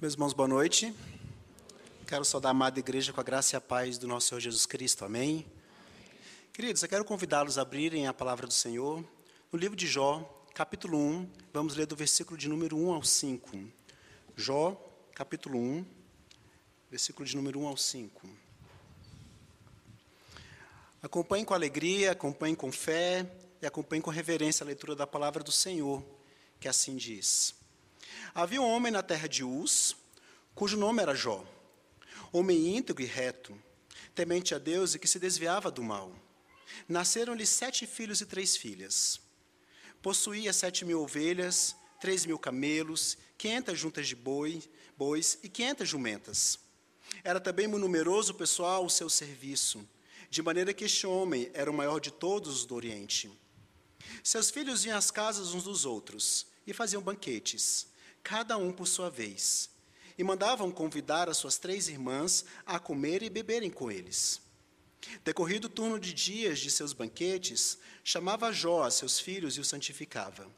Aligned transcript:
Meus 0.00 0.14
irmãos, 0.14 0.32
boa 0.32 0.48
noite. 0.48 0.92
Quero 2.06 2.24
saudar 2.24 2.48
a 2.48 2.50
amada 2.50 2.80
igreja 2.80 3.12
com 3.12 3.20
a 3.20 3.24
graça 3.24 3.54
e 3.54 3.56
a 3.56 3.60
paz 3.60 3.96
do 3.96 4.08
nosso 4.08 4.28
Senhor 4.28 4.40
Jesus 4.40 4.66
Cristo. 4.66 5.04
Amém. 5.04 5.46
Queridos, 6.52 6.82
eu 6.82 6.88
quero 6.88 7.04
convidá-los 7.04 7.58
a 7.58 7.62
abrirem 7.62 8.08
a 8.08 8.12
palavra 8.12 8.44
do 8.44 8.52
Senhor 8.52 9.04
no 9.52 9.58
livro 9.58 9.76
de 9.76 9.86
Jó, 9.86 10.20
capítulo 10.52 10.98
1. 10.98 11.30
Vamos 11.52 11.76
ler 11.76 11.86
do 11.86 11.94
versículo 11.94 12.36
de 12.36 12.48
número 12.48 12.76
1 12.76 12.92
ao 12.92 13.04
5. 13.04 13.56
Jó, 14.36 14.72
capítulo 15.14 15.58
1, 15.58 15.86
versículo 16.90 17.24
de 17.24 17.36
número 17.36 17.60
1 17.60 17.68
ao 17.68 17.76
5. 17.76 18.28
Acompanhe 21.02 21.44
com 21.44 21.54
alegria, 21.54 22.10
acompanhe 22.10 22.56
com 22.56 22.72
fé 22.72 23.24
e 23.62 23.66
acompanhe 23.66 24.02
com 24.02 24.10
reverência 24.10 24.64
a 24.64 24.66
leitura 24.66 24.96
da 24.96 25.06
palavra 25.06 25.44
do 25.44 25.52
Senhor, 25.52 26.04
que 26.58 26.66
assim 26.66 26.96
diz. 26.96 27.54
Havia 28.36 28.60
um 28.60 28.68
homem 28.68 28.90
na 28.90 29.00
terra 29.00 29.28
de 29.28 29.44
Uz, 29.44 29.94
cujo 30.56 30.76
nome 30.76 31.00
era 31.00 31.14
Jó, 31.14 31.46
homem 32.32 32.76
íntegro 32.76 33.00
e 33.00 33.06
reto, 33.06 33.56
temente 34.12 34.56
a 34.56 34.58
Deus 34.58 34.92
e 34.92 34.98
que 34.98 35.06
se 35.06 35.20
desviava 35.20 35.70
do 35.70 35.84
mal. 35.84 36.12
Nasceram-lhe 36.88 37.46
sete 37.46 37.86
filhos 37.86 38.20
e 38.20 38.26
três 38.26 38.56
filhas. 38.56 39.20
Possuía 40.02 40.52
sete 40.52 40.84
mil 40.84 41.00
ovelhas, 41.00 41.76
três 42.00 42.26
mil 42.26 42.36
camelos, 42.36 43.16
quinhentas 43.38 43.78
juntas 43.78 44.08
de 44.08 44.16
boi, 44.16 44.60
bois 44.98 45.38
e 45.44 45.48
quinhentas 45.48 45.88
jumentas. 45.88 46.58
Era 47.22 47.38
também 47.38 47.68
muito 47.68 47.82
numeroso 47.82 48.32
o 48.32 48.36
pessoal 48.36 48.82
ao 48.82 48.90
seu 48.90 49.08
serviço, 49.08 49.88
de 50.28 50.42
maneira 50.42 50.74
que 50.74 50.86
este 50.86 51.06
homem 51.06 51.52
era 51.54 51.70
o 51.70 51.74
maior 51.74 52.00
de 52.00 52.10
todos 52.10 52.56
os 52.56 52.64
do 52.64 52.74
Oriente. 52.74 53.30
Seus 54.24 54.50
filhos 54.50 54.84
iam 54.84 54.98
às 54.98 55.12
casas 55.12 55.54
uns 55.54 55.62
dos 55.62 55.84
outros 55.84 56.48
e 56.66 56.72
faziam 56.72 57.00
banquetes 57.00 57.93
cada 58.24 58.56
um 58.56 58.72
por 58.72 58.88
sua 58.88 59.10
vez, 59.10 59.70
e 60.16 60.24
mandavam 60.24 60.72
convidar 60.72 61.28
as 61.28 61.36
suas 61.36 61.58
três 61.58 61.88
irmãs 61.88 62.44
a 62.64 62.78
comer 62.78 63.22
e 63.22 63.28
beberem 63.28 63.70
com 63.70 63.90
eles. 63.90 64.40
Decorrido 65.22 65.66
o 65.66 65.70
turno 65.70 66.00
de 66.00 66.14
dias 66.14 66.58
de 66.58 66.70
seus 66.70 66.94
banquetes, 66.94 67.78
chamava 68.02 68.50
Jó 68.50 68.82
a 68.82 68.90
seus 68.90 69.20
filhos 69.20 69.56
e 69.56 69.60
os 69.60 69.68
santificava. 69.68 70.50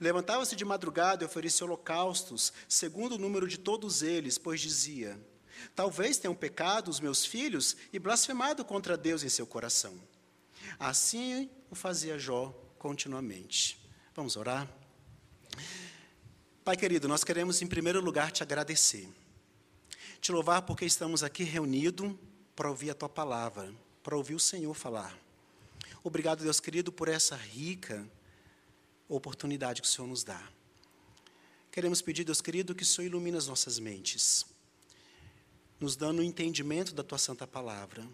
Levantava-se 0.00 0.56
de 0.56 0.64
madrugada 0.64 1.22
e 1.22 1.26
oferecia 1.26 1.66
holocaustos, 1.66 2.52
segundo 2.66 3.16
o 3.16 3.18
número 3.18 3.46
de 3.46 3.58
todos 3.58 4.02
eles, 4.02 4.38
pois 4.38 4.60
dizia: 4.60 5.20
Talvez 5.74 6.16
tenham 6.16 6.34
pecado 6.34 6.88
os 6.88 7.00
meus 7.00 7.26
filhos 7.26 7.76
e 7.92 7.98
blasfemado 7.98 8.64
contra 8.64 8.96
Deus 8.96 9.22
em 9.22 9.28
seu 9.28 9.46
coração. 9.46 10.00
Assim 10.78 11.50
o 11.70 11.74
fazia 11.74 12.18
Jó 12.18 12.54
continuamente. 12.78 13.78
Vamos 14.14 14.36
orar? 14.36 14.81
Pai 16.64 16.76
querido, 16.76 17.08
nós 17.08 17.24
queremos 17.24 17.60
em 17.60 17.66
primeiro 17.66 18.00
lugar 18.00 18.30
te 18.30 18.40
agradecer. 18.40 19.08
Te 20.20 20.30
louvar 20.30 20.62
porque 20.62 20.84
estamos 20.84 21.24
aqui 21.24 21.42
reunidos 21.42 22.14
para 22.54 22.70
ouvir 22.70 22.90
a 22.90 22.94
tua 22.94 23.08
palavra, 23.08 23.74
para 24.00 24.16
ouvir 24.16 24.36
o 24.36 24.38
Senhor 24.38 24.72
falar. 24.72 25.18
Obrigado, 26.04 26.44
Deus 26.44 26.60
querido, 26.60 26.92
por 26.92 27.08
essa 27.08 27.34
rica 27.34 28.08
oportunidade 29.08 29.82
que 29.82 29.88
o 29.88 29.90
Senhor 29.90 30.06
nos 30.06 30.22
dá. 30.22 30.40
Queremos 31.72 32.00
pedir, 32.00 32.22
Deus 32.22 32.40
querido, 32.40 32.76
que 32.76 32.84
o 32.84 32.86
Senhor 32.86 33.08
ilumine 33.08 33.36
as 33.36 33.48
nossas 33.48 33.80
mentes, 33.80 34.46
nos 35.80 35.96
dando 35.96 36.20
o 36.20 36.22
entendimento 36.22 36.94
da 36.94 37.02
tua 37.02 37.18
santa 37.18 37.44
palavra, 37.44 38.06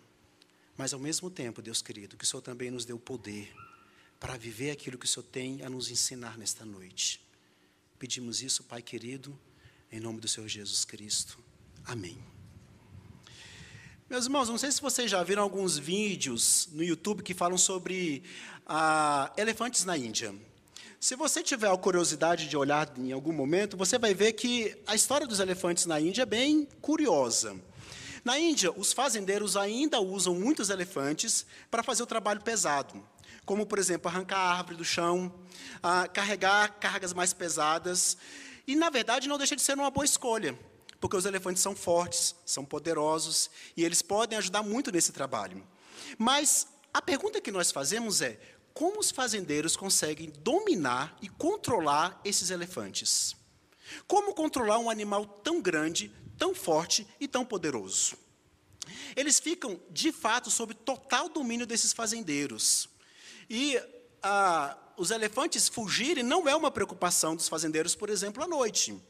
mas 0.75 0.95
ao 0.95 1.01
mesmo 1.01 1.31
tempo, 1.31 1.61
Deus 1.61 1.83
querido, 1.83 2.17
que 2.17 2.25
o 2.25 2.27
Senhor 2.27 2.41
também 2.41 2.71
nos 2.71 2.87
dê 2.87 2.95
o 2.95 2.99
poder 2.99 3.55
para 4.19 4.39
viver 4.39 4.71
aquilo 4.71 4.97
que 4.97 5.05
o 5.05 5.09
Senhor 5.09 5.27
tem 5.27 5.63
a 5.63 5.69
nos 5.69 5.91
ensinar 5.91 6.39
nesta 6.39 6.65
noite. 6.65 7.28
Pedimos 7.99 8.43
isso, 8.43 8.63
Pai 8.63 8.81
querido, 8.81 9.37
em 9.91 9.99
nome 9.99 10.21
do 10.21 10.29
Senhor 10.29 10.47
Jesus 10.47 10.85
Cristo. 10.85 11.37
Amém. 11.85 12.17
Meus 14.09 14.27
irmãos, 14.27 14.49
não 14.49 14.57
sei 14.57 14.71
se 14.71 14.81
vocês 14.81 15.11
já 15.11 15.21
viram 15.25 15.43
alguns 15.43 15.77
vídeos 15.77 16.69
no 16.71 16.85
YouTube 16.85 17.25
que 17.25 17.35
falam 17.35 17.59
sobre 17.59 18.23
ah, 18.65 19.33
elefantes 19.37 19.85
na 19.85 19.99
Índia. 19.99 20.33
Se 21.01 21.17
você 21.17 21.43
tiver 21.43 21.69
a 21.69 21.77
curiosidade 21.77 22.49
de 22.49 22.57
olhar 22.57 22.89
em 22.97 23.11
algum 23.11 23.33
momento, 23.33 23.77
você 23.77 23.99
vai 23.99 24.15
ver 24.15 24.35
que 24.35 24.81
a 24.87 24.95
história 24.95 25.27
dos 25.27 25.41
elefantes 25.41 25.85
na 25.85 26.01
Índia 26.01 26.23
é 26.23 26.27
bem 26.27 26.69
curiosa. 26.81 27.57
Na 28.25 28.39
Índia, 28.39 28.71
os 28.71 28.93
fazendeiros 28.93 29.57
ainda 29.57 29.99
usam 30.01 30.37
muitos 30.37 30.71
elefantes 30.71 31.45
para 31.69 31.83
fazer 31.83 32.05
o 32.05 32.07
trabalho 32.07 32.43
pesado 32.43 33.03
como, 33.49 33.65
por 33.65 33.79
exemplo, 33.79 34.11
arrancar 34.11 34.37
a 34.37 34.59
árvore 34.59 34.77
do 34.77 34.85
chão, 34.85 35.35
carregar 36.13 36.79
cargas 36.79 37.15
mais 37.15 37.33
pesadas. 37.33 38.19
E, 38.67 38.77
na 38.77 38.91
verdade, 38.91 39.27
não 39.27 39.39
deixa 39.39 39.57
de 39.57 39.63
ser 39.63 39.73
uma 39.73 39.91
boa 39.91 40.05
escolha, 40.05 40.57
porque 41.01 41.17
os 41.17 41.25
elefantes 41.25 41.63
são 41.63 41.75
fortes, 41.75 42.37
são 42.45 42.63
poderosos, 42.63 43.51
e 43.75 43.83
eles 43.83 44.03
podem 44.03 44.37
ajudar 44.37 44.63
muito 44.63 44.93
nesse 44.93 45.13
trabalho. 45.13 45.67
Mas 46.19 46.69
a 46.93 47.01
pergunta 47.01 47.41
que 47.41 47.51
nós 47.51 47.73
fazemos 47.73 48.21
é: 48.21 48.39
como 48.75 49.01
os 49.01 49.11
fazendeiros 49.11 49.79
conseguem 49.79 50.31
dominar 50.41 51.17
e 51.23 51.31
controlar 51.31 52.21
esses 52.27 52.51
elefantes? 52.51 53.35
Como 54.07 54.35
controlar 54.35 54.79
um 54.79 54.91
animal 54.91 55.25
tão 55.25 55.63
grande, 55.63 56.15
tão 56.37 56.55
forte 56.55 57.09
e 57.19 57.27
tão 57.27 57.47
poderoso? 57.47 58.15
Eles 59.17 59.41
ficam, 59.41 59.81
de 59.91 60.13
fato, 60.13 60.51
sob 60.51 60.75
total 60.75 61.31
domínio 61.31 61.67
desses 61.67 61.95
fazendeiros. 61.95 62.91
E 63.49 63.81
ah, 64.23 64.77
os 64.97 65.11
elefantes 65.11 65.69
fugirem 65.69 66.25
não 66.25 66.49
é 66.49 66.55
uma 66.55 66.71
preocupação 66.71 67.37
dos 67.37 67.49
fazendeiros, 67.49 67.95
por 67.95 68.11
exemplo, 68.11 68.43
à 68.43 68.47
noite. 68.47 69.01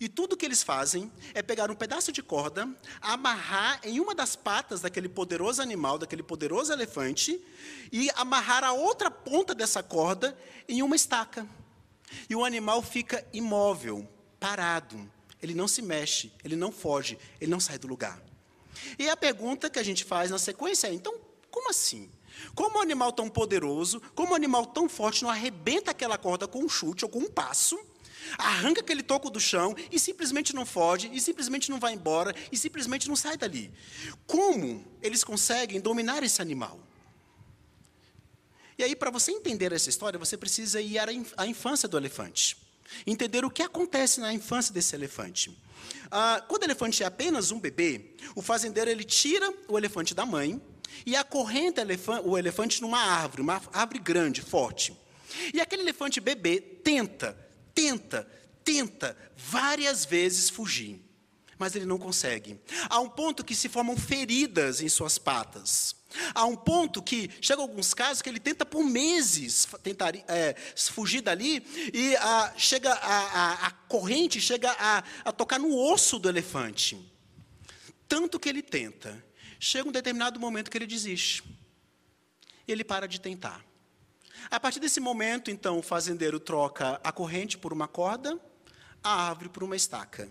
E 0.00 0.08
tudo 0.08 0.36
que 0.36 0.46
eles 0.46 0.62
fazem 0.62 1.12
é 1.34 1.42
pegar 1.42 1.70
um 1.70 1.74
pedaço 1.74 2.10
de 2.10 2.22
corda, 2.22 2.66
amarrar 3.02 3.78
em 3.84 4.00
uma 4.00 4.14
das 4.14 4.34
patas 4.34 4.80
daquele 4.80 5.10
poderoso 5.10 5.60
animal, 5.60 5.98
daquele 5.98 6.22
poderoso 6.22 6.72
elefante, 6.72 7.38
e 7.92 8.10
amarrar 8.16 8.64
a 8.64 8.72
outra 8.72 9.10
ponta 9.10 9.54
dessa 9.54 9.82
corda 9.82 10.36
em 10.66 10.82
uma 10.82 10.96
estaca. 10.96 11.46
E 12.30 12.34
o 12.34 12.44
animal 12.44 12.80
fica 12.82 13.22
imóvel, 13.30 14.08
parado. 14.40 14.98
Ele 15.42 15.54
não 15.54 15.68
se 15.68 15.82
mexe, 15.82 16.32
ele 16.42 16.56
não 16.56 16.72
foge, 16.72 17.18
ele 17.38 17.50
não 17.50 17.60
sai 17.60 17.78
do 17.78 17.86
lugar. 17.86 18.22
E 18.98 19.08
a 19.08 19.16
pergunta 19.16 19.68
que 19.68 19.78
a 19.78 19.82
gente 19.82 20.02
faz 20.02 20.30
na 20.30 20.38
sequência 20.38 20.88
é: 20.88 20.94
então, 20.94 21.14
como 21.50 21.68
assim? 21.68 22.10
Como 22.54 22.78
um 22.78 22.82
animal 22.82 23.12
tão 23.12 23.28
poderoso, 23.28 24.00
como 24.14 24.32
um 24.32 24.34
animal 24.34 24.66
tão 24.66 24.88
forte 24.88 25.22
não 25.22 25.30
arrebenta 25.30 25.90
aquela 25.90 26.18
corda 26.18 26.46
com 26.46 26.64
um 26.64 26.68
chute 26.68 27.04
ou 27.04 27.10
com 27.10 27.20
um 27.20 27.30
passo, 27.30 27.78
arranca 28.38 28.80
aquele 28.80 29.02
toco 29.02 29.30
do 29.30 29.40
chão 29.40 29.74
e 29.90 29.98
simplesmente 29.98 30.54
não 30.54 30.66
foge, 30.66 31.10
e 31.12 31.20
simplesmente 31.20 31.70
não 31.70 31.80
vai 31.80 31.94
embora, 31.94 32.34
e 32.52 32.56
simplesmente 32.56 33.08
não 33.08 33.16
sai 33.16 33.36
dali. 33.36 33.72
Como 34.26 34.84
eles 35.02 35.24
conseguem 35.24 35.80
dominar 35.80 36.22
esse 36.22 36.40
animal? 36.40 36.78
E 38.78 38.82
aí, 38.82 38.96
para 38.96 39.10
você 39.10 39.30
entender 39.30 39.72
essa 39.72 39.90
história, 39.90 40.18
você 40.18 40.36
precisa 40.36 40.80
ir 40.80 40.98
à 41.36 41.46
infância 41.46 41.86
do 41.86 41.98
elefante. 41.98 42.56
Entender 43.06 43.44
o 43.44 43.50
que 43.50 43.62
acontece 43.62 44.20
na 44.20 44.32
infância 44.32 44.72
desse 44.72 44.94
elefante. 44.94 45.56
Ah, 46.10 46.42
quando 46.48 46.62
o 46.62 46.64
elefante 46.64 47.02
é 47.02 47.06
apenas 47.06 47.50
um 47.50 47.60
bebê, 47.60 48.16
o 48.34 48.42
fazendeiro 48.42 48.90
ele 48.90 49.04
tira 49.04 49.52
o 49.68 49.76
elefante 49.76 50.14
da 50.14 50.24
mãe, 50.24 50.60
e 51.04 51.16
acorrenta 51.16 51.82
o 52.24 52.36
elefante 52.36 52.80
numa 52.80 53.00
árvore, 53.00 53.42
uma 53.42 53.62
árvore 53.72 53.98
grande, 53.98 54.42
forte. 54.42 54.96
E 55.54 55.60
aquele 55.60 55.82
elefante 55.82 56.20
bebê 56.20 56.60
tenta, 56.60 57.36
tenta, 57.74 58.28
tenta 58.64 59.16
várias 59.36 60.04
vezes 60.04 60.50
fugir, 60.50 61.00
mas 61.58 61.74
ele 61.74 61.86
não 61.86 61.98
consegue. 61.98 62.60
Há 62.88 63.00
um 63.00 63.08
ponto 63.08 63.44
que 63.44 63.54
se 63.54 63.68
formam 63.68 63.96
feridas 63.96 64.80
em 64.80 64.88
suas 64.88 65.18
patas. 65.18 65.94
Há 66.34 66.44
um 66.44 66.56
ponto 66.56 67.02
que 67.02 67.30
chega 67.40 67.62
alguns 67.62 67.94
casos 67.94 68.20
que 68.20 68.28
ele 68.28 68.40
tenta 68.40 68.66
por 68.66 68.82
meses 68.82 69.68
tentar 69.82 70.14
é, 70.26 70.56
fugir 70.74 71.20
dali 71.20 71.64
e 71.94 72.16
a, 72.16 72.52
chega 72.56 72.92
a, 72.92 73.18
a, 73.18 73.66
a, 73.66 73.70
corrente 73.70 74.40
chega 74.40 74.72
a, 74.72 75.04
a 75.24 75.32
tocar 75.32 75.60
no 75.60 75.76
osso 75.76 76.18
do 76.18 76.28
elefante. 76.28 76.98
Tanto 78.08 78.40
que 78.40 78.48
ele 78.48 78.62
tenta 78.62 79.24
Chega 79.62 79.86
um 79.86 79.92
determinado 79.92 80.40
momento 80.40 80.70
que 80.70 80.78
ele 80.78 80.86
desiste. 80.86 81.44
Ele 82.66 82.82
para 82.82 83.06
de 83.06 83.20
tentar. 83.20 83.62
A 84.50 84.58
partir 84.58 84.80
desse 84.80 85.00
momento, 85.00 85.50
então, 85.50 85.78
o 85.78 85.82
fazendeiro 85.82 86.40
troca 86.40 86.98
a 87.04 87.12
corrente 87.12 87.58
por 87.58 87.70
uma 87.70 87.86
corda, 87.86 88.40
a 89.04 89.28
árvore 89.28 89.50
por 89.50 89.62
uma 89.62 89.76
estaca. 89.76 90.30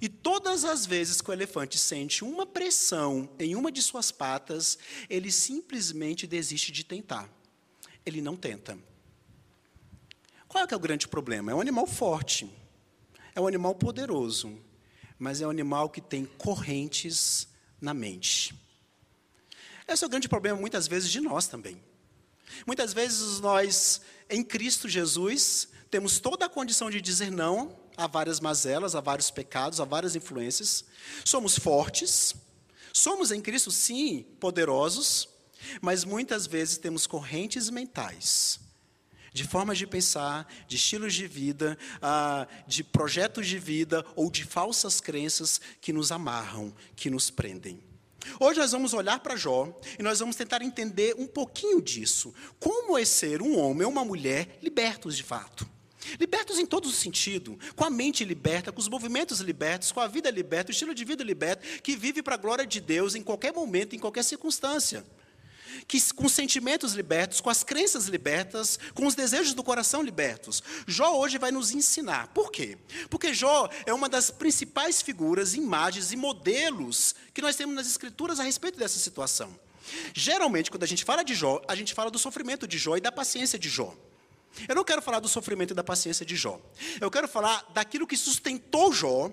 E 0.00 0.08
todas 0.08 0.64
as 0.64 0.84
vezes 0.84 1.20
que 1.20 1.30
o 1.30 1.32
elefante 1.32 1.78
sente 1.78 2.24
uma 2.24 2.44
pressão 2.44 3.30
em 3.38 3.54
uma 3.54 3.70
de 3.70 3.80
suas 3.80 4.10
patas, 4.10 4.78
ele 5.08 5.30
simplesmente 5.30 6.26
desiste 6.26 6.72
de 6.72 6.82
tentar. 6.82 7.30
Ele 8.04 8.20
não 8.20 8.36
tenta. 8.36 8.76
Qual 10.48 10.64
é, 10.64 10.66
é 10.68 10.76
o 10.76 10.80
grande 10.80 11.06
problema? 11.06 11.52
É 11.52 11.54
um 11.54 11.60
animal 11.60 11.86
forte, 11.86 12.50
é 13.32 13.40
um 13.40 13.46
animal 13.46 13.76
poderoso, 13.76 14.58
mas 15.18 15.40
é 15.40 15.46
um 15.46 15.50
animal 15.50 15.88
que 15.88 16.00
tem 16.00 16.24
correntes 16.24 17.53
na 17.84 17.94
mente. 17.94 18.54
Esse 19.86 20.02
é 20.02 20.06
o 20.06 20.10
grande 20.10 20.28
problema, 20.28 20.58
muitas 20.58 20.88
vezes, 20.88 21.10
de 21.10 21.20
nós 21.20 21.46
também. 21.46 21.80
Muitas 22.66 22.92
vezes 22.92 23.40
nós, 23.40 24.00
em 24.30 24.42
Cristo 24.42 24.88
Jesus, 24.88 25.68
temos 25.90 26.18
toda 26.18 26.46
a 26.46 26.48
condição 26.48 26.90
de 26.90 27.00
dizer 27.00 27.30
não 27.30 27.78
a 27.96 28.06
várias 28.06 28.40
mazelas, 28.40 28.94
a 28.94 29.00
vários 29.00 29.30
pecados, 29.30 29.80
a 29.80 29.84
várias 29.84 30.16
influências. 30.16 30.84
Somos 31.24 31.58
fortes, 31.58 32.34
somos 32.92 33.30
em 33.30 33.40
Cristo, 33.40 33.70
sim, 33.70 34.24
poderosos, 34.40 35.28
mas 35.80 36.04
muitas 36.04 36.46
vezes 36.46 36.78
temos 36.78 37.06
correntes 37.06 37.68
mentais 37.70 38.58
de 39.34 39.42
formas 39.42 39.76
de 39.76 39.86
pensar, 39.86 40.48
de 40.68 40.76
estilos 40.76 41.12
de 41.12 41.26
vida, 41.26 41.76
ah, 42.00 42.46
de 42.68 42.84
projetos 42.84 43.48
de 43.48 43.58
vida 43.58 44.06
ou 44.14 44.30
de 44.30 44.44
falsas 44.44 45.00
crenças 45.00 45.60
que 45.80 45.92
nos 45.92 46.12
amarram, 46.12 46.72
que 46.94 47.10
nos 47.10 47.30
prendem. 47.30 47.82
Hoje 48.38 48.60
nós 48.60 48.70
vamos 48.70 48.94
olhar 48.94 49.18
para 49.18 49.36
Jó 49.36 49.76
e 49.98 50.02
nós 50.04 50.20
vamos 50.20 50.36
tentar 50.36 50.62
entender 50.62 51.16
um 51.18 51.26
pouquinho 51.26 51.82
disso. 51.82 52.32
Como 52.60 52.96
é 52.96 53.04
ser 53.04 53.42
um 53.42 53.58
homem 53.58 53.84
ou 53.84 53.90
uma 53.90 54.04
mulher 54.04 54.60
libertos 54.62 55.16
de 55.16 55.24
fato. 55.24 55.68
Libertos 56.18 56.58
em 56.58 56.64
todo 56.64 56.86
o 56.86 56.92
sentido, 56.92 57.58
com 57.74 57.84
a 57.84 57.90
mente 57.90 58.24
liberta, 58.24 58.70
com 58.70 58.80
os 58.80 58.88
movimentos 58.88 59.40
libertos, 59.40 59.90
com 59.90 60.00
a 60.00 60.06
vida 60.06 60.30
liberta, 60.30 60.70
o 60.70 60.72
estilo 60.72 60.94
de 60.94 61.04
vida 61.04 61.24
liberto, 61.24 61.66
que 61.82 61.96
vive 61.96 62.22
para 62.22 62.34
a 62.34 62.38
glória 62.38 62.66
de 62.66 62.80
Deus 62.80 63.16
em 63.16 63.22
qualquer 63.22 63.52
momento, 63.52 63.96
em 63.96 63.98
qualquer 63.98 64.22
circunstância 64.22 65.04
que 65.86 66.00
com 66.12 66.28
sentimentos 66.28 66.94
libertos, 66.94 67.40
com 67.40 67.50
as 67.50 67.62
crenças 67.62 68.06
libertas, 68.06 68.78
com 68.94 69.06
os 69.06 69.14
desejos 69.14 69.54
do 69.54 69.62
coração 69.62 70.02
libertos. 70.02 70.62
Jó 70.86 71.18
hoje 71.18 71.38
vai 71.38 71.50
nos 71.50 71.72
ensinar. 71.72 72.28
Por 72.28 72.50
quê? 72.50 72.78
Porque 73.10 73.34
Jó 73.34 73.68
é 73.86 73.92
uma 73.92 74.08
das 74.08 74.30
principais 74.30 75.02
figuras, 75.02 75.54
imagens 75.54 76.12
e 76.12 76.16
modelos 76.16 77.14
que 77.32 77.42
nós 77.42 77.56
temos 77.56 77.74
nas 77.74 77.86
escrituras 77.86 78.40
a 78.40 78.42
respeito 78.42 78.78
dessa 78.78 78.98
situação. 78.98 79.58
Geralmente, 80.14 80.70
quando 80.70 80.84
a 80.84 80.86
gente 80.86 81.04
fala 81.04 81.22
de 81.22 81.34
Jó, 81.34 81.62
a 81.68 81.74
gente 81.74 81.92
fala 81.94 82.10
do 82.10 82.18
sofrimento 82.18 82.66
de 82.66 82.78
Jó 82.78 82.96
e 82.96 83.00
da 83.00 83.12
paciência 83.12 83.58
de 83.58 83.68
Jó. 83.68 83.94
Eu 84.68 84.74
não 84.74 84.84
quero 84.84 85.02
falar 85.02 85.20
do 85.20 85.28
sofrimento 85.28 85.72
e 85.72 85.74
da 85.74 85.84
paciência 85.84 86.24
de 86.24 86.36
Jó. 86.36 86.60
Eu 87.00 87.10
quero 87.10 87.28
falar 87.28 87.66
daquilo 87.74 88.06
que 88.06 88.16
sustentou 88.16 88.92
Jó, 88.92 89.30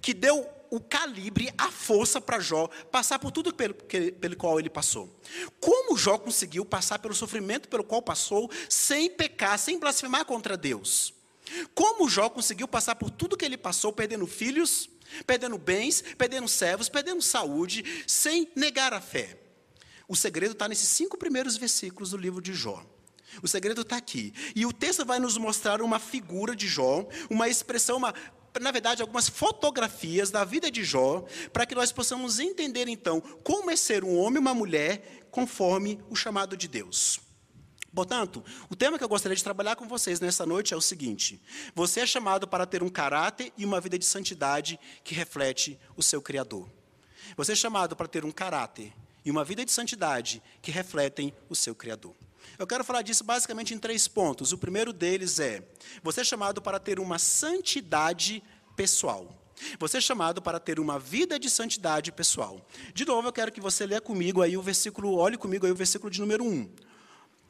que 0.00 0.12
deu 0.12 0.48
o 0.70 0.80
calibre, 0.80 1.52
a 1.56 1.70
força 1.70 2.20
para 2.20 2.40
Jó 2.40 2.68
passar 2.90 3.18
por 3.18 3.30
tudo 3.30 3.54
pelo, 3.54 3.74
pelo 3.74 4.36
qual 4.36 4.58
ele 4.58 4.70
passou. 4.70 5.20
Como 5.60 5.96
Jó 5.96 6.18
conseguiu 6.18 6.64
passar 6.64 6.98
pelo 6.98 7.14
sofrimento 7.14 7.68
pelo 7.68 7.84
qual 7.84 8.02
passou, 8.02 8.50
sem 8.68 9.10
pecar, 9.10 9.58
sem 9.58 9.78
blasfemar 9.78 10.24
contra 10.24 10.56
Deus? 10.56 11.14
Como 11.74 12.08
Jó 12.08 12.28
conseguiu 12.28 12.66
passar 12.66 12.96
por 12.96 13.10
tudo 13.10 13.36
que 13.36 13.44
ele 13.44 13.56
passou, 13.56 13.92
perdendo 13.92 14.26
filhos, 14.26 14.88
perdendo 15.26 15.56
bens, 15.58 16.02
perdendo 16.18 16.48
servos, 16.48 16.88
perdendo 16.88 17.22
saúde, 17.22 18.04
sem 18.06 18.50
negar 18.56 18.92
a 18.92 19.00
fé? 19.00 19.38
O 20.08 20.14
segredo 20.14 20.52
está 20.52 20.68
nesses 20.68 20.88
cinco 20.88 21.16
primeiros 21.16 21.56
versículos 21.56 22.10
do 22.10 22.16
livro 22.16 22.40
de 22.40 22.54
Jó. 22.54 22.84
O 23.42 23.48
segredo 23.48 23.82
está 23.82 23.96
aqui. 23.96 24.32
E 24.54 24.64
o 24.64 24.72
texto 24.72 25.04
vai 25.04 25.18
nos 25.18 25.36
mostrar 25.36 25.82
uma 25.82 25.98
figura 25.98 26.54
de 26.54 26.66
Jó, 26.68 27.06
uma 27.28 27.48
expressão, 27.48 27.98
uma 27.98 28.14
na 28.60 28.70
verdade, 28.70 29.02
algumas 29.02 29.28
fotografias 29.28 30.30
da 30.30 30.44
vida 30.44 30.70
de 30.70 30.84
Jó, 30.84 31.24
para 31.52 31.66
que 31.66 31.74
nós 31.74 31.92
possamos 31.92 32.38
entender, 32.38 32.88
então, 32.88 33.20
como 33.20 33.70
é 33.70 33.76
ser 33.76 34.04
um 34.04 34.18
homem 34.18 34.36
e 34.36 34.40
uma 34.40 34.54
mulher 34.54 35.26
conforme 35.30 36.00
o 36.08 36.16
chamado 36.16 36.56
de 36.56 36.68
Deus. 36.68 37.20
Portanto, 37.94 38.44
o 38.68 38.76
tema 38.76 38.98
que 38.98 39.04
eu 39.04 39.08
gostaria 39.08 39.36
de 39.36 39.42
trabalhar 39.42 39.74
com 39.74 39.88
vocês 39.88 40.20
nessa 40.20 40.44
noite 40.44 40.74
é 40.74 40.76
o 40.76 40.82
seguinte: 40.82 41.40
você 41.74 42.00
é 42.00 42.06
chamado 42.06 42.46
para 42.46 42.66
ter 42.66 42.82
um 42.82 42.90
caráter 42.90 43.52
e 43.56 43.64
uma 43.64 43.80
vida 43.80 43.98
de 43.98 44.04
santidade 44.04 44.78
que 45.02 45.14
reflete 45.14 45.78
o 45.96 46.02
seu 46.02 46.20
Criador. 46.20 46.68
Você 47.36 47.52
é 47.52 47.56
chamado 47.56 47.96
para 47.96 48.06
ter 48.06 48.24
um 48.24 48.30
caráter 48.30 48.92
e 49.24 49.30
uma 49.30 49.44
vida 49.44 49.64
de 49.64 49.72
santidade 49.72 50.42
que 50.60 50.70
refletem 50.70 51.34
o 51.48 51.56
seu 51.56 51.74
Criador. 51.74 52.14
Eu 52.58 52.66
quero 52.66 52.84
falar 52.84 53.02
disso 53.02 53.24
basicamente 53.24 53.74
em 53.74 53.78
três 53.78 54.08
pontos. 54.08 54.52
O 54.52 54.58
primeiro 54.58 54.92
deles 54.92 55.38
é: 55.38 55.62
você 56.02 56.20
é 56.20 56.24
chamado 56.24 56.62
para 56.62 56.78
ter 56.78 56.98
uma 56.98 57.18
santidade 57.18 58.42
pessoal. 58.74 59.34
Você 59.78 59.98
é 59.98 60.00
chamado 60.00 60.42
para 60.42 60.60
ter 60.60 60.78
uma 60.78 60.98
vida 60.98 61.38
de 61.38 61.48
santidade 61.48 62.12
pessoal. 62.12 62.66
De 62.92 63.04
novo, 63.04 63.28
eu 63.28 63.32
quero 63.32 63.50
que 63.50 63.60
você 63.60 63.86
leia 63.86 64.00
comigo 64.00 64.42
aí 64.42 64.56
o 64.56 64.62
versículo, 64.62 65.14
olhe 65.14 65.38
comigo 65.38 65.64
aí 65.64 65.72
o 65.72 65.76
versículo 65.76 66.10
de 66.10 66.20
número 66.20 66.44
1. 66.44 66.70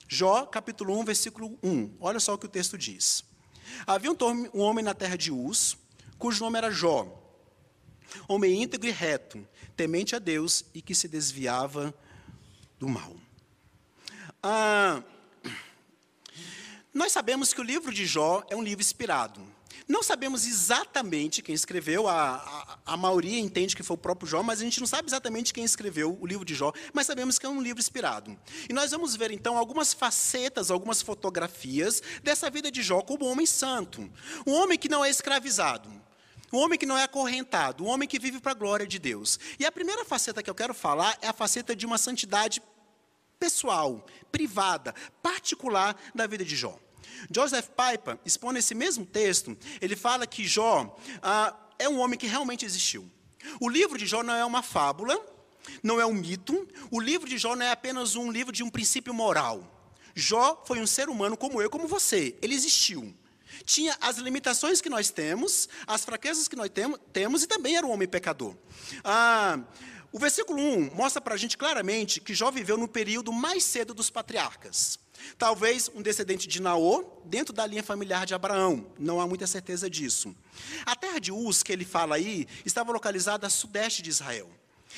Jó, 0.08 0.46
capítulo 0.46 0.96
1, 1.00 1.04
versículo 1.04 1.58
1. 1.62 1.96
Olha 2.00 2.20
só 2.20 2.34
o 2.34 2.38
que 2.38 2.46
o 2.46 2.48
texto 2.48 2.78
diz. 2.78 3.25
Havia 3.87 4.10
um 4.12 4.60
homem 4.60 4.84
na 4.84 4.94
terra 4.94 5.16
de 5.16 5.32
Uz, 5.32 5.76
cujo 6.16 6.44
nome 6.44 6.58
era 6.58 6.70
Jó. 6.70 7.22
Homem 8.28 8.62
íntegro 8.62 8.88
e 8.88 8.93
reto, 8.93 9.46
temente 9.76 10.14
a 10.14 10.20
Deus 10.20 10.64
e 10.72 10.81
que 10.81 10.94
se 10.94 11.08
desviava 11.08 11.93
do 12.78 12.88
mal. 12.88 13.16
Ah, 14.43 15.03
nós 16.93 17.12
sabemos 17.12 17.53
que 17.53 17.61
o 17.61 17.65
livro 17.65 17.93
de 17.93 18.06
Jó 18.06 18.43
é 18.49 18.56
um 18.56 18.62
livro 18.62 18.81
inspirado. 18.81 19.41
Não 19.88 20.03
sabemos 20.03 20.47
exatamente 20.47 21.43
quem 21.43 21.55
escreveu, 21.55 22.09
a, 22.09 22.35
a, 22.35 22.94
a, 22.94 22.97
maioria 22.97 23.38
entende 23.38 23.77
que 23.77 23.85
foi 23.85 23.94
o 23.94 23.99
próprio 23.99 24.29
Jó, 24.29 24.43
mas 24.43 24.61
a 24.61 24.65
gente 24.65 24.81
não 24.81 24.87
sabe 24.87 25.09
exatamente 25.09 25.55
quem 25.55 25.62
escreveu 25.62 26.19
o 26.21 26.27
livro 26.27 26.44
de 26.44 26.55
Jó, 26.56 26.73
mas 26.93 27.06
sabemos 27.06 27.38
que 27.38 27.47
é 27.47 27.49
um 27.49 27.62
livro 27.62 27.79
inspirado. 27.79 28.37
E 28.69 28.73
nós 28.73 28.91
vamos 28.91 29.15
ver 29.15 29.31
então 29.31 29.56
algumas 29.56 29.93
facetas, 29.93 30.73
algumas 30.73 31.03
fotografias 31.03 32.03
dessa 32.23 32.50
vida 32.50 32.69
de 32.69 32.82
Jó 32.82 33.00
como 33.00 33.27
um 33.27 33.31
homem 33.31 33.47
santo. 33.47 34.11
Um 34.44 34.55
homem 34.55 34.77
que 34.77 34.89
não 34.89 35.05
é 35.05 35.11
escravizado, 35.11 35.89
um 36.53 36.59
homem 36.59 36.79
que 36.79 36.87
não 36.87 36.99
é 36.99 37.05
acorrentado, 37.05 37.85
um 37.85 37.89
homem 37.89 38.09
que 38.09 38.19
vive 38.19 38.41
para 38.41 38.53
a 38.53 38.56
glória 38.56 38.87
de 38.87 38.99
Deus. 38.99 39.39
E 39.56 39.65
a 39.65 39.71
primeira 39.71 40.05
faceta 40.05 40.43
que 40.43 40.50
eu 40.50 40.55
quero 40.55 40.75
falar 40.75 41.17
é 41.23 41.29
a 41.29 41.32
faceta 41.32 41.77
de 41.77 41.87
uma 41.87 41.99
santidade 41.99 42.61
pessoal, 43.38 44.05
privada, 44.33 44.94
particular 45.23 45.97
da 46.15 46.27
vida 46.27 46.44
de 46.44 46.56
Jó. 46.56 46.79
Joseph 47.31 47.69
Piper, 47.69 48.19
expondo 48.25 48.59
esse 48.59 48.75
mesmo 48.75 49.06
texto, 49.06 49.56
ele 49.81 49.97
fala 49.97 50.27
que 50.27 50.47
Jó 50.47 50.97
ah, 51.23 51.55
é 51.79 51.88
um 51.88 51.99
homem 51.99 52.19
que 52.19 52.27
realmente 52.27 52.65
existiu. 52.65 53.11
O 53.61 53.69
livro 53.69 53.99
de 53.99 54.06
Jó 54.06 54.23
não 54.23 54.35
é 54.35 54.44
uma 54.44 54.62
fábula, 54.62 55.19
não 55.83 56.00
é 56.00 56.06
um 56.06 56.12
mito, 56.12 56.67
o 56.91 57.00
livro 57.00 57.29
de 57.29 57.38
Jó 57.38 57.55
não 57.55 57.65
é 57.65 57.71
apenas 57.71 58.17
um 58.17 58.31
livro 58.31 58.53
de 58.53 58.62
um 58.62 58.71
princípio 58.71 59.15
moral. 59.15 59.73
Jó 60.15 60.62
foi 60.67 60.81
um 60.81 60.87
ser 60.87 61.09
humano 61.09 61.37
como 61.37 61.61
eu, 61.61 61.69
como 61.69 61.87
você, 61.87 62.37
ele 62.41 62.55
existiu. 62.55 63.15
Tinha 63.65 63.97
as 64.00 64.17
limitações 64.19 64.81
que 64.81 64.89
nós 64.89 65.11
temos, 65.11 65.69
as 65.87 66.05
fraquezas 66.05 66.49
que 66.49 66.56
nós 66.56 66.71
temos, 67.12 67.43
e 67.43 67.47
também 67.47 67.77
era 67.77 67.87
um 67.87 67.91
homem 67.91 68.09
pecador. 68.09 68.55
Ah, 69.05 69.61
o 70.17 70.19
versículo 70.19 70.59
1 70.59 70.95
mostra 70.95 71.21
para 71.21 71.35
a 71.35 71.37
gente 71.37 71.59
claramente 71.59 72.23
que 72.23 72.35
Jó 72.35 72.51
viveu 72.51 72.79
no 72.79 72.89
período 72.89 73.31
mais 73.31 73.63
cedo 73.63 73.93
dos 73.93 74.09
patriarcas. 74.09 74.99
Talvez 75.37 75.91
um 75.95 76.01
descendente 76.01 76.49
de 76.49 76.63
Naô, 76.63 77.05
dentro 77.27 77.53
da 77.53 77.67
linha 77.67 77.83
familiar 77.83 78.25
de 78.25 78.33
Abraão. 78.33 78.87
Não 78.99 79.21
há 79.21 79.27
muita 79.27 79.47
certeza 79.47 79.91
disso. 79.91 80.35
A 80.87 80.97
terra 80.97 81.19
de 81.19 81.31
Uz, 81.31 81.63
que 81.63 81.70
ele 81.70 81.85
fala 81.85 82.15
aí, 82.15 82.49
estava 82.65 82.93
localizada 82.93 83.46
a 83.46 83.51
sudeste 83.51 84.01
de 84.01 84.08
Israel. 84.08 84.49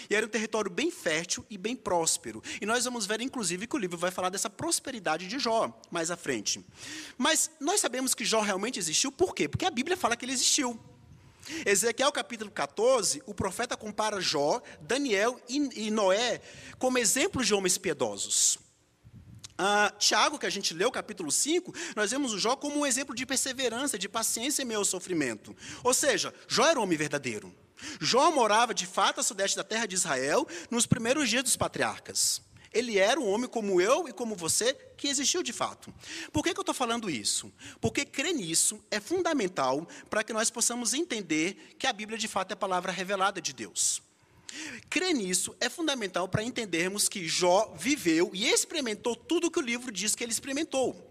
E 0.09 0.15
era 0.15 0.25
um 0.25 0.29
território 0.29 0.71
bem 0.71 0.89
fértil 0.89 1.45
e 1.51 1.59
bem 1.59 1.75
próspero. 1.75 2.41
E 2.61 2.65
nós 2.65 2.85
vamos 2.85 3.05
ver, 3.05 3.21
inclusive, 3.21 3.67
que 3.67 3.75
o 3.75 3.79
livro 3.81 3.99
vai 3.99 4.13
falar 4.13 4.29
dessa 4.29 4.49
prosperidade 4.49 5.27
de 5.27 5.41
Jó 5.41 5.77
mais 5.91 6.13
à 6.13 6.17
frente. 6.17 6.65
Mas 7.17 7.51
nós 7.59 7.81
sabemos 7.81 8.15
que 8.15 8.25
Jó 8.25 8.41
realmente 8.41 8.79
existiu, 8.79 9.11
por 9.11 9.35
quê? 9.35 9.49
Porque 9.49 9.67
a 9.67 9.71
Bíblia 9.71 9.97
fala 9.97 10.17
que 10.17 10.25
ele 10.25 10.33
existiu. 10.33 10.79
Ezequiel 11.65 12.13
capítulo 12.13 12.51
14, 12.51 13.23
o 13.27 13.35
profeta 13.35 13.77
compara 13.77 14.21
Jó, 14.21 14.63
Daniel 14.81 15.41
e, 15.49 15.91
Noé 15.91 16.41
como 16.79 16.99
exemplos 16.99 17.47
de 17.47 17.55
homens 17.55 17.79
piedosos. 17.79 18.59
Ah, 19.57 19.93
Tiago, 19.99 20.39
que 20.39 20.47
a 20.47 20.51
gente 20.51 20.73
leu, 20.73 20.91
capítulo 20.91 21.33
5, 21.33 21.75
nós 21.97 22.13
vemos 22.13 22.33
o 22.33 22.39
Jó 22.39 22.55
como 22.55 22.79
um 22.79 22.87
exemplo 22.87 23.15
de 23.15 23.27
perseverança, 23.27 23.99
de 23.99 24.09
paciência 24.09 24.63
em 24.63 24.65
meio 24.65 24.79
ao 24.79 24.85
sofrimento. 24.85 25.57
Ou 25.83 25.93
seja, 25.93 26.33
Jó 26.47 26.65
era 26.65 26.79
um 26.79 26.85
homem 26.85 26.97
verdadeiro. 26.97 27.53
Jó 28.01 28.31
morava 28.31 28.73
de 28.73 28.87
fato 28.87 29.21
a 29.21 29.23
sudeste 29.23 29.57
da 29.57 29.65
terra 29.65 29.87
de 29.87 29.95
Israel 29.95 30.47
nos 30.71 30.87
primeiros 30.87 31.29
dias 31.29 31.43
dos 31.43 31.57
patriarcas. 31.57 32.41
Ele 32.73 32.99
era 32.99 33.19
um 33.19 33.29
homem 33.29 33.49
como 33.49 33.81
eu 33.81 34.09
e 34.09 34.13
como 34.13 34.35
você, 34.35 34.75
que 34.97 35.09
existiu 35.09 35.43
de 35.43 35.53
fato. 35.53 35.93
Por 36.33 36.43
que, 36.45 36.53
que 36.53 36.59
eu 36.59 36.63
estou 36.63 36.75
falando 36.75 37.09
isso? 37.09 37.53
Porque 37.81 38.05
crer 38.05 38.35
nisso 38.35 38.83
é 38.91 39.01
fundamental 39.01 39.87
para 40.11 40.23
que 40.23 40.33
nós 40.33 40.51
possamos 40.51 40.93
entender 40.93 41.75
que 41.79 41.87
a 41.87 41.93
Bíblia 41.93 42.19
de 42.19 42.29
fato 42.29 42.51
é 42.51 42.55
a 42.55 42.57
palavra 42.57 42.93
revelada 42.93 43.41
de 43.41 43.53
Deus. 43.53 44.03
Crer 44.89 45.15
nisso 45.15 45.55
é 45.61 45.69
fundamental 45.69 46.29
para 46.29 46.43
entendermos 46.43 47.09
que 47.09 47.29
Jó 47.29 47.75
viveu 47.77 48.31
e 48.33 48.49
experimentou 48.49 49.15
tudo 49.15 49.51
que 49.51 49.59
o 49.59 49.63
livro 49.63 49.93
diz 49.93 50.15
que 50.15 50.25
ele 50.25 50.33
experimentou. 50.33 51.07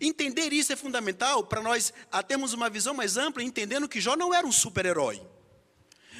Entender 0.00 0.52
isso 0.52 0.72
é 0.72 0.76
fundamental 0.76 1.44
para 1.44 1.62
nós 1.62 1.92
termos 2.26 2.52
uma 2.52 2.70
visão 2.70 2.94
mais 2.94 3.16
ampla, 3.16 3.42
entendendo 3.42 3.88
que 3.88 4.00
Jó 4.00 4.16
não 4.16 4.32
era 4.32 4.46
um 4.46 4.52
super-herói. 4.52 5.22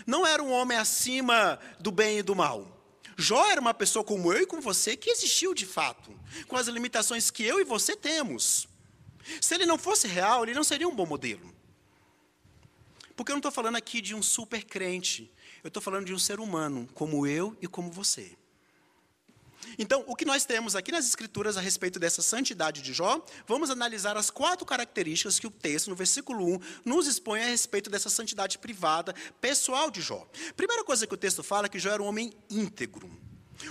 Não 0.06 0.26
era 0.26 0.42
um 0.42 0.50
homem 0.52 0.76
acima 0.76 1.58
do 1.78 1.90
bem 1.90 2.18
e 2.18 2.22
do 2.22 2.34
mal. 2.34 2.71
Jó 3.16 3.50
era 3.50 3.60
uma 3.60 3.74
pessoa 3.74 4.04
como 4.04 4.32
eu 4.32 4.42
e 4.42 4.46
como 4.46 4.62
você 4.62 4.96
que 4.96 5.10
existiu 5.10 5.54
de 5.54 5.66
fato, 5.66 6.10
com 6.48 6.56
as 6.56 6.66
limitações 6.68 7.30
que 7.30 7.42
eu 7.42 7.60
e 7.60 7.64
você 7.64 7.96
temos. 7.96 8.68
Se 9.40 9.54
ele 9.54 9.66
não 9.66 9.78
fosse 9.78 10.08
real, 10.08 10.44
ele 10.44 10.54
não 10.54 10.64
seria 10.64 10.88
um 10.88 10.94
bom 10.94 11.06
modelo. 11.06 11.54
Porque 13.14 13.30
eu 13.30 13.34
não 13.34 13.40
estou 13.40 13.52
falando 13.52 13.76
aqui 13.76 14.00
de 14.00 14.14
um 14.14 14.22
super 14.22 14.64
crente, 14.64 15.30
eu 15.62 15.68
estou 15.68 15.82
falando 15.82 16.06
de 16.06 16.14
um 16.14 16.18
ser 16.18 16.40
humano 16.40 16.88
como 16.94 17.26
eu 17.26 17.56
e 17.60 17.66
como 17.66 17.90
você. 17.90 18.36
Então, 19.78 20.04
o 20.06 20.14
que 20.14 20.24
nós 20.24 20.44
temos 20.44 20.76
aqui 20.76 20.92
nas 20.92 21.06
Escrituras 21.06 21.56
a 21.56 21.60
respeito 21.60 21.98
dessa 21.98 22.22
santidade 22.22 22.82
de 22.82 22.92
Jó, 22.92 23.24
vamos 23.46 23.70
analisar 23.70 24.16
as 24.16 24.30
quatro 24.30 24.66
características 24.66 25.38
que 25.38 25.46
o 25.46 25.50
texto, 25.50 25.88
no 25.88 25.96
versículo 25.96 26.44
1, 26.54 26.58
nos 26.84 27.06
expõe 27.06 27.40
a 27.42 27.46
respeito 27.46 27.88
dessa 27.88 28.10
santidade 28.10 28.58
privada, 28.58 29.14
pessoal 29.40 29.90
de 29.90 30.00
Jó. 30.00 30.26
Primeira 30.56 30.84
coisa 30.84 31.06
que 31.06 31.14
o 31.14 31.18
texto 31.18 31.42
fala 31.42 31.66
é 31.66 31.68
que 31.68 31.78
Jó 31.78 31.90
era 31.90 32.02
um 32.02 32.06
homem 32.06 32.32
íntegro. 32.50 33.10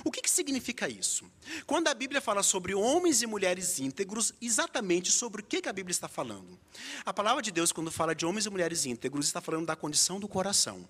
O 0.06 0.12
que, 0.12 0.22
que, 0.22 0.30
significa 0.30 0.88
isso? 0.88 1.30
Quando 1.66 1.88
a 1.90 1.94
Bíblia 1.94 2.22
fala 2.22 2.44
sobre 2.44 2.74
homens 2.74 3.22
e 3.22 3.28
mulheres 3.28 3.80
íntegros, 3.80 4.34
exatamente 4.42 5.12
sobre 5.12 5.42
o 5.42 5.44
que, 5.44 5.62
que 5.62 5.68
a 5.68 5.74
Bíblia 5.74 5.92
está 5.92 6.08
falando? 6.08 6.58
A 7.06 7.14
palavra 7.14 7.42
de 7.42 7.52
Deus, 7.52 7.72
quando 7.72 7.92
fala 7.92 8.16
de 8.16 8.26
homens 8.26 8.46
e 8.46 8.50
mulheres 8.50 8.86
íntegros, 8.86 9.26
está 9.26 9.42
falando 9.42 9.66
da 9.66 9.76
condição 9.76 10.20
do 10.20 10.28
coração. 10.28 10.88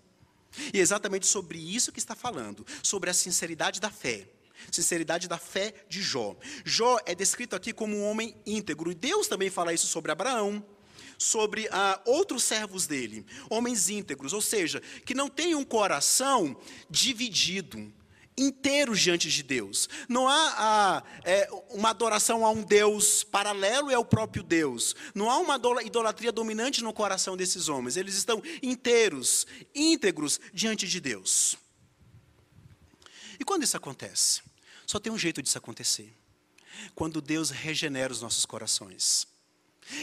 E 0.74 0.77
é 0.77 0.81
exatamente 0.81 1.25
sobre 1.25 1.58
isso 1.58 1.91
que 1.91 2.00
está 2.00 2.15
falando, 2.15 2.65
sobre 2.84 3.10
a 3.10 3.13
sinceridade 3.13 3.79
da 3.79 3.89
fé. 3.89 4.27
Sinceridade 4.70 5.27
da 5.27 5.38
fé 5.38 5.74
de 5.88 6.01
Jó. 6.01 6.36
Jó 6.65 6.98
é 7.06 7.15
descrito 7.15 7.56
aqui 7.56 7.72
como 7.72 7.96
um 7.96 8.03
homem 8.03 8.36
íntegro. 8.46 8.91
E 8.91 8.96
Deus 8.96 9.27
também 9.27 9.50
fala 9.50 9.74
isso 9.74 9.88
sobre 9.88 10.12
Abraão, 10.12 10.63
sobre 11.18 11.68
ah, 11.72 12.01
outros 12.06 12.44
servos 12.44 12.88
dele, 12.88 13.25
homens 13.50 13.89
íntegros, 13.89 14.34
ou 14.34 14.41
seja, 14.41 14.82
que 15.06 15.13
não 15.13 15.30
têm 15.30 15.53
um 15.53 15.63
coração 15.63 16.58
dividido, 16.89 17.94
inteiros 18.38 19.00
diante 19.00 19.30
de 19.30 19.44
Deus. 19.44 19.88
Não 20.10 20.27
há 20.27 20.56
a, 20.58 21.03
é, 21.24 21.48
uma 21.70 21.89
adoração 21.89 22.46
a 22.46 22.50
um 22.50 22.63
Deus 22.63 23.24
paralelo 23.24 23.91
e 23.91 23.94
ao 23.94 24.03
próprio 24.03 24.41
Deus. 24.41 24.96
Não 25.13 25.30
há 25.30 25.38
uma 25.38 25.60
idolatria 25.84 26.32
dominante 26.32 26.84
no 26.84 26.94
coração 26.94 27.38
desses 27.38 27.70
homens. 27.70 27.98
Eles 27.98 28.15
estão 28.15 28.41
inteiros, 28.63 29.46
íntegros 29.75 30.39
diante 30.53 30.88
de 30.88 31.00
Deus. 31.00 31.56
E 33.39 33.44
quando 33.44 33.63
isso 33.63 33.77
acontece? 33.77 34.41
Só 34.91 35.00
tem 35.00 35.10
um 35.10 35.17
jeito 35.17 35.41
disso 35.41 35.57
acontecer: 35.57 36.13
quando 36.93 37.21
Deus 37.21 37.50
regenera 37.50 38.12
os 38.12 38.19
nossos 38.19 38.45
corações. 38.45 39.25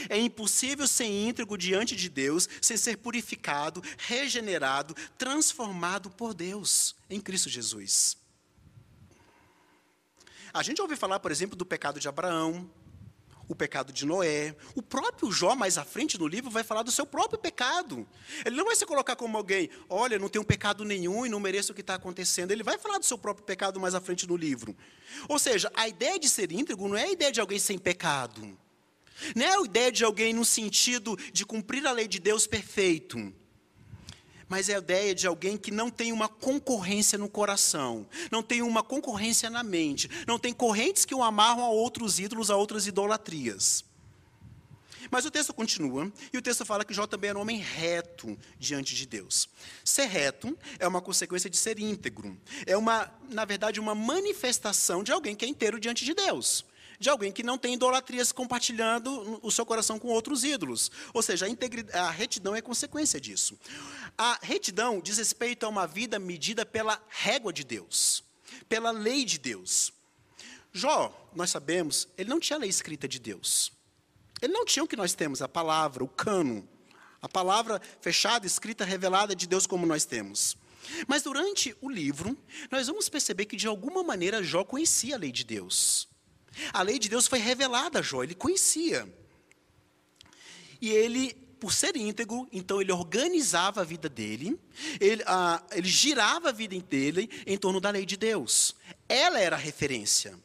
É 0.08 0.16
impossível 0.16 0.88
ser 0.88 1.04
íntegro 1.04 1.58
diante 1.58 1.94
de 1.94 2.08
Deus 2.08 2.48
sem 2.62 2.74
ser 2.74 2.96
purificado, 2.96 3.82
regenerado, 3.98 4.94
transformado 5.18 6.08
por 6.08 6.32
Deus 6.32 6.96
em 7.10 7.20
Cristo 7.20 7.50
Jesus. 7.50 8.16
A 10.54 10.62
gente 10.62 10.80
ouve 10.80 10.96
falar, 10.96 11.20
por 11.20 11.30
exemplo, 11.30 11.54
do 11.54 11.66
pecado 11.66 12.00
de 12.00 12.08
Abraão, 12.08 12.68
o 13.48 13.54
pecado 13.54 13.92
de 13.92 14.04
Noé. 14.04 14.54
O 14.74 14.82
próprio 14.82 15.32
Jó, 15.32 15.56
mais 15.56 15.78
à 15.78 15.84
frente 15.84 16.18
no 16.18 16.26
livro, 16.26 16.50
vai 16.50 16.62
falar 16.62 16.82
do 16.82 16.92
seu 16.92 17.06
próprio 17.06 17.38
pecado. 17.38 18.06
Ele 18.44 18.56
não 18.56 18.66
vai 18.66 18.76
se 18.76 18.84
colocar 18.84 19.16
como 19.16 19.36
alguém, 19.36 19.70
olha, 19.88 20.18
não 20.18 20.28
tenho 20.28 20.44
pecado 20.44 20.84
nenhum 20.84 21.24
e 21.24 21.28
não 21.28 21.40
mereço 21.40 21.72
o 21.72 21.74
que 21.74 21.80
está 21.80 21.94
acontecendo. 21.94 22.50
Ele 22.50 22.62
vai 22.62 22.78
falar 22.78 22.98
do 22.98 23.04
seu 23.04 23.16
próprio 23.16 23.44
pecado 23.44 23.80
mais 23.80 23.94
à 23.94 24.00
frente 24.00 24.26
no 24.26 24.36
livro. 24.36 24.76
Ou 25.28 25.38
seja, 25.38 25.72
a 25.74 25.88
ideia 25.88 26.18
de 26.18 26.28
ser 26.28 26.52
íntegro 26.52 26.86
não 26.86 26.96
é 26.96 27.04
a 27.04 27.10
ideia 27.10 27.32
de 27.32 27.40
alguém 27.40 27.58
sem 27.58 27.78
pecado. 27.78 28.56
Não 29.34 29.44
é 29.44 29.56
a 29.56 29.62
ideia 29.62 29.90
de 29.90 30.04
alguém 30.04 30.32
no 30.32 30.44
sentido 30.44 31.18
de 31.32 31.44
cumprir 31.44 31.86
a 31.86 31.92
lei 31.92 32.06
de 32.06 32.20
Deus 32.20 32.46
perfeito 32.46 33.34
mas 34.48 34.68
é 34.68 34.74
a 34.74 34.78
ideia 34.78 35.14
de 35.14 35.26
alguém 35.26 35.56
que 35.56 35.70
não 35.70 35.90
tem 35.90 36.12
uma 36.12 36.28
concorrência 36.28 37.18
no 37.18 37.28
coração, 37.28 38.06
não 38.30 38.42
tem 38.42 38.62
uma 38.62 38.82
concorrência 38.82 39.50
na 39.50 39.62
mente, 39.62 40.08
não 40.26 40.38
tem 40.38 40.52
correntes 40.52 41.04
que 41.04 41.14
o 41.14 41.22
amarram 41.22 41.62
a 41.62 41.70
outros 41.70 42.18
ídolos, 42.18 42.50
a 42.50 42.56
outras 42.56 42.86
idolatrias. 42.86 43.84
Mas 45.10 45.24
o 45.24 45.30
texto 45.30 45.54
continua, 45.54 46.12
e 46.32 46.36
o 46.36 46.42
texto 46.42 46.66
fala 46.66 46.84
que 46.84 46.92
Jó 46.92 47.06
também 47.06 47.30
era 47.30 47.38
um 47.38 47.42
homem 47.42 47.58
reto 47.58 48.38
diante 48.58 48.94
de 48.94 49.06
Deus. 49.06 49.48
Ser 49.84 50.06
reto 50.06 50.56
é 50.78 50.86
uma 50.86 51.00
consequência 51.00 51.48
de 51.48 51.56
ser 51.56 51.78
íntegro. 51.78 52.38
É 52.66 52.76
uma, 52.76 53.10
na 53.30 53.44
verdade, 53.44 53.80
uma 53.80 53.94
manifestação 53.94 55.02
de 55.02 55.10
alguém 55.10 55.34
que 55.34 55.44
é 55.44 55.48
inteiro 55.48 55.80
diante 55.80 56.04
de 56.04 56.12
Deus 56.12 56.64
de 56.98 57.08
alguém 57.08 57.30
que 57.30 57.42
não 57.42 57.56
tem 57.56 57.74
idolatrias 57.74 58.32
compartilhando 58.32 59.38
o 59.42 59.50
seu 59.50 59.64
coração 59.64 59.98
com 59.98 60.08
outros 60.08 60.44
ídolos. 60.44 60.90
Ou 61.14 61.22
seja, 61.22 61.46
a, 61.46 62.00
a 62.00 62.10
retidão 62.10 62.54
é 62.54 62.60
consequência 62.60 63.20
disso. 63.20 63.58
A 64.16 64.38
retidão 64.42 65.00
diz 65.00 65.18
respeito 65.18 65.64
a 65.64 65.68
uma 65.68 65.86
vida 65.86 66.18
medida 66.18 66.66
pela 66.66 67.00
régua 67.08 67.52
de 67.52 67.64
Deus, 67.64 68.24
pela 68.68 68.90
lei 68.90 69.24
de 69.24 69.38
Deus. 69.38 69.92
Jó, 70.72 71.30
nós 71.34 71.50
sabemos, 71.50 72.08
ele 72.16 72.28
não 72.28 72.40
tinha 72.40 72.58
lei 72.58 72.68
escrita 72.68 73.06
de 73.06 73.18
Deus. 73.18 73.72
Ele 74.40 74.52
não 74.52 74.64
tinha 74.64 74.84
o 74.84 74.88
que 74.88 74.96
nós 74.96 75.14
temos, 75.14 75.42
a 75.42 75.48
palavra, 75.48 76.04
o 76.04 76.08
cano, 76.08 76.68
a 77.20 77.28
palavra 77.28 77.80
fechada, 78.00 78.46
escrita, 78.46 78.84
revelada 78.84 79.34
de 79.34 79.46
Deus 79.46 79.66
como 79.66 79.86
nós 79.86 80.04
temos. 80.04 80.56
Mas 81.06 81.22
durante 81.22 81.76
o 81.80 81.90
livro, 81.90 82.36
nós 82.70 82.86
vamos 82.86 83.08
perceber 83.08 83.46
que 83.46 83.56
de 83.56 83.66
alguma 83.66 84.02
maneira 84.02 84.42
Jó 84.42 84.64
conhecia 84.64 85.16
a 85.16 85.18
lei 85.18 85.32
de 85.32 85.44
Deus. 85.44 86.07
A 86.72 86.82
lei 86.82 86.98
de 86.98 87.08
Deus 87.08 87.26
foi 87.26 87.38
revelada 87.38 87.98
a 87.98 88.02
Jó, 88.02 88.22
ele 88.22 88.34
conhecia. 88.34 89.08
E 90.80 90.90
ele, 90.90 91.34
por 91.58 91.72
ser 91.72 91.96
íntegro, 91.96 92.48
então 92.52 92.80
ele 92.80 92.92
organizava 92.92 93.80
a 93.80 93.84
vida 93.84 94.08
dele, 94.08 94.58
ele, 95.00 95.22
ah, 95.26 95.62
ele 95.72 95.88
girava 95.88 96.50
a 96.50 96.52
vida 96.52 96.78
dele 96.80 97.28
em 97.46 97.58
torno 97.58 97.80
da 97.80 97.90
lei 97.90 98.06
de 98.06 98.16
Deus. 98.16 98.74
Ela 99.08 99.40
era 99.40 99.56
a 99.56 99.58
referência. 99.58 100.38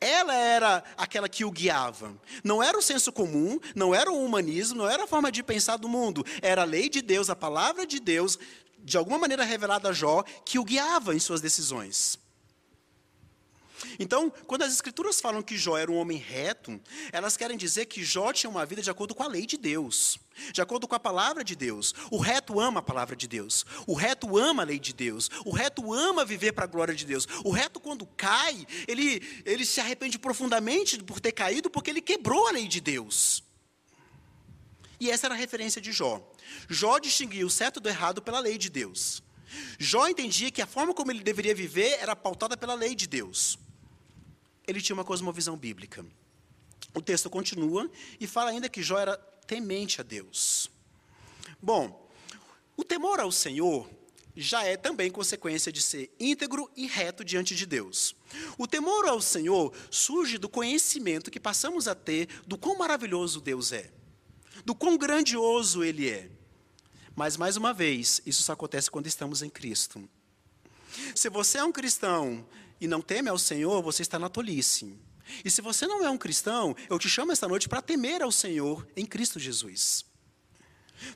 Ela 0.00 0.34
era 0.34 0.84
aquela 0.96 1.28
que 1.28 1.44
o 1.44 1.50
guiava. 1.50 2.12
Não 2.42 2.62
era 2.62 2.76
o 2.76 2.82
senso 2.82 3.12
comum, 3.12 3.60
não 3.74 3.94
era 3.94 4.10
o 4.10 4.24
humanismo, 4.24 4.78
não 4.78 4.88
era 4.88 5.04
a 5.04 5.06
forma 5.06 5.30
de 5.30 5.42
pensar 5.42 5.76
do 5.76 5.88
mundo. 5.88 6.24
Era 6.42 6.62
a 6.62 6.64
lei 6.64 6.88
de 6.88 7.00
Deus, 7.00 7.30
a 7.30 7.36
palavra 7.36 7.86
de 7.86 8.00
Deus, 8.00 8.38
de 8.78 8.96
alguma 8.96 9.18
maneira 9.18 9.44
revelada 9.44 9.90
a 9.90 9.92
Jó, 9.92 10.24
que 10.44 10.58
o 10.58 10.64
guiava 10.64 11.14
em 11.14 11.18
suas 11.18 11.40
decisões. 11.40 12.18
Então, 13.98 14.30
quando 14.46 14.62
as 14.62 14.72
escrituras 14.72 15.20
falam 15.20 15.42
que 15.42 15.56
Jó 15.56 15.76
era 15.76 15.90
um 15.90 15.96
homem 15.96 16.18
reto, 16.18 16.80
elas 17.12 17.36
querem 17.36 17.56
dizer 17.56 17.86
que 17.86 18.04
Jó 18.04 18.32
tinha 18.32 18.50
uma 18.50 18.66
vida 18.66 18.82
de 18.82 18.90
acordo 18.90 19.14
com 19.14 19.22
a 19.22 19.28
lei 19.28 19.46
de 19.46 19.56
Deus, 19.56 20.18
de 20.52 20.60
acordo 20.60 20.88
com 20.88 20.94
a 20.94 21.00
palavra 21.00 21.44
de 21.44 21.54
Deus. 21.54 21.94
O 22.10 22.18
reto 22.18 22.58
ama 22.60 22.80
a 22.80 22.82
palavra 22.82 23.14
de 23.14 23.28
Deus, 23.28 23.64
o 23.86 23.94
reto 23.94 24.36
ama 24.36 24.62
a 24.62 24.66
lei 24.66 24.78
de 24.78 24.92
Deus, 24.92 25.30
o 25.44 25.50
reto 25.50 25.92
ama 25.92 26.24
viver 26.24 26.52
para 26.52 26.64
a 26.64 26.68
glória 26.68 26.94
de 26.94 27.04
Deus. 27.04 27.26
O 27.44 27.50
reto, 27.50 27.80
quando 27.80 28.06
cai, 28.06 28.66
ele, 28.86 29.22
ele 29.44 29.64
se 29.64 29.80
arrepende 29.80 30.18
profundamente 30.18 31.02
por 31.02 31.20
ter 31.20 31.32
caído, 31.32 31.70
porque 31.70 31.90
ele 31.90 32.00
quebrou 32.00 32.48
a 32.48 32.52
lei 32.52 32.66
de 32.66 32.80
Deus. 32.80 33.42
E 35.00 35.10
essa 35.10 35.28
era 35.28 35.34
a 35.34 35.38
referência 35.38 35.80
de 35.80 35.92
Jó. 35.92 36.20
Jó 36.68 36.98
distinguia 36.98 37.46
o 37.46 37.50
certo 37.50 37.78
do 37.78 37.88
errado 37.88 38.20
pela 38.20 38.40
lei 38.40 38.58
de 38.58 38.68
Deus. 38.68 39.22
Jó 39.78 40.08
entendia 40.08 40.50
que 40.50 40.60
a 40.60 40.66
forma 40.66 40.92
como 40.92 41.12
ele 41.12 41.22
deveria 41.22 41.54
viver 41.54 41.98
era 42.00 42.16
pautada 42.16 42.56
pela 42.56 42.74
lei 42.74 42.94
de 42.94 43.06
Deus 43.06 43.58
ele 44.68 44.82
tinha 44.82 44.94
uma 44.94 45.04
cosmovisão 45.04 45.56
bíblica. 45.56 46.04
O 46.94 47.00
texto 47.00 47.30
continua 47.30 47.90
e 48.20 48.26
fala 48.26 48.50
ainda 48.50 48.68
que 48.68 48.82
Jó 48.82 48.98
era 48.98 49.16
temente 49.16 50.00
a 50.00 50.04
Deus. 50.04 50.70
Bom, 51.60 52.08
o 52.76 52.84
temor 52.84 53.18
ao 53.18 53.32
Senhor 53.32 53.88
já 54.36 54.62
é 54.62 54.76
também 54.76 55.10
consequência 55.10 55.72
de 55.72 55.82
ser 55.82 56.14
íntegro 56.20 56.70
e 56.76 56.86
reto 56.86 57.24
diante 57.24 57.56
de 57.56 57.66
Deus. 57.66 58.14
O 58.56 58.68
temor 58.68 59.06
ao 59.06 59.20
Senhor 59.20 59.74
surge 59.90 60.38
do 60.38 60.48
conhecimento 60.48 61.30
que 61.30 61.40
passamos 61.40 61.88
a 61.88 61.94
ter 61.94 62.28
do 62.46 62.56
quão 62.56 62.76
maravilhoso 62.76 63.40
Deus 63.40 63.72
é, 63.72 63.90
do 64.64 64.74
quão 64.74 64.96
grandioso 64.96 65.82
Ele 65.82 66.08
é. 66.08 66.30
Mas, 67.16 67.36
mais 67.36 67.56
uma 67.56 67.72
vez, 67.72 68.20
isso 68.24 68.42
só 68.42 68.52
acontece 68.52 68.90
quando 68.90 69.08
estamos 69.08 69.42
em 69.42 69.50
Cristo. 69.50 70.08
Se 71.14 71.28
você 71.28 71.58
é 71.58 71.64
um 71.64 71.72
cristão 71.72 72.46
e 72.80 72.86
não 72.86 73.00
teme 73.00 73.28
ao 73.28 73.38
Senhor, 73.38 73.82
você 73.82 74.02
está 74.02 74.18
na 74.18 74.28
tolice. 74.28 74.96
E 75.44 75.50
se 75.50 75.60
você 75.60 75.86
não 75.86 76.04
é 76.04 76.10
um 76.10 76.18
cristão, 76.18 76.74
eu 76.88 76.98
te 76.98 77.08
chamo 77.08 77.32
esta 77.32 77.48
noite 77.48 77.68
para 77.68 77.82
temer 77.82 78.22
ao 78.22 78.32
Senhor 78.32 78.86
em 78.96 79.04
Cristo 79.04 79.38
Jesus. 79.38 80.06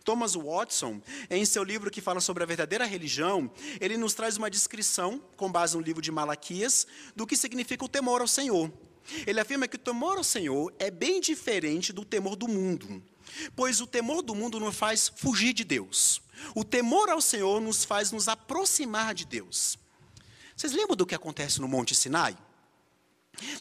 Thomas 0.04 0.34
Watson, 0.34 1.00
em 1.28 1.44
seu 1.44 1.64
livro 1.64 1.90
que 1.90 2.00
fala 2.00 2.20
sobre 2.20 2.42
a 2.42 2.46
verdadeira 2.46 2.84
religião, 2.84 3.50
ele 3.80 3.96
nos 3.96 4.14
traz 4.14 4.36
uma 4.36 4.50
descrição, 4.50 5.20
com 5.36 5.50
base 5.50 5.76
no 5.76 5.82
livro 5.82 6.00
de 6.00 6.12
Malaquias, 6.12 6.86
do 7.16 7.26
que 7.26 7.36
significa 7.36 7.84
o 7.84 7.88
temor 7.88 8.20
ao 8.20 8.28
Senhor. 8.28 8.72
Ele 9.26 9.40
afirma 9.40 9.66
que 9.66 9.76
o 9.76 9.80
temor 9.80 10.16
ao 10.16 10.24
Senhor 10.24 10.72
é 10.78 10.90
bem 10.90 11.20
diferente 11.20 11.92
do 11.92 12.04
temor 12.04 12.36
do 12.36 12.46
mundo, 12.46 13.02
pois 13.56 13.80
o 13.80 13.86
temor 13.86 14.22
do 14.22 14.34
mundo 14.34 14.60
nos 14.60 14.76
faz 14.76 15.10
fugir 15.16 15.52
de 15.52 15.64
Deus. 15.64 16.22
O 16.54 16.64
temor 16.64 17.08
ao 17.08 17.20
Senhor 17.20 17.60
nos 17.60 17.84
faz 17.84 18.12
nos 18.12 18.28
aproximar 18.28 19.14
de 19.14 19.24
Deus. 19.24 19.78
Vocês 20.62 20.74
lembram 20.74 20.94
do 20.94 21.04
que 21.04 21.16
acontece 21.16 21.60
no 21.60 21.66
Monte 21.66 21.92
Sinai? 21.92 22.38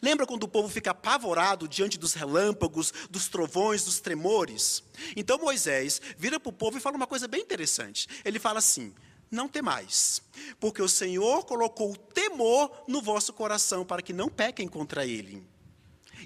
Lembra 0.00 0.24
quando 0.24 0.44
o 0.44 0.48
povo 0.48 0.68
fica 0.68 0.92
apavorado 0.92 1.66
diante 1.66 1.98
dos 1.98 2.12
relâmpagos, 2.14 2.94
dos 3.10 3.26
trovões, 3.26 3.82
dos 3.82 3.98
tremores? 3.98 4.84
Então 5.16 5.36
Moisés 5.36 6.00
vira 6.16 6.38
para 6.38 6.50
o 6.50 6.52
povo 6.52 6.78
e 6.78 6.80
fala 6.80 6.94
uma 6.94 7.08
coisa 7.08 7.26
bem 7.26 7.40
interessante. 7.40 8.06
Ele 8.24 8.38
fala 8.38 8.60
assim: 8.60 8.94
Não 9.28 9.48
temais, 9.48 10.22
porque 10.60 10.80
o 10.80 10.88
Senhor 10.88 11.44
colocou 11.44 11.96
temor 11.96 12.70
no 12.86 13.02
vosso 13.02 13.32
coração 13.32 13.84
para 13.84 14.00
que 14.00 14.12
não 14.12 14.28
pequem 14.28 14.68
contra 14.68 15.04
ele. 15.04 15.44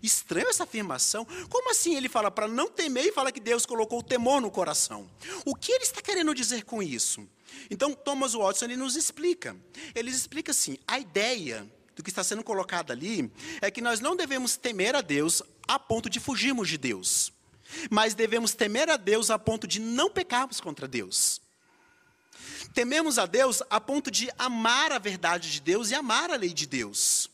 Estranho 0.03 0.51
essa 0.51 0.65
afirmação. 0.65 1.27
Como 1.49 1.71
assim 1.71 1.97
ele 1.97 2.11
fala 2.11 2.31
para 2.31 2.47
não 2.47 2.69
temer 2.71 3.07
e 3.07 3.13
fala 3.13 3.33
que 3.33 3.41
Deus 3.41 3.65
colocou 3.65 4.03
temor 4.03 4.43
no 4.43 4.51
coração? 4.51 5.11
O 5.47 5.55
que 5.55 5.73
ele 5.73 5.85
está 5.85 6.03
querendo 6.03 6.35
dizer 6.35 6.67
com 6.67 6.83
isso? 6.83 7.27
Então, 7.71 7.95
Thomas 7.95 8.33
Watson 8.33 8.67
ele 8.67 8.77
nos 8.77 8.97
explica. 8.97 9.57
Ele 9.95 10.11
explica 10.11 10.51
assim: 10.51 10.79
a 10.87 10.99
ideia 10.99 11.71
do 11.95 12.03
que 12.03 12.11
está 12.11 12.23
sendo 12.23 12.45
colocado 12.45 12.91
ali 12.91 13.33
é 13.61 13.71
que 13.71 13.81
nós 13.81 14.01
não 14.01 14.15
devemos 14.15 14.57
temer 14.57 14.95
a 14.95 15.01
Deus 15.01 15.43
a 15.67 15.79
ponto 15.79 16.11
de 16.11 16.21
fugirmos 16.21 16.69
de 16.69 16.77
Deus, 16.77 17.33
mas 17.91 18.15
devemos 18.15 18.55
temer 18.55 18.91
a 18.91 18.97
Deus 18.97 19.31
a 19.31 19.39
ponto 19.39 19.67
de 19.67 19.81
não 19.81 20.11
pecarmos 20.11 20.61
contra 20.61 20.87
Deus. 20.87 21.41
Tememos 22.75 23.19
a 23.19 23.25
Deus 23.25 23.63
a 23.71 23.81
ponto 23.81 24.11
de 24.11 24.31
amar 24.39 24.93
a 24.93 24.99
verdade 24.99 25.51
de 25.51 25.61
Deus 25.61 25.91
e 25.91 25.95
amar 25.95 26.31
a 26.31 26.37
lei 26.37 26.53
de 26.53 26.67
Deus. 26.67 27.31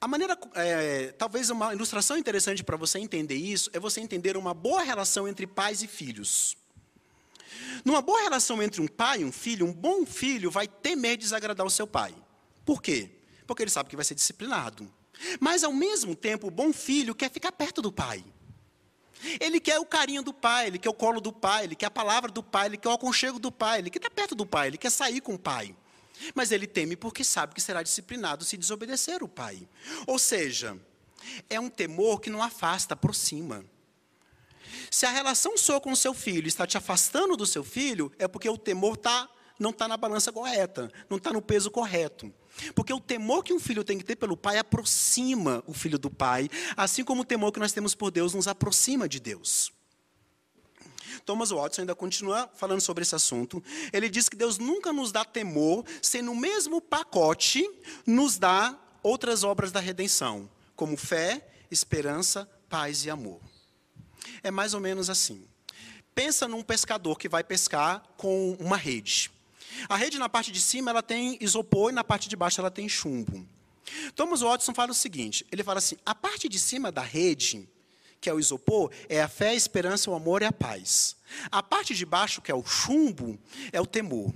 A 0.00 0.08
maneira, 0.08 0.38
é, 0.54 1.12
talvez 1.12 1.50
uma 1.50 1.74
ilustração 1.74 2.16
interessante 2.16 2.62
para 2.62 2.76
você 2.76 2.98
entender 2.98 3.36
isso 3.36 3.70
é 3.72 3.80
você 3.80 4.00
entender 4.00 4.36
uma 4.36 4.54
boa 4.54 4.82
relação 4.82 5.28
entre 5.28 5.46
pais 5.46 5.82
e 5.82 5.86
filhos. 5.86 6.56
Numa 7.84 8.00
boa 8.00 8.22
relação 8.22 8.62
entre 8.62 8.80
um 8.80 8.86
pai 8.86 9.20
e 9.20 9.24
um 9.24 9.32
filho, 9.32 9.66
um 9.66 9.72
bom 9.72 10.06
filho 10.06 10.50
vai 10.50 10.66
temer 10.66 11.16
desagradar 11.16 11.66
o 11.66 11.70
seu 11.70 11.86
pai. 11.86 12.14
Por 12.64 12.80
quê? 12.82 13.10
Porque 13.46 13.62
ele 13.62 13.70
sabe 13.70 13.90
que 13.90 13.96
vai 13.96 14.04
ser 14.04 14.14
disciplinado. 14.14 14.90
Mas, 15.40 15.62
ao 15.62 15.72
mesmo 15.72 16.14
tempo, 16.14 16.48
o 16.48 16.50
bom 16.50 16.72
filho 16.72 17.14
quer 17.14 17.30
ficar 17.30 17.52
perto 17.52 17.80
do 17.80 17.92
pai. 17.92 18.24
Ele 19.40 19.60
quer 19.60 19.78
o 19.78 19.86
carinho 19.86 20.22
do 20.22 20.32
pai, 20.32 20.66
ele 20.66 20.78
quer 20.78 20.90
o 20.90 20.94
colo 20.94 21.20
do 21.20 21.32
pai, 21.32 21.64
ele 21.64 21.74
quer 21.74 21.86
a 21.86 21.90
palavra 21.90 22.30
do 22.30 22.42
pai, 22.42 22.66
ele 22.66 22.76
quer 22.76 22.88
o 22.88 22.92
aconchego 22.92 23.38
do 23.38 23.50
pai, 23.50 23.78
ele 23.78 23.90
quer 23.90 23.98
estar 23.98 24.10
perto 24.10 24.34
do 24.34 24.44
pai, 24.44 24.68
ele 24.68 24.78
quer 24.78 24.90
sair 24.90 25.20
com 25.20 25.34
o 25.34 25.38
pai. 25.38 25.74
Mas 26.34 26.52
ele 26.52 26.66
teme 26.66 26.96
porque 26.96 27.24
sabe 27.24 27.54
que 27.54 27.60
será 27.60 27.82
disciplinado 27.82 28.44
se 28.44 28.56
desobedecer 28.56 29.22
o 29.22 29.28
pai. 29.28 29.66
Ou 30.06 30.18
seja, 30.18 30.78
é 31.48 31.58
um 31.58 31.70
temor 31.70 32.20
que 32.20 32.30
não 32.30 32.42
afasta, 32.42 32.94
aproxima. 32.94 33.64
Se 34.90 35.06
a 35.06 35.10
relação 35.10 35.56
sua 35.56 35.80
com 35.80 35.92
o 35.92 35.96
seu 35.96 36.14
filho 36.14 36.46
está 36.46 36.66
te 36.66 36.76
afastando 36.76 37.36
do 37.36 37.46
seu 37.46 37.64
filho, 37.64 38.12
é 38.18 38.28
porque 38.28 38.48
o 38.48 38.58
temor 38.58 38.96
tá, 38.96 39.28
não 39.58 39.70
está 39.70 39.88
na 39.88 39.96
balança 39.96 40.32
correta, 40.32 40.90
não 41.08 41.18
está 41.18 41.32
no 41.32 41.42
peso 41.42 41.70
correto. 41.70 42.32
Porque 42.74 42.92
o 42.92 43.00
temor 43.00 43.42
que 43.42 43.52
um 43.52 43.58
filho 43.58 43.84
tem 43.84 43.98
que 43.98 44.04
ter 44.04 44.16
pelo 44.16 44.36
pai 44.36 44.58
aproxima 44.58 45.62
o 45.66 45.74
filho 45.74 45.98
do 45.98 46.10
pai, 46.10 46.48
assim 46.76 47.04
como 47.04 47.22
o 47.22 47.24
temor 47.24 47.52
que 47.52 47.58
nós 47.58 47.72
temos 47.72 47.94
por 47.94 48.10
Deus 48.10 48.32
nos 48.34 48.46
aproxima 48.46 49.08
de 49.08 49.20
Deus. 49.20 49.72
Thomas 51.24 51.50
Watson 51.50 51.82
ainda 51.82 51.94
continua 51.94 52.50
falando 52.54 52.80
sobre 52.80 53.02
esse 53.02 53.14
assunto. 53.14 53.62
Ele 53.92 54.08
diz 54.08 54.28
que 54.28 54.36
Deus 54.36 54.58
nunca 54.58 54.92
nos 54.92 55.10
dá 55.10 55.24
temor, 55.24 55.84
sem 56.02 56.22
no 56.22 56.34
mesmo 56.34 56.80
pacote 56.80 57.68
nos 58.06 58.38
dá 58.38 58.78
outras 59.02 59.42
obras 59.42 59.72
da 59.72 59.80
redenção, 59.80 60.50
como 60.76 60.96
fé, 60.96 61.46
esperança, 61.70 62.48
paz 62.68 63.04
e 63.04 63.10
amor. 63.10 63.40
É 64.42 64.50
mais 64.50 64.74
ou 64.74 64.80
menos 64.80 65.10
assim. 65.10 65.46
Pensa 66.14 66.46
num 66.46 66.62
pescador 66.62 67.18
que 67.18 67.28
vai 67.28 67.42
pescar 67.42 68.02
com 68.16 68.56
uma 68.60 68.76
rede. 68.76 69.30
A 69.88 69.96
rede 69.96 70.18
na 70.18 70.28
parte 70.28 70.52
de 70.52 70.60
cima 70.60 70.90
ela 70.90 71.02
tem 71.02 71.36
isopor 71.40 71.90
e 71.90 71.94
na 71.94 72.04
parte 72.04 72.28
de 72.28 72.36
baixo 72.36 72.60
ela 72.60 72.70
tem 72.70 72.88
chumbo. 72.88 73.46
Thomas 74.14 74.40
Watson 74.40 74.72
fala 74.72 74.92
o 74.92 74.94
seguinte: 74.94 75.44
ele 75.50 75.64
fala 75.64 75.78
assim, 75.78 75.96
a 76.06 76.14
parte 76.14 76.48
de 76.48 76.58
cima 76.58 76.92
da 76.92 77.02
rede 77.02 77.68
que 78.24 78.30
é 78.30 78.32
o 78.32 78.40
isopor, 78.40 78.90
é 79.06 79.20
a 79.20 79.28
fé, 79.28 79.50
a 79.50 79.54
esperança, 79.54 80.10
o 80.10 80.14
amor 80.14 80.40
e 80.40 80.46
a 80.46 80.52
paz. 80.52 81.14
A 81.50 81.62
parte 81.62 81.94
de 81.94 82.06
baixo, 82.06 82.40
que 82.40 82.50
é 82.50 82.54
o 82.54 82.64
chumbo, 82.64 83.38
é 83.70 83.78
o 83.78 83.86
temor. 83.86 84.32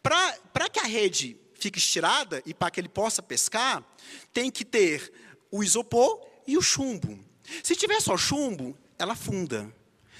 Para 0.00 0.68
que 0.68 0.78
a 0.78 0.84
rede 0.84 1.36
fique 1.54 1.76
estirada 1.76 2.40
e 2.46 2.54
para 2.54 2.70
que 2.70 2.78
ele 2.78 2.88
possa 2.88 3.20
pescar, 3.20 3.84
tem 4.32 4.48
que 4.48 4.64
ter 4.64 5.12
o 5.50 5.64
isopor 5.64 6.24
e 6.46 6.56
o 6.56 6.62
chumbo. 6.62 7.18
Se 7.64 7.74
tiver 7.74 8.00
só 8.00 8.16
chumbo, 8.16 8.78
ela 8.98 9.12
afunda. 9.12 9.72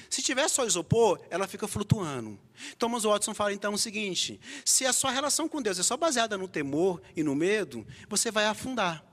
Se 0.09 0.23
tiver 0.23 0.49
só 0.49 0.65
isopor, 0.65 1.21
ela 1.31 1.47
fica 1.47 1.67
flutuando. 1.67 2.39
Thomas 2.79 3.03
Watson 3.03 3.35
fala 3.35 3.53
então 3.53 3.75
o 3.75 3.79
seguinte: 3.79 4.41
se 4.65 4.87
a 4.87 4.93
sua 4.93 5.11
relação 5.11 5.49
com 5.49 5.61
Deus 5.61 5.79
é 5.79 5.83
só 5.83 5.97
baseada 5.97 6.39
no 6.39 6.49
temor 6.49 7.01
e 7.17 7.23
no 7.23 7.35
medo, 7.35 7.87
você 8.09 8.31
vai 8.31 8.47
afundar. 8.47 9.05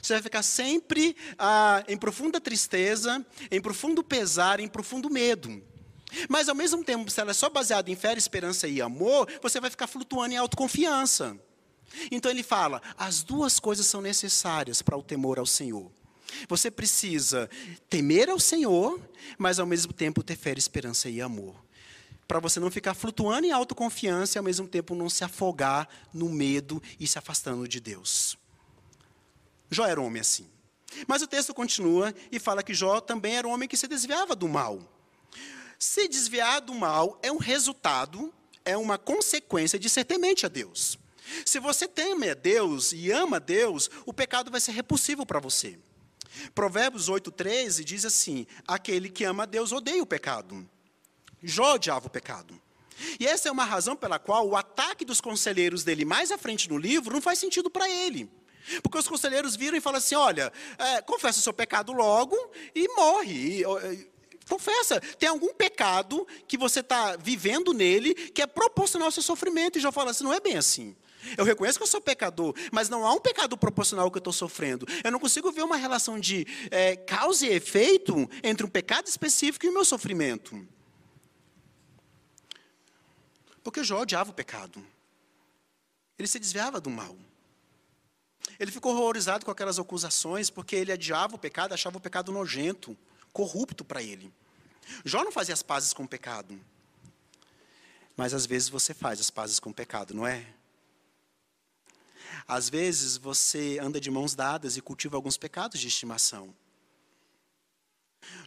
Você 0.00 0.14
vai 0.14 0.22
ficar 0.22 0.42
sempre 0.42 1.16
ah, 1.36 1.84
em 1.88 1.96
profunda 1.96 2.40
tristeza, 2.40 3.24
em 3.50 3.60
profundo 3.60 4.04
pesar, 4.04 4.60
em 4.60 4.68
profundo 4.68 5.10
medo. 5.10 5.62
Mas, 6.28 6.48
ao 6.48 6.54
mesmo 6.54 6.84
tempo, 6.84 7.10
se 7.10 7.20
ela 7.20 7.30
é 7.30 7.34
só 7.34 7.48
baseada 7.48 7.90
em 7.90 7.96
fé, 7.96 8.12
esperança 8.14 8.68
e 8.68 8.80
amor, 8.80 9.28
você 9.42 9.60
vai 9.60 9.70
ficar 9.70 9.86
flutuando 9.86 10.34
em 10.34 10.36
autoconfiança. 10.36 11.36
Então, 12.10 12.30
ele 12.30 12.42
fala: 12.42 12.80
as 12.96 13.22
duas 13.22 13.58
coisas 13.58 13.86
são 13.86 14.00
necessárias 14.00 14.80
para 14.80 14.96
o 14.96 15.02
temor 15.02 15.38
ao 15.38 15.46
Senhor. 15.46 15.90
Você 16.48 16.70
precisa 16.70 17.48
temer 17.88 18.28
ao 18.28 18.38
Senhor, 18.38 19.00
mas, 19.38 19.58
ao 19.58 19.66
mesmo 19.66 19.92
tempo, 19.92 20.22
ter 20.22 20.36
fé, 20.36 20.52
esperança 20.56 21.08
e 21.08 21.20
amor. 21.20 21.54
Para 22.26 22.40
você 22.40 22.60
não 22.60 22.70
ficar 22.70 22.94
flutuando 22.94 23.46
em 23.46 23.50
autoconfiança 23.50 24.36
e, 24.36 24.38
ao 24.38 24.44
mesmo 24.44 24.68
tempo, 24.68 24.94
não 24.94 25.10
se 25.10 25.24
afogar 25.24 25.88
no 26.12 26.28
medo 26.28 26.82
e 26.98 27.06
se 27.06 27.18
afastando 27.18 27.66
de 27.66 27.80
Deus. 27.80 28.38
Jó 29.70 29.86
era 29.86 30.00
um 30.00 30.06
homem 30.06 30.20
assim. 30.20 30.48
Mas 31.06 31.22
o 31.22 31.26
texto 31.26 31.54
continua 31.54 32.14
e 32.30 32.38
fala 32.38 32.62
que 32.62 32.74
Jó 32.74 33.00
também 33.00 33.36
era 33.36 33.46
um 33.46 33.52
homem 33.52 33.68
que 33.68 33.76
se 33.76 33.86
desviava 33.86 34.34
do 34.34 34.48
mal. 34.48 34.80
Se 35.78 36.06
desviar 36.08 36.60
do 36.60 36.74
mal 36.74 37.18
é 37.22 37.32
um 37.32 37.38
resultado, 37.38 38.32
é 38.64 38.76
uma 38.76 38.98
consequência 38.98 39.78
de 39.78 39.88
ser 39.88 40.04
temente 40.04 40.44
a 40.44 40.48
Deus. 40.48 40.98
Se 41.44 41.58
você 41.58 41.86
teme 41.86 42.28
a 42.28 42.34
Deus 42.34 42.92
e 42.92 43.10
ama 43.10 43.36
a 43.36 43.40
Deus, 43.40 43.88
o 44.04 44.12
pecado 44.12 44.50
vai 44.50 44.60
ser 44.60 44.72
repulsivo 44.72 45.24
para 45.24 45.40
você. 45.40 45.78
Provérbios 46.54 47.08
8,13 47.08 47.84
diz 47.84 48.04
assim: 48.04 48.46
Aquele 48.66 49.08
que 49.08 49.24
ama 49.24 49.44
a 49.44 49.46
Deus 49.46 49.72
odeia 49.72 50.02
o 50.02 50.06
pecado. 50.06 50.68
Jó 51.42 51.74
odiava 51.74 52.06
o 52.06 52.10
pecado. 52.10 52.60
E 53.18 53.26
essa 53.26 53.48
é 53.48 53.52
uma 53.52 53.64
razão 53.64 53.96
pela 53.96 54.18
qual 54.18 54.46
o 54.46 54.56
ataque 54.56 55.04
dos 55.04 55.20
conselheiros 55.20 55.82
dele 55.82 56.04
mais 56.04 56.30
à 56.30 56.38
frente 56.38 56.68
no 56.68 56.76
livro 56.76 57.14
não 57.14 57.22
faz 57.22 57.38
sentido 57.38 57.70
para 57.70 57.88
ele. 57.88 58.30
Porque 58.82 58.98
os 58.98 59.08
conselheiros 59.08 59.56
viram 59.56 59.76
e 59.76 59.80
falam 59.80 59.98
assim: 59.98 60.14
olha, 60.14 60.52
é, 60.78 61.00
confessa 61.02 61.38
o 61.38 61.42
seu 61.42 61.52
pecado 61.52 61.92
logo 61.92 62.36
e 62.74 62.86
morre. 62.94 63.32
E, 63.32 63.62
e, 63.62 64.10
confessa, 64.48 65.00
tem 65.18 65.28
algum 65.28 65.54
pecado 65.54 66.26
que 66.46 66.58
você 66.58 66.80
está 66.80 67.16
vivendo 67.16 67.72
nele 67.72 68.14
que 68.14 68.42
é 68.42 68.46
proporcional 68.46 69.06
ao 69.06 69.12
seu 69.12 69.22
sofrimento. 69.22 69.78
E 69.78 69.80
já 69.80 69.90
fala 69.90 70.10
assim: 70.10 70.24
não 70.24 70.34
é 70.34 70.40
bem 70.40 70.56
assim. 70.56 70.94
Eu 71.36 71.44
reconheço 71.44 71.78
que 71.78 71.82
eu 71.82 71.88
sou 71.88 72.00
pecador, 72.00 72.54
mas 72.72 72.88
não 72.88 73.06
há 73.06 73.12
um 73.12 73.20
pecado 73.20 73.56
proporcional 73.56 74.06
ao 74.06 74.10
que 74.10 74.18
eu 74.18 74.20
estou 74.20 74.32
sofrendo. 74.32 74.86
Eu 75.04 75.10
não 75.10 75.20
consigo 75.20 75.52
ver 75.52 75.62
uma 75.62 75.76
relação 75.76 76.18
de 76.18 76.46
é, 76.70 76.96
causa 76.96 77.46
e 77.46 77.50
efeito 77.50 78.28
entre 78.42 78.64
um 78.64 78.68
pecado 78.68 79.06
específico 79.06 79.66
e 79.66 79.68
o 79.68 79.72
meu 79.72 79.84
sofrimento. 79.84 80.66
Porque 83.62 83.84
Jó 83.84 84.00
odiava 84.00 84.30
o 84.30 84.34
pecado. 84.34 84.84
Ele 86.18 86.28
se 86.28 86.38
desviava 86.38 86.80
do 86.80 86.90
mal. 86.90 87.16
Ele 88.58 88.70
ficou 88.70 88.92
horrorizado 88.92 89.44
com 89.44 89.50
aquelas 89.50 89.78
acusações, 89.78 90.50
porque 90.50 90.76
ele 90.76 90.92
adiava 90.92 91.36
o 91.36 91.38
pecado, 91.38 91.72
achava 91.72 91.96
o 91.96 92.00
pecado 92.00 92.32
nojento, 92.32 92.96
corrupto 93.32 93.84
para 93.84 94.02
ele. 94.02 94.32
Jó 95.04 95.24
não 95.24 95.32
fazia 95.32 95.54
as 95.54 95.62
pazes 95.62 95.92
com 95.92 96.02
o 96.02 96.08
pecado. 96.08 96.58
Mas 98.16 98.34
às 98.34 98.44
vezes 98.44 98.68
você 98.68 98.92
faz 98.92 99.20
as 99.20 99.30
pazes 99.30 99.58
com 99.58 99.70
o 99.70 99.74
pecado, 99.74 100.12
não 100.14 100.26
é? 100.26 100.44
Às 102.46 102.68
vezes 102.68 103.16
você 103.16 103.78
anda 103.80 104.00
de 104.00 104.10
mãos 104.10 104.34
dadas 104.34 104.76
e 104.76 104.80
cultiva 104.80 105.16
alguns 105.16 105.36
pecados 105.36 105.80
de 105.80 105.88
estimação. 105.88 106.54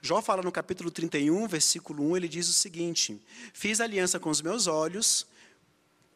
Jó 0.01 0.21
fala 0.21 0.41
no 0.41 0.51
capítulo 0.51 0.91
31, 0.91 1.47
versículo 1.47 2.11
1, 2.11 2.17
ele 2.17 2.27
diz 2.27 2.47
o 2.47 2.53
seguinte: 2.53 3.19
Fiz 3.53 3.79
aliança 3.79 4.19
com 4.19 4.29
os 4.29 4.41
meus 4.41 4.67
olhos, 4.67 5.25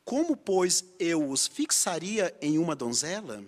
como, 0.03 0.37
pois, 0.37 0.85
eu 0.99 1.29
os 1.29 1.47
fixaria 1.47 2.35
em 2.41 2.57
uma 2.57 2.75
donzela? 2.75 3.43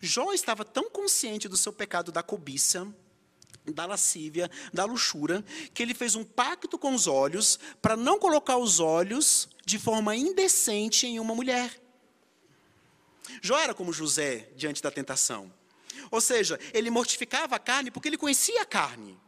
Jó 0.00 0.32
estava 0.32 0.64
tão 0.64 0.88
consciente 0.88 1.48
do 1.48 1.56
seu 1.56 1.72
pecado 1.72 2.12
da 2.12 2.22
cobiça, 2.22 2.86
da 3.66 3.84
lascívia, 3.84 4.50
da 4.72 4.84
luxúria, 4.84 5.44
que 5.74 5.82
ele 5.82 5.94
fez 5.94 6.14
um 6.14 6.24
pacto 6.24 6.78
com 6.78 6.94
os 6.94 7.06
olhos 7.06 7.58
para 7.80 7.96
não 7.96 8.18
colocar 8.18 8.58
os 8.58 8.80
olhos 8.80 9.48
de 9.64 9.78
forma 9.78 10.14
indecente 10.14 11.06
em 11.06 11.18
uma 11.18 11.34
mulher. 11.34 11.81
Jó 13.40 13.58
era 13.58 13.74
como 13.74 13.92
José 13.92 14.48
diante 14.56 14.82
da 14.82 14.90
tentação. 14.90 15.52
Ou 16.10 16.20
seja, 16.20 16.58
ele 16.72 16.90
mortificava 16.90 17.56
a 17.56 17.58
carne 17.58 17.90
porque 17.90 18.08
ele 18.08 18.18
conhecia 18.18 18.62
a 18.62 18.66
carne. 18.66 19.18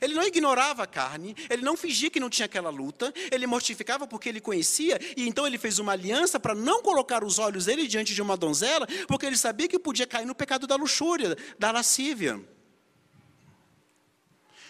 Ele 0.00 0.14
não 0.14 0.22
ignorava 0.22 0.84
a 0.84 0.86
carne, 0.86 1.34
ele 1.48 1.62
não 1.62 1.76
fingia 1.76 2.10
que 2.10 2.20
não 2.20 2.30
tinha 2.30 2.46
aquela 2.46 2.70
luta, 2.70 3.12
ele 3.30 3.46
mortificava 3.46 4.06
porque 4.06 4.28
ele 4.28 4.40
conhecia, 4.40 5.00
e 5.16 5.26
então 5.26 5.46
ele 5.46 5.58
fez 5.58 5.78
uma 5.78 5.92
aliança 5.92 6.38
para 6.38 6.54
não 6.54 6.82
colocar 6.82 7.24
os 7.24 7.38
olhos 7.38 7.64
dele 7.64 7.88
diante 7.88 8.14
de 8.14 8.22
uma 8.22 8.36
donzela, 8.36 8.86
porque 9.08 9.26
ele 9.26 9.36
sabia 9.36 9.66
que 9.66 9.78
podia 9.78 10.06
cair 10.06 10.26
no 10.26 10.34
pecado 10.34 10.66
da 10.66 10.76
luxúria, 10.76 11.36
da 11.58 11.70
lascívia. 11.72 12.40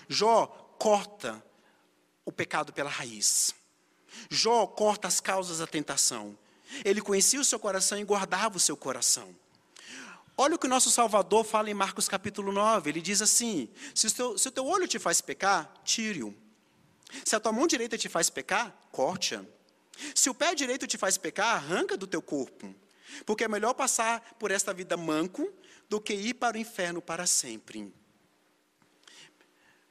Jó 0.09 0.47
corta 0.79 1.43
o 2.25 2.33
pecado 2.33 2.73
pela 2.73 2.91
raiz. 2.91 3.55
Jó 4.29 4.67
corta 4.67 5.09
as 5.09 5.21
causas 5.21 5.59
da 5.59 5.67
tentação. 5.67 6.37
Ele 6.85 7.01
conhecia 7.01 7.41
o 7.41 7.45
seu 7.45 7.59
coração 7.59 7.99
e 7.99 8.05
guardava 8.05 8.57
o 8.57 8.61
seu 8.61 8.77
coração. 8.77 9.35
Olha 10.37 10.55
o 10.55 10.59
que 10.59 10.67
o 10.67 10.71
nosso 10.71 10.91
Salvador 10.91 11.45
fala 11.45 11.71
em 11.71 11.75
Marcos 11.75 12.09
capítulo 12.09 12.51
9. 12.51 12.91
Ele 12.91 13.01
diz 13.01 13.21
assim: 13.21 13.69
se 13.95 14.07
o, 14.07 14.11
teu, 14.13 14.39
se 14.39 14.49
o 14.49 14.51
teu 14.51 14.67
olho 14.67 14.89
te 14.89 14.99
faz 14.99 15.21
pecar, 15.21 15.73
tire-o. 15.85 16.35
Se 17.25 17.37
a 17.37 17.41
tua 17.41 17.53
mão 17.53 17.67
direita 17.67 17.99
te 17.99 18.09
faz 18.09 18.31
pecar, 18.31 18.75
corte-a. 18.91 19.45
Se 20.15 20.31
o 20.31 20.35
pé 20.35 20.55
direito 20.55 20.87
te 20.87 20.97
faz 20.97 21.19
pecar, 21.19 21.57
arranca 21.57 21.97
do 21.97 22.07
teu 22.07 22.23
corpo. 22.23 22.75
Porque 23.27 23.45
é 23.45 23.49
melhor 23.49 23.75
passar 23.75 24.21
por 24.39 24.51
esta 24.51 24.73
vida 24.73 24.97
manco 24.97 25.53
do 25.89 26.01
que 26.01 26.15
ir 26.15 26.35
para 26.35 26.57
o 26.57 26.61
inferno 26.61 27.03
para 27.03 27.27
sempre. 27.27 27.93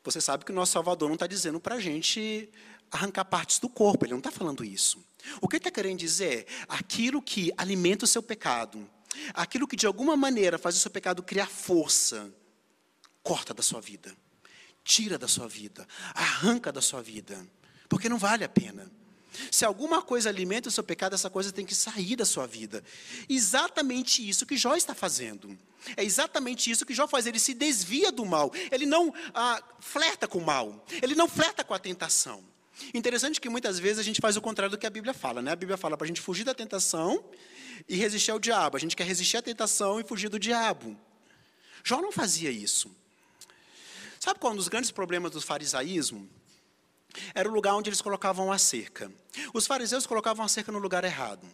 Você 0.04 0.22
sabe 0.22 0.46
que 0.46 0.52
o 0.52 0.56
nosso 0.56 0.72
Salvador 0.72 1.10
não 1.10 1.16
está 1.16 1.28
dizendo 1.28 1.60
para 1.60 1.76
a 1.76 1.80
gente 1.80 2.50
arrancar 2.90 3.26
partes 3.26 3.60
do 3.60 3.70
corpo, 3.70 4.06
ele 4.06 4.14
não 4.14 4.20
está 4.20 4.32
falando 4.32 4.64
isso. 4.64 5.04
O 5.42 5.48
que 5.48 5.56
ele 5.56 5.60
está 5.60 5.72
querendo 5.72 6.00
dizer 6.00 6.46
é 6.48 6.66
aquilo 6.68 7.22
que 7.22 7.52
alimenta 7.58 8.06
o 8.06 8.08
seu 8.08 8.24
pecado, 8.24 8.90
aquilo 9.34 9.68
que 9.68 9.76
de 9.76 9.86
alguma 9.86 10.16
maneira 10.16 10.58
faz 10.58 10.76
o 10.76 10.80
seu 10.80 10.92
pecado 10.92 11.24
criar 11.24 11.48
força, 11.48 12.34
corta 13.22 13.54
da 13.54 13.62
sua 13.62 13.82
vida, 13.82 14.16
tira 14.84 15.18
da 15.18 15.28
sua 15.28 15.48
vida, 15.48 15.88
arranca 16.14 16.72
da 16.72 16.82
sua 16.82 17.02
vida, 17.02 17.46
porque 17.88 18.10
não 18.10 18.18
vale 18.18 18.44
a 18.44 18.50
pena. 18.50 18.90
Se 19.52 19.64
alguma 19.64 20.02
coisa 20.02 20.30
alimenta 20.30 20.70
o 20.70 20.72
seu 20.72 20.84
pecado, 20.84 21.14
essa 21.14 21.30
coisa 21.30 21.52
tem 21.52 21.66
que 21.66 21.76
sair 21.76 22.16
da 22.16 22.26
sua 22.26 22.48
vida. 22.48 22.84
Exatamente 23.28 24.28
isso 24.28 24.46
que 24.46 24.58
Jó 24.58 24.76
está 24.76 24.96
fazendo. 24.96 25.58
É 25.96 26.04
exatamente 26.04 26.70
isso 26.70 26.86
que 26.86 26.94
Jó 26.94 27.08
faz. 27.08 27.26
Ele 27.26 27.40
se 27.40 27.54
desvia 27.54 28.12
do 28.12 28.26
mal. 28.26 28.52
Ele 28.72 28.86
não 28.86 29.14
ah, 29.34 29.62
flerta 29.80 30.28
com 30.28 30.40
o 30.40 30.46
mal. 30.46 30.86
Ele 31.02 31.16
não 31.16 31.28
flerta 31.28 31.64
com 31.64 31.74
a 31.74 31.80
tentação. 31.80 32.44
Interessante 32.94 33.40
que 33.40 33.50
muitas 33.50 33.80
vezes 33.80 34.00
a 34.00 34.04
gente 34.04 34.22
faz 34.22 34.38
o 34.38 34.42
contrário 34.42 34.72
do 34.72 34.78
que 34.78 34.88
a 34.88 34.90
Bíblia 34.90 35.14
fala. 35.14 35.42
Né? 35.42 35.52
A 35.52 35.56
Bíblia 35.56 35.78
fala 35.78 35.98
para 35.98 36.06
a 36.06 36.08
gente 36.08 36.22
fugir 36.22 36.44
da 36.44 36.54
tentação 36.54 37.24
e 37.88 37.96
resistir 37.96 38.32
ao 38.32 38.40
diabo. 38.40 38.78
A 38.78 38.80
gente 38.80 38.96
quer 38.96 39.06
resistir 39.06 39.38
à 39.38 39.42
tentação 39.42 40.00
e 40.00 40.04
fugir 40.04 40.30
do 40.30 40.40
diabo. 40.40 40.98
Jó 41.84 42.02
não 42.02 42.12
fazia 42.12 42.50
isso. 42.50 42.90
Sabe 44.20 44.40
qual 44.40 44.52
é 44.52 44.54
um 44.54 44.58
dos 44.58 44.68
grandes 44.68 44.92
problemas 44.92 45.32
do 45.32 45.42
farisaísmo? 45.42 46.30
Era 47.34 47.50
o 47.50 47.52
lugar 47.52 47.76
onde 47.76 47.90
eles 47.90 48.02
colocavam 48.02 48.52
a 48.52 48.58
cerca. 48.58 49.12
Os 49.54 49.66
fariseus 49.66 50.06
colocavam 50.06 50.46
a 50.46 50.50
cerca 50.50 50.72
no 50.72 50.80
lugar 50.80 51.04
errado. 51.04 51.48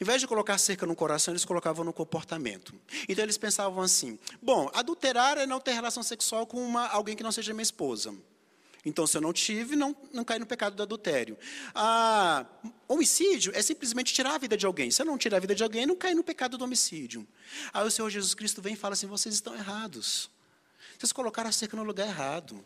Em 0.00 0.04
vez 0.04 0.20
de 0.20 0.26
colocar 0.26 0.54
a 0.54 0.58
cerca 0.58 0.86
no 0.86 0.94
coração, 0.94 1.32
eles 1.32 1.44
colocavam 1.44 1.84
no 1.84 1.92
comportamento. 1.92 2.74
Então 3.08 3.24
eles 3.24 3.36
pensavam 3.36 3.82
assim: 3.82 4.18
bom, 4.40 4.70
adulterar 4.72 5.36
é 5.36 5.46
não 5.46 5.60
ter 5.60 5.72
relação 5.72 6.02
sexual 6.02 6.46
com 6.46 6.64
uma, 6.64 6.86
alguém 6.88 7.16
que 7.16 7.22
não 7.22 7.32
seja 7.32 7.52
minha 7.52 7.62
esposa. 7.62 8.14
Então, 8.84 9.06
se 9.06 9.16
eu 9.16 9.20
não 9.20 9.32
tive, 9.32 9.76
não, 9.76 9.94
não 10.12 10.24
cai 10.24 10.38
no 10.40 10.46
pecado 10.46 10.74
do 10.74 10.82
adultério. 10.82 11.38
Ah, 11.72 12.44
homicídio 12.88 13.52
é 13.54 13.62
simplesmente 13.62 14.12
tirar 14.12 14.34
a 14.34 14.38
vida 14.38 14.56
de 14.56 14.66
alguém. 14.66 14.90
Se 14.90 15.00
eu 15.00 15.06
não 15.06 15.16
tirar 15.16 15.36
a 15.36 15.40
vida 15.40 15.54
de 15.54 15.62
alguém, 15.62 15.86
não 15.86 15.94
cai 15.94 16.14
no 16.14 16.24
pecado 16.24 16.58
do 16.58 16.64
homicídio. 16.64 17.26
Aí 17.72 17.86
o 17.86 17.90
Senhor 17.90 18.10
Jesus 18.10 18.34
Cristo 18.34 18.60
vem 18.60 18.74
e 18.74 18.76
fala 18.76 18.94
assim: 18.94 19.06
vocês 19.06 19.34
estão 19.34 19.54
errados. 19.54 20.28
Vocês 20.98 21.12
colocaram 21.12 21.48
a 21.48 21.52
cerca 21.52 21.76
no 21.76 21.84
lugar 21.84 22.08
errado. 22.08 22.64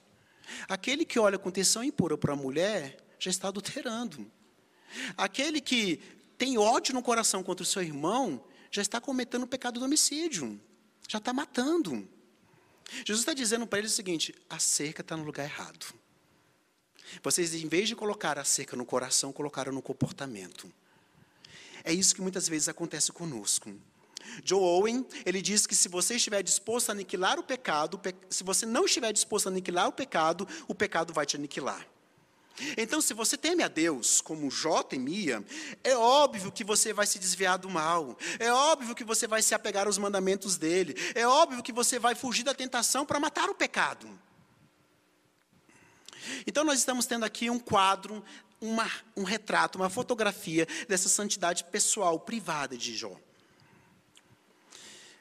Aquele 0.68 1.04
que 1.04 1.18
olha 1.18 1.38
com 1.38 1.50
tensão 1.50 1.84
impura 1.84 2.16
para 2.16 2.32
a 2.32 2.36
mulher 2.36 2.96
já 3.18 3.30
está 3.30 3.48
adulterando. 3.48 4.30
Aquele 5.18 5.60
que 5.60 6.00
tem 6.38 6.56
ódio 6.56 6.94
no 6.94 7.02
coração 7.02 7.42
contra 7.42 7.62
o 7.62 7.66
seu 7.66 7.82
irmão 7.82 8.42
já 8.70 8.80
está 8.80 9.00
cometendo 9.00 9.42
o 9.42 9.46
pecado 9.46 9.78
do 9.80 9.84
homicídio. 9.84 10.58
Já 11.08 11.18
está 11.18 11.32
matando. 11.32 12.08
Jesus 13.04 13.20
está 13.20 13.34
dizendo 13.34 13.66
para 13.66 13.80
eles 13.80 13.92
o 13.92 13.96
seguinte: 13.96 14.34
a 14.48 14.58
cerca 14.58 15.02
está 15.02 15.14
no 15.14 15.24
lugar 15.24 15.44
errado. 15.44 16.05
Vocês, 17.22 17.54
em 17.54 17.68
vez 17.68 17.88
de 17.88 17.96
colocar 17.96 18.38
a 18.38 18.44
cerca 18.44 18.76
no 18.76 18.84
coração, 18.84 19.32
colocaram 19.32 19.72
no 19.72 19.82
comportamento. 19.82 20.70
É 21.84 21.92
isso 21.92 22.14
que 22.14 22.20
muitas 22.20 22.48
vezes 22.48 22.68
acontece 22.68 23.12
conosco. 23.12 23.72
Joe 24.44 24.60
Owen, 24.60 25.06
ele 25.24 25.40
diz 25.40 25.66
que 25.66 25.74
se 25.74 25.88
você 25.88 26.16
estiver 26.16 26.42
disposto 26.42 26.90
a 26.90 26.92
aniquilar 26.92 27.38
o 27.38 27.42
pecado, 27.42 28.00
se 28.28 28.42
você 28.42 28.66
não 28.66 28.84
estiver 28.84 29.12
disposto 29.12 29.46
a 29.46 29.50
aniquilar 29.50 29.88
o 29.88 29.92
pecado, 29.92 30.48
o 30.66 30.74
pecado 30.74 31.12
vai 31.12 31.24
te 31.24 31.36
aniquilar. 31.36 31.86
Então, 32.76 33.00
se 33.00 33.12
você 33.12 33.36
teme 33.36 33.62
a 33.62 33.68
Deus, 33.68 34.20
como 34.20 34.50
Jó 34.50 34.82
temia, 34.82 35.44
é 35.84 35.94
óbvio 35.94 36.50
que 36.50 36.64
você 36.64 36.92
vai 36.92 37.06
se 37.06 37.18
desviar 37.18 37.58
do 37.58 37.68
mal, 37.68 38.16
é 38.38 38.50
óbvio 38.50 38.94
que 38.94 39.04
você 39.04 39.26
vai 39.26 39.42
se 39.42 39.54
apegar 39.54 39.86
aos 39.86 39.98
mandamentos 39.98 40.56
dele, 40.56 40.94
é 41.14 41.26
óbvio 41.26 41.62
que 41.62 41.72
você 41.72 41.98
vai 41.98 42.14
fugir 42.14 42.44
da 42.44 42.54
tentação 42.54 43.04
para 43.04 43.20
matar 43.20 43.50
o 43.50 43.54
pecado. 43.54 44.08
Então, 46.46 46.64
nós 46.64 46.78
estamos 46.78 47.06
tendo 47.06 47.24
aqui 47.24 47.50
um 47.50 47.58
quadro, 47.58 48.24
uma, 48.60 48.90
um 49.16 49.22
retrato, 49.22 49.76
uma 49.76 49.90
fotografia 49.90 50.66
dessa 50.88 51.08
santidade 51.08 51.64
pessoal, 51.64 52.18
privada 52.20 52.76
de 52.76 52.96
Jó. 52.96 53.16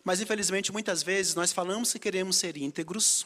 Mas, 0.04 0.22
infelizmente, 0.22 0.72
muitas 0.72 1.02
vezes 1.02 1.36
nós 1.36 1.52
falamos 1.52 1.92
que 1.92 2.00
queremos 2.00 2.38
ser 2.38 2.58
íntegros, 2.58 3.26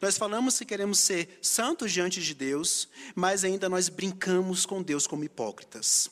nós 0.00 0.18
falamos 0.18 0.58
que 0.58 0.64
queremos 0.64 0.98
ser 0.98 1.38
santos 1.40 1.92
diante 1.92 2.20
de 2.20 2.34
Deus, 2.34 2.88
mas 3.14 3.44
ainda 3.44 3.68
nós 3.68 3.88
brincamos 3.88 4.66
com 4.66 4.82
Deus 4.82 5.06
como 5.06 5.22
hipócritas. 5.22 6.10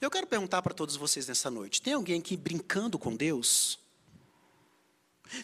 Eu 0.00 0.10
quero 0.10 0.26
perguntar 0.26 0.62
para 0.62 0.72
todos 0.72 0.96
vocês 0.96 1.26
nessa 1.26 1.50
noite: 1.50 1.82
tem 1.82 1.92
alguém 1.92 2.20
aqui 2.20 2.36
brincando 2.36 2.98
com 2.98 3.14
Deus? 3.14 3.78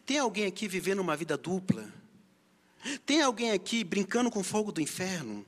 Tem 0.07 0.19
alguém 0.19 0.47
aqui 0.47 0.69
vivendo 0.69 1.01
uma 1.01 1.17
vida 1.17 1.37
dupla? 1.37 1.93
Tem 3.05 3.23
alguém 3.23 3.53
aqui 3.53 3.85
brincando 3.85 4.31
com 4.31 4.41
o 4.41 4.45
fogo 4.45 4.73
do 4.73 4.81
inferno? 4.81 5.47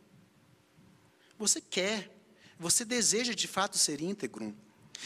Você 1.38 1.60
quer, 1.60 2.10
você 2.58 2.84
deseja 2.84 3.34
de 3.34 3.48
fato 3.48 3.78
ser 3.78 4.00
íntegro? 4.00 4.54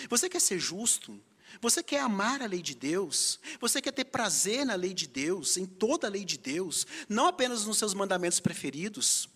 Você 0.08 0.28
quer 0.28 0.40
ser 0.40 0.58
justo? 0.58 1.18
Você 1.60 1.82
quer 1.82 2.00
amar 2.00 2.42
a 2.42 2.46
lei 2.46 2.60
de 2.60 2.74
Deus? 2.74 3.40
Você 3.60 3.80
quer 3.80 3.92
ter 3.92 4.04
prazer 4.04 4.66
na 4.66 4.74
lei 4.74 4.92
de 4.92 5.06
Deus, 5.06 5.56
em 5.56 5.64
toda 5.64 6.06
a 6.06 6.10
lei 6.10 6.24
de 6.24 6.36
Deus, 6.36 6.86
não 7.08 7.26
apenas 7.26 7.64
nos 7.64 7.78
seus 7.78 7.94
mandamentos 7.94 8.40
preferidos? 8.40 9.28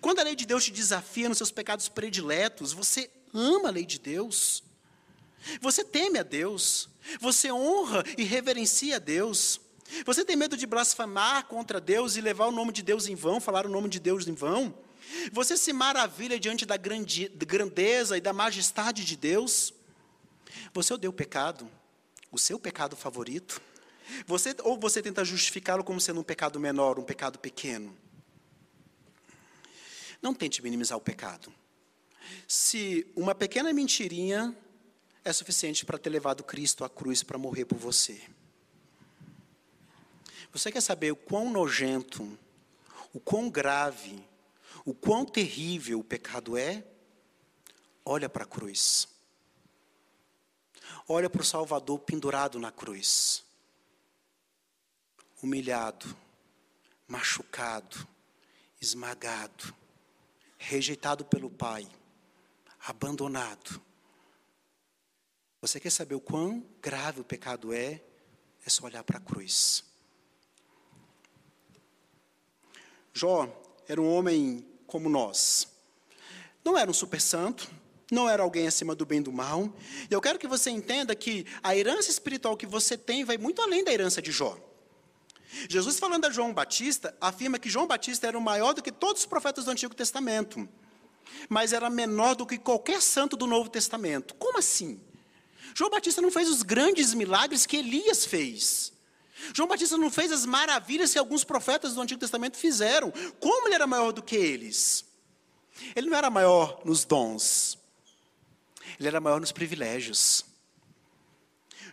Quando 0.00 0.20
a 0.20 0.22
lei 0.22 0.34
de 0.34 0.46
Deus 0.46 0.64
te 0.64 0.72
desafia 0.72 1.28
nos 1.28 1.38
seus 1.38 1.50
pecados 1.50 1.88
prediletos, 1.88 2.72
você 2.72 3.10
ama 3.32 3.68
a 3.68 3.72
lei 3.72 3.84
de 3.84 3.98
Deus? 3.98 4.62
Você 5.60 5.84
teme 5.84 6.18
a 6.18 6.22
Deus? 6.22 6.88
Você 7.20 7.52
honra 7.52 8.04
e 8.16 8.22
reverencia 8.22 8.96
a 8.96 9.00
Deus? 9.00 9.60
Você 10.04 10.24
tem 10.24 10.36
medo 10.36 10.56
de 10.56 10.66
blasfemar 10.66 11.46
contra 11.46 11.80
Deus 11.80 12.16
e 12.16 12.20
levar 12.20 12.46
o 12.46 12.52
nome 12.52 12.72
de 12.72 12.82
Deus 12.82 13.06
em 13.06 13.14
vão, 13.14 13.40
falar 13.40 13.66
o 13.66 13.68
nome 13.68 13.88
de 13.88 14.00
Deus 14.00 14.26
em 14.26 14.34
vão? 14.34 14.74
Você 15.32 15.56
se 15.56 15.72
maravilha 15.72 16.38
diante 16.38 16.64
da 16.64 16.76
grandeza 16.76 18.16
e 18.16 18.20
da 18.20 18.32
majestade 18.32 19.04
de 19.04 19.16
Deus? 19.16 19.74
Você 20.72 20.94
odeia 20.94 21.10
o 21.10 21.12
pecado, 21.12 21.70
o 22.30 22.38
seu 22.38 22.58
pecado 22.58 22.96
favorito? 22.96 23.60
Você, 24.26 24.54
ou 24.62 24.78
você 24.78 25.02
tenta 25.02 25.24
justificá-lo 25.24 25.84
como 25.84 26.00
sendo 26.00 26.20
um 26.20 26.24
pecado 26.24 26.58
menor, 26.58 26.98
um 26.98 27.04
pecado 27.04 27.38
pequeno? 27.38 27.96
Não 30.20 30.34
tente 30.34 30.62
minimizar 30.62 30.96
o 30.96 31.00
pecado. 31.00 31.52
Se 32.46 33.06
uma 33.16 33.34
pequena 33.34 33.72
mentirinha 33.72 34.56
é 35.24 35.32
suficiente 35.32 35.84
para 35.84 35.98
ter 35.98 36.10
levado 36.10 36.42
Cristo 36.42 36.84
à 36.84 36.90
cruz 36.90 37.22
para 37.22 37.38
morrer 37.38 37.64
por 37.64 37.78
você. 37.78 38.20
Você 40.52 40.70
quer 40.70 40.80
saber 40.80 41.12
o 41.12 41.16
quão 41.16 41.50
nojento, 41.50 42.38
o 43.12 43.18
quão 43.18 43.48
grave, 43.48 44.22
o 44.84 44.94
quão 44.94 45.24
terrível 45.24 46.00
o 46.00 46.04
pecado 46.04 46.56
é? 46.56 46.84
Olha 48.04 48.28
para 48.28 48.44
a 48.44 48.46
cruz 48.46 49.08
olha 51.08 51.28
para 51.28 51.42
o 51.42 51.44
Salvador 51.44 51.98
pendurado 52.00 52.58
na 52.58 52.70
cruz, 52.70 53.44
humilhado, 55.42 56.16
machucado, 57.06 58.06
esmagado, 58.80 59.74
rejeitado 60.58 61.24
pelo 61.24 61.50
Pai, 61.50 61.88
abandonado. 62.80 63.80
Você 65.60 65.78
quer 65.78 65.90
saber 65.90 66.14
o 66.14 66.20
quão 66.20 66.66
grave 66.80 67.20
o 67.20 67.24
pecado 67.24 67.72
é? 67.72 68.02
É 68.64 68.70
só 68.70 68.86
olhar 68.86 69.04
para 69.04 69.18
a 69.18 69.20
cruz. 69.20 69.84
Jó 73.12 73.48
era 73.88 74.00
um 74.00 74.12
homem 74.12 74.66
como 74.86 75.08
nós. 75.08 75.68
Não 76.64 76.78
era 76.78 76.90
um 76.90 76.94
super 76.94 77.20
santo, 77.20 77.68
não 78.10 78.28
era 78.28 78.42
alguém 78.42 78.66
acima 78.66 78.94
do 78.94 79.06
bem 79.06 79.18
e 79.18 79.22
do 79.22 79.32
mal. 79.32 79.72
E 80.10 80.12
eu 80.12 80.20
quero 80.20 80.38
que 80.38 80.46
você 80.46 80.70
entenda 80.70 81.14
que 81.14 81.46
a 81.62 81.76
herança 81.76 82.10
espiritual 82.10 82.56
que 82.56 82.66
você 82.66 82.96
tem 82.96 83.24
vai 83.24 83.38
muito 83.38 83.60
além 83.62 83.82
da 83.82 83.92
herança 83.92 84.20
de 84.20 84.30
Jó. 84.30 84.58
Jesus, 85.68 85.98
falando 85.98 86.24
a 86.24 86.30
João 86.30 86.52
Batista, 86.52 87.14
afirma 87.20 87.58
que 87.58 87.68
João 87.68 87.86
Batista 87.86 88.26
era 88.26 88.38
o 88.38 88.40
maior 88.40 88.72
do 88.72 88.82
que 88.82 88.92
todos 88.92 89.22
os 89.22 89.26
profetas 89.26 89.66
do 89.66 89.70
Antigo 89.70 89.94
Testamento, 89.94 90.66
mas 91.48 91.72
era 91.72 91.90
menor 91.90 92.34
do 92.34 92.46
que 92.46 92.58
qualquer 92.58 93.02
santo 93.02 93.36
do 93.36 93.46
Novo 93.46 93.68
Testamento. 93.68 94.34
Como 94.34 94.58
assim? 94.58 95.00
João 95.74 95.90
Batista 95.90 96.22
não 96.22 96.30
fez 96.30 96.48
os 96.48 96.62
grandes 96.62 97.14
milagres 97.14 97.66
que 97.66 97.76
Elias 97.76 98.24
fez. 98.24 98.92
João 99.54 99.68
Batista 99.68 99.96
não 99.96 100.10
fez 100.10 100.30
as 100.30 100.44
maravilhas 100.44 101.12
que 101.12 101.18
alguns 101.18 101.44
profetas 101.44 101.94
do 101.94 102.00
Antigo 102.00 102.20
Testamento 102.20 102.56
fizeram. 102.56 103.12
Como 103.40 103.66
ele 103.66 103.74
era 103.74 103.86
maior 103.86 104.12
do 104.12 104.22
que 104.22 104.36
eles? 104.36 105.04
Ele 105.96 106.10
não 106.10 106.16
era 106.16 106.30
maior 106.30 106.82
nos 106.84 107.04
dons, 107.04 107.78
ele 108.98 109.08
era 109.08 109.20
maior 109.20 109.40
nos 109.40 109.52
privilégios. 109.52 110.44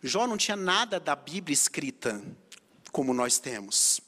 Jó 0.04 0.28
não 0.28 0.38
tinha 0.38 0.56
nada 0.56 1.00
da 1.00 1.16
Bíblia 1.16 1.54
escrita 1.54 2.22
como 2.92 3.14
nós 3.14 3.38
temos. 3.38 4.02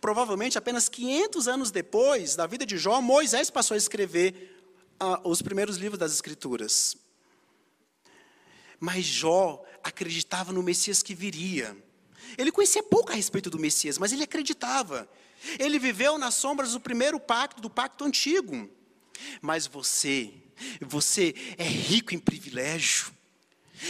Provavelmente 0.00 0.56
apenas 0.56 0.88
500 0.88 1.48
anos 1.48 1.70
depois 1.70 2.34
da 2.34 2.46
vida 2.46 2.64
de 2.64 2.78
Jó, 2.78 3.00
Moisés 3.00 3.50
passou 3.50 3.74
a 3.74 3.78
escrever 3.78 4.56
ah, 4.98 5.20
os 5.24 5.42
primeiros 5.42 5.76
livros 5.76 5.98
das 5.98 6.12
Escrituras. 6.12 6.96
Mas 8.80 9.04
Jó 9.04 9.62
acreditava 9.82 10.52
no 10.52 10.62
Messias 10.62 11.02
que 11.02 11.14
viria. 11.14 11.76
Ele 12.36 12.52
conhecia 12.52 12.82
pouco 12.82 13.12
a 13.12 13.14
respeito 13.14 13.50
do 13.50 13.58
Messias, 13.58 13.98
mas 13.98 14.12
ele 14.12 14.24
acreditava. 14.24 15.08
Ele 15.58 15.78
viveu 15.78 16.18
nas 16.18 16.34
sombras 16.34 16.72
do 16.72 16.80
primeiro 16.80 17.18
pacto, 17.18 17.60
do 17.60 17.70
pacto 17.70 18.04
antigo. 18.04 18.68
Mas 19.40 19.66
você, 19.66 20.32
você 20.80 21.34
é 21.56 21.64
rico 21.64 22.14
em 22.14 22.18
privilégio. 22.18 23.12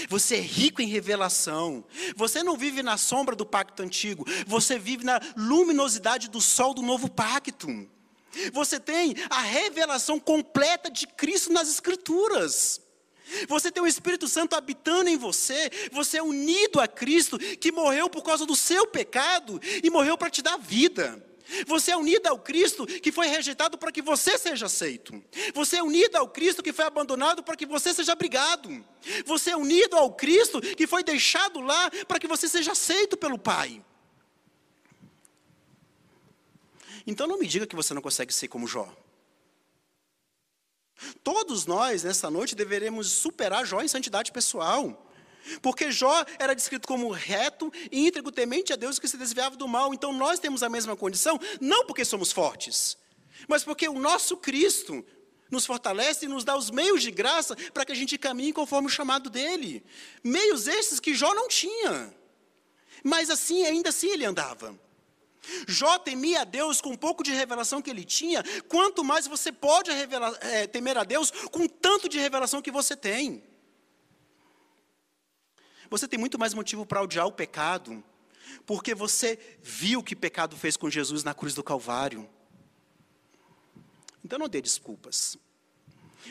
Você 0.09 0.37
é 0.37 0.41
rico 0.41 0.83
em 0.83 0.87
revelação. 0.87 1.85
Você 2.15 2.43
não 2.43 2.57
vive 2.57 2.83
na 2.83 2.97
sombra 2.97 3.35
do 3.35 3.47
pacto 3.47 3.83
antigo. 3.83 4.25
Você 4.47 4.79
vive 4.79 5.05
na 5.05 5.21
luminosidade 5.37 6.29
do 6.29 6.41
sol 6.41 6.75
do 6.75 6.83
novo 6.83 7.11
pacto. 7.11 7.89
Você 8.53 8.79
tem 8.79 9.15
a 9.31 9.41
revelação 9.41 10.21
completa 10.21 10.91
de 10.91 11.07
Cristo 11.07 11.53
nas 11.53 11.69
Escrituras. 11.69 12.81
Você 13.49 13.71
tem 13.71 13.83
o 13.83 13.87
Espírito 13.87 14.29
Santo 14.29 14.55
habitando 14.55 15.09
em 15.09 15.17
você, 15.17 15.71
você 15.93 16.19
é 16.19 16.23
unido 16.23 16.81
a 16.81 16.89
Cristo, 16.89 17.39
que 17.39 17.73
morreu 17.73 18.09
por 18.09 18.23
causa 18.23 18.47
do 18.47 18.57
seu 18.57 18.87
pecado 18.87 19.61
e 19.83 19.91
morreu 19.91 20.17
para 20.17 20.31
te 20.31 20.43
dar 20.43 20.57
vida. 20.57 21.25
Você 21.67 21.93
é 21.93 21.97
unido 21.97 22.27
ao 22.27 22.39
Cristo 22.39 22.87
que 22.87 23.11
foi 23.11 23.27
rejeitado 23.27 23.79
para 23.79 23.91
que 23.91 24.03
você 24.03 24.37
seja 24.37 24.67
aceito. 24.67 25.23
Você 25.55 25.77
é 25.77 25.83
unido 25.83 26.17
ao 26.17 26.29
Cristo 26.29 26.63
que 26.63 26.73
foi 26.73 26.85
abandonado 26.85 27.43
para 27.43 27.57
que 27.57 27.65
você 27.65 27.95
seja 27.95 28.13
abrigado. 28.13 28.85
Você 29.25 29.51
é 29.51 29.57
unido 29.57 29.97
ao 29.97 30.13
Cristo 30.13 30.61
que 30.61 30.87
foi 30.87 31.03
deixado 31.03 31.61
lá 31.61 31.91
para 32.07 32.19
que 32.19 32.29
você 32.29 32.49
seja 32.49 32.73
aceito 32.73 33.17
pelo 33.17 33.39
Pai. 33.39 33.83
Então 37.07 37.27
não 37.27 37.39
me 37.39 37.47
diga 37.47 37.67
que 37.67 37.77
você 37.77 37.95
não 37.95 38.03
consegue 38.03 38.33
ser 38.35 38.49
como 38.49 38.67
Jó. 38.67 38.95
Todos 41.23 41.67
nós, 41.67 42.03
nessa 42.03 42.31
noite, 42.31 42.55
deveremos 42.55 43.11
superar 43.11 43.65
Jó 43.65 43.81
em 43.81 43.89
santidade 43.89 44.33
pessoal. 44.33 45.07
Porque 45.63 45.91
Jó 45.91 46.25
era 46.39 46.55
descrito 46.55 46.87
como 46.87 47.11
reto, 47.11 47.73
íntegro, 47.91 48.31
temente 48.31 48.73
a 48.73 48.77
Deus 48.77 48.99
que 48.99 49.09
se 49.09 49.17
desviava 49.17 49.57
do 49.57 49.69
mal. 49.69 49.95
Então 49.95 50.13
nós 50.13 50.39
temos 50.39 50.63
a 50.63 50.69
mesma 50.69 50.97
condição, 50.97 51.41
não 51.61 51.87
porque 51.87 52.05
somos 52.05 52.33
fortes, 52.33 52.97
mas 53.47 53.65
porque 53.65 53.89
o 53.89 53.99
nosso 53.99 54.37
Cristo 54.37 55.05
nos 55.51 55.65
fortalece 55.65 56.27
e 56.27 56.29
nos 56.29 56.45
dá 56.45 56.57
os 56.57 56.71
meios 56.71 57.03
de 57.03 57.11
graça 57.11 57.57
para 57.73 57.85
que 57.85 57.93
a 57.93 57.95
gente 57.95 58.19
caminhe 58.19 58.53
conforme 58.53 58.89
o 58.89 58.91
chamado 58.91 59.31
dele. 59.31 59.85
Meios 60.23 60.67
esses 60.67 61.01
que 61.01 61.15
Jó 61.15 61.33
não 61.35 61.49
tinha. 61.49 62.15
Mas 63.03 63.31
assim, 63.31 63.65
ainda 63.65 63.89
assim 63.89 64.11
ele 64.11 64.25
andava. 64.25 64.79
Jó 65.67 65.99
temia 65.99 66.43
a 66.43 66.45
Deus 66.45 66.81
com 66.81 66.91
um 66.91 66.97
pouco 66.97 67.23
de 67.23 67.33
revelação 67.33 67.81
que 67.81 67.91
ele 67.91 68.05
tinha, 68.05 68.43
quanto 68.69 69.05
mais 69.05 69.27
você 69.27 69.51
pode 69.51 69.91
revelar, 69.91 70.37
é, 70.41 70.67
temer 70.67 70.99
a 70.99 71.05
Deus 71.05 71.31
com 71.51 71.67
tanto 71.67 72.09
de 72.09 72.19
revelação 72.19 72.63
que 72.63 72.71
você 72.71 72.97
tem. 72.97 73.43
Você 75.91 76.07
tem 76.07 76.19
muito 76.19 76.39
mais 76.39 76.53
motivo 76.53 76.85
para 76.85 77.03
odiar 77.03 77.27
o 77.27 77.33
pecado, 77.33 78.03
porque 78.67 78.95
você 78.95 79.39
viu 79.63 80.01
o 80.01 80.05
que 80.05 80.15
pecado 80.15 80.57
fez 80.57 80.77
com 80.77 80.91
Jesus 80.91 81.25
na 81.25 81.33
cruz 81.33 81.55
do 81.55 81.63
Calvário. 81.63 82.29
Então 84.23 84.39
não 84.39 84.49
dê 84.49 84.61
desculpas. 84.61 85.39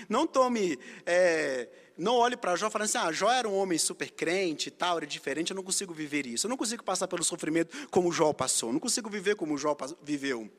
Não 0.08 0.28
tome, 0.28 0.78
é, 1.06 1.68
não 1.98 2.16
olhe 2.16 2.38
para 2.38 2.56
Jó 2.56 2.70
falando 2.70 2.86
assim, 2.86 2.98
ah, 2.98 3.12
Jó 3.12 3.32
era 3.32 3.48
um 3.50 3.56
homem 3.56 3.78
super 3.78 4.12
crente 4.12 4.68
e 4.70 4.72
tal, 4.72 4.98
era 4.98 5.08
diferente, 5.08 5.52
eu 5.52 5.56
não 5.56 5.64
consigo 5.64 5.94
viver 5.94 6.28
isso. 6.28 6.46
Eu 6.46 6.50
não 6.50 6.58
consigo 6.58 6.84
passar 6.84 7.08
pelo 7.08 7.24
sofrimento 7.24 7.88
como 7.90 8.12
Jó 8.12 8.32
passou. 8.34 8.70
Eu 8.70 8.74
não 8.74 8.80
consigo 8.80 9.10
viver 9.10 9.36
como 9.36 9.58
Jó 9.58 9.76
viveu. 10.02 10.50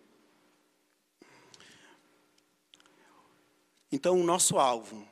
Então 3.91 4.21
o 4.21 4.25
nosso 4.25 4.59
alvo 4.59 5.07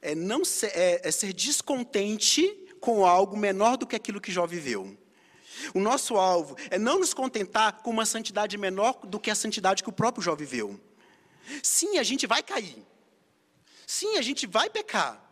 é 0.00 0.14
não 0.14 0.44
ser, 0.44 0.72
é, 0.74 1.06
é 1.06 1.10
ser 1.10 1.32
descontente 1.32 2.48
com 2.80 3.04
algo 3.04 3.36
menor 3.36 3.76
do 3.76 3.86
que 3.86 3.96
aquilo 3.96 4.20
que 4.20 4.32
Jó 4.32 4.46
viveu. 4.46 4.96
O 5.74 5.80
nosso 5.80 6.16
alvo 6.16 6.56
é 6.70 6.78
não 6.78 7.00
nos 7.00 7.12
contentar 7.12 7.82
com 7.82 7.90
uma 7.90 8.06
santidade 8.06 8.56
menor 8.56 9.00
do 9.04 9.18
que 9.18 9.30
a 9.30 9.34
santidade 9.34 9.82
que 9.82 9.88
o 9.88 9.92
próprio 9.92 10.22
Jó 10.22 10.34
viveu. 10.34 10.80
Sim, 11.62 11.98
a 11.98 12.02
gente 12.02 12.26
vai 12.26 12.42
cair. 12.42 12.84
Sim, 13.86 14.16
a 14.16 14.22
gente 14.22 14.46
vai 14.46 14.70
pecar. 14.70 15.27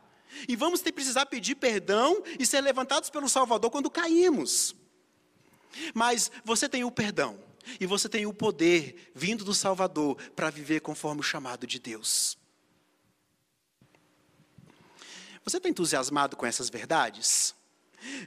E 0.49 0.57
vamos 0.57 0.81
ter 0.81 0.93
precisar 0.93 1.27
pedir 1.27 1.55
perdão 1.55 2.23
e 2.39 2.45
ser 2.45 2.61
levantados 2.61 3.11
pelo 3.11 3.29
Salvador 3.29 3.71
quando 3.71 3.91
caímos. 3.91 4.75
Mas 5.95 6.31
você 6.45 6.69
tem 6.69 6.85
o 6.85 6.91
perdão 6.91 7.39
e 7.81 7.87
você 7.87 8.09
tem 8.09 8.27
o 8.27 8.33
poder 8.33 9.11
vindo 9.15 9.45
do 9.45 9.55
Salvador 9.55 10.17
para 10.35 10.51
viver 10.51 10.81
conforme 10.81 11.21
o 11.21 11.25
chamado 11.25 11.67
de 11.67 11.79
Deus. 11.79 12.39
Você 15.45 15.59
está 15.59 15.69
entusiasmado 15.69 16.37
com 16.37 16.45
essas 16.45 16.69
verdades? 16.69 17.55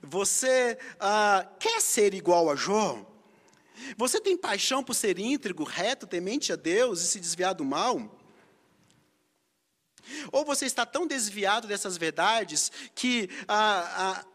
Você 0.02 0.78
ah, 1.00 1.48
quer 1.60 1.82
ser 1.82 2.14
igual 2.14 2.50
a 2.50 2.56
Jó? 2.56 3.06
Você 3.98 4.20
tem 4.20 4.38
paixão 4.38 4.84
por 4.84 4.94
ser 4.94 5.20
íntegro, 5.20 5.64
reto, 5.64 6.06
temente 6.06 6.52
a 6.52 6.56
Deus 6.56 7.02
e 7.02 7.08
se 7.08 7.20
desviar 7.20 7.54
do 7.54 7.64
mal? 7.64 8.19
Ou 10.32 10.46
você 10.46 10.66
está 10.66 10.86
tão 10.86 11.08
desviado 11.08 11.68
dessas 11.68 11.98
verdades 11.98 12.72
que 12.96 13.30
ah, 13.48 14.18
ah, 14.18 14.26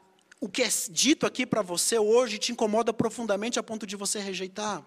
o 0.41 0.49
que 0.49 0.63
é 0.63 0.69
dito 0.91 1.27
aqui 1.27 1.47
para 1.47 1.63
você 1.63 1.99
hoje 1.99 2.39
te 2.39 2.53
incomoda 2.53 2.93
profundamente 2.93 3.59
a 3.59 3.63
ponto 3.63 3.87
de 3.87 3.97
você 3.97 4.19
rejeitar? 4.19 4.85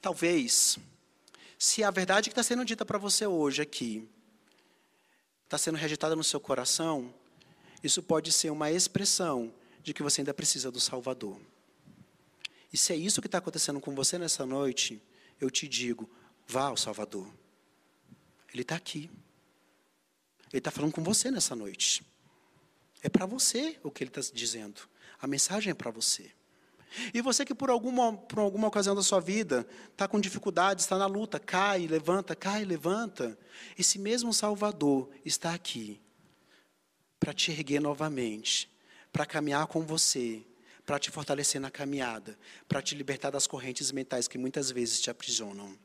Talvez, 0.00 0.78
se 1.58 1.82
a 1.82 1.90
verdade 1.90 2.28
que 2.28 2.32
está 2.32 2.42
sendo 2.42 2.64
dita 2.64 2.84
para 2.84 2.98
você 2.98 3.26
hoje 3.26 3.62
aqui 3.62 4.08
está 5.44 5.58
sendo 5.58 5.76
rejeitada 5.76 6.14
no 6.14 6.22
seu 6.22 6.38
coração, 6.38 7.12
isso 7.82 8.02
pode 8.02 8.30
ser 8.32 8.50
uma 8.50 8.70
expressão 8.70 9.52
de 9.82 9.94
que 9.94 10.02
você 10.02 10.20
ainda 10.20 10.34
precisa 10.34 10.70
do 10.70 10.78
Salvador. 10.80 11.40
E 12.72 12.76
se 12.76 12.92
é 12.92 12.96
isso 12.96 13.20
que 13.20 13.26
está 13.26 13.38
acontecendo 13.38 13.80
com 13.80 13.94
você 13.94 14.18
nessa 14.18 14.44
noite, 14.44 15.02
eu 15.40 15.50
te 15.50 15.66
digo: 15.66 16.08
vá 16.48 16.64
ao 16.64 16.76
Salvador. 16.76 17.30
Ele 18.52 18.62
está 18.62 18.74
aqui. 18.74 19.10
Ele 20.50 20.58
está 20.58 20.70
falando 20.70 20.92
com 20.92 21.04
você 21.04 21.30
nessa 21.30 21.54
noite. 21.54 22.02
É 23.02 23.08
para 23.08 23.26
você 23.26 23.78
o 23.82 23.90
que 23.90 24.02
ele 24.02 24.10
está 24.10 24.22
dizendo. 24.34 24.80
A 25.20 25.26
mensagem 25.26 25.70
é 25.70 25.74
para 25.74 25.90
você. 25.90 26.32
E 27.12 27.20
você 27.20 27.44
que 27.44 27.54
por 27.54 27.68
alguma, 27.68 28.16
por 28.16 28.38
alguma 28.38 28.66
ocasião 28.66 28.94
da 28.94 29.02
sua 29.02 29.20
vida 29.20 29.68
está 29.92 30.08
com 30.08 30.18
dificuldades, 30.18 30.84
está 30.84 30.96
na 30.96 31.04
luta, 31.04 31.38
cai, 31.38 31.86
levanta, 31.86 32.34
cai, 32.34 32.64
levanta. 32.64 33.38
Esse 33.78 33.98
mesmo 33.98 34.32
Salvador 34.32 35.10
está 35.24 35.52
aqui 35.52 36.00
para 37.20 37.34
te 37.34 37.50
erguer 37.50 37.80
novamente, 37.80 38.70
para 39.12 39.26
caminhar 39.26 39.66
com 39.66 39.82
você, 39.82 40.42
para 40.86 40.98
te 40.98 41.10
fortalecer 41.10 41.60
na 41.60 41.70
caminhada, 41.70 42.38
para 42.66 42.80
te 42.80 42.94
libertar 42.94 43.30
das 43.30 43.46
correntes 43.46 43.92
mentais 43.92 44.26
que 44.26 44.38
muitas 44.38 44.70
vezes 44.70 44.98
te 44.98 45.10
aprisionam. 45.10 45.76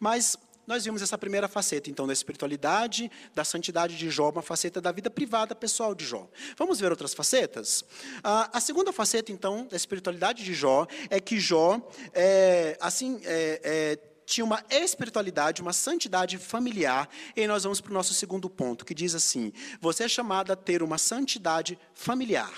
Mas 0.00 0.36
nós 0.66 0.84
vimos 0.84 1.02
essa 1.02 1.18
primeira 1.18 1.46
faceta, 1.46 1.90
então, 1.90 2.06
da 2.06 2.12
espiritualidade, 2.12 3.10
da 3.34 3.44
santidade 3.44 3.96
de 3.96 4.10
Jó, 4.10 4.30
uma 4.30 4.42
faceta 4.42 4.80
da 4.80 4.90
vida 4.90 5.10
privada 5.10 5.54
pessoal 5.54 5.94
de 5.94 6.04
Jó. 6.04 6.28
Vamos 6.56 6.80
ver 6.80 6.90
outras 6.90 7.12
facetas? 7.12 7.84
Ah, 8.22 8.50
a 8.52 8.60
segunda 8.60 8.92
faceta, 8.92 9.30
então, 9.30 9.66
da 9.66 9.76
espiritualidade 9.76 10.42
de 10.42 10.54
Jó 10.54 10.86
é 11.10 11.20
que 11.20 11.38
Jó, 11.38 11.80
é, 12.14 12.78
assim, 12.80 13.20
é, 13.24 13.60
é, 13.62 13.98
tinha 14.24 14.44
uma 14.44 14.64
espiritualidade, 14.70 15.60
uma 15.60 15.74
santidade 15.74 16.38
familiar, 16.38 17.08
e 17.36 17.46
nós 17.46 17.64
vamos 17.64 17.80
para 17.80 17.90
o 17.90 17.94
nosso 17.94 18.14
segundo 18.14 18.48
ponto, 18.48 18.84
que 18.84 18.94
diz 18.94 19.14
assim: 19.14 19.52
você 19.80 20.04
é 20.04 20.08
chamado 20.08 20.50
a 20.50 20.56
ter 20.56 20.82
uma 20.82 20.96
santidade 20.96 21.78
familiar. 21.92 22.52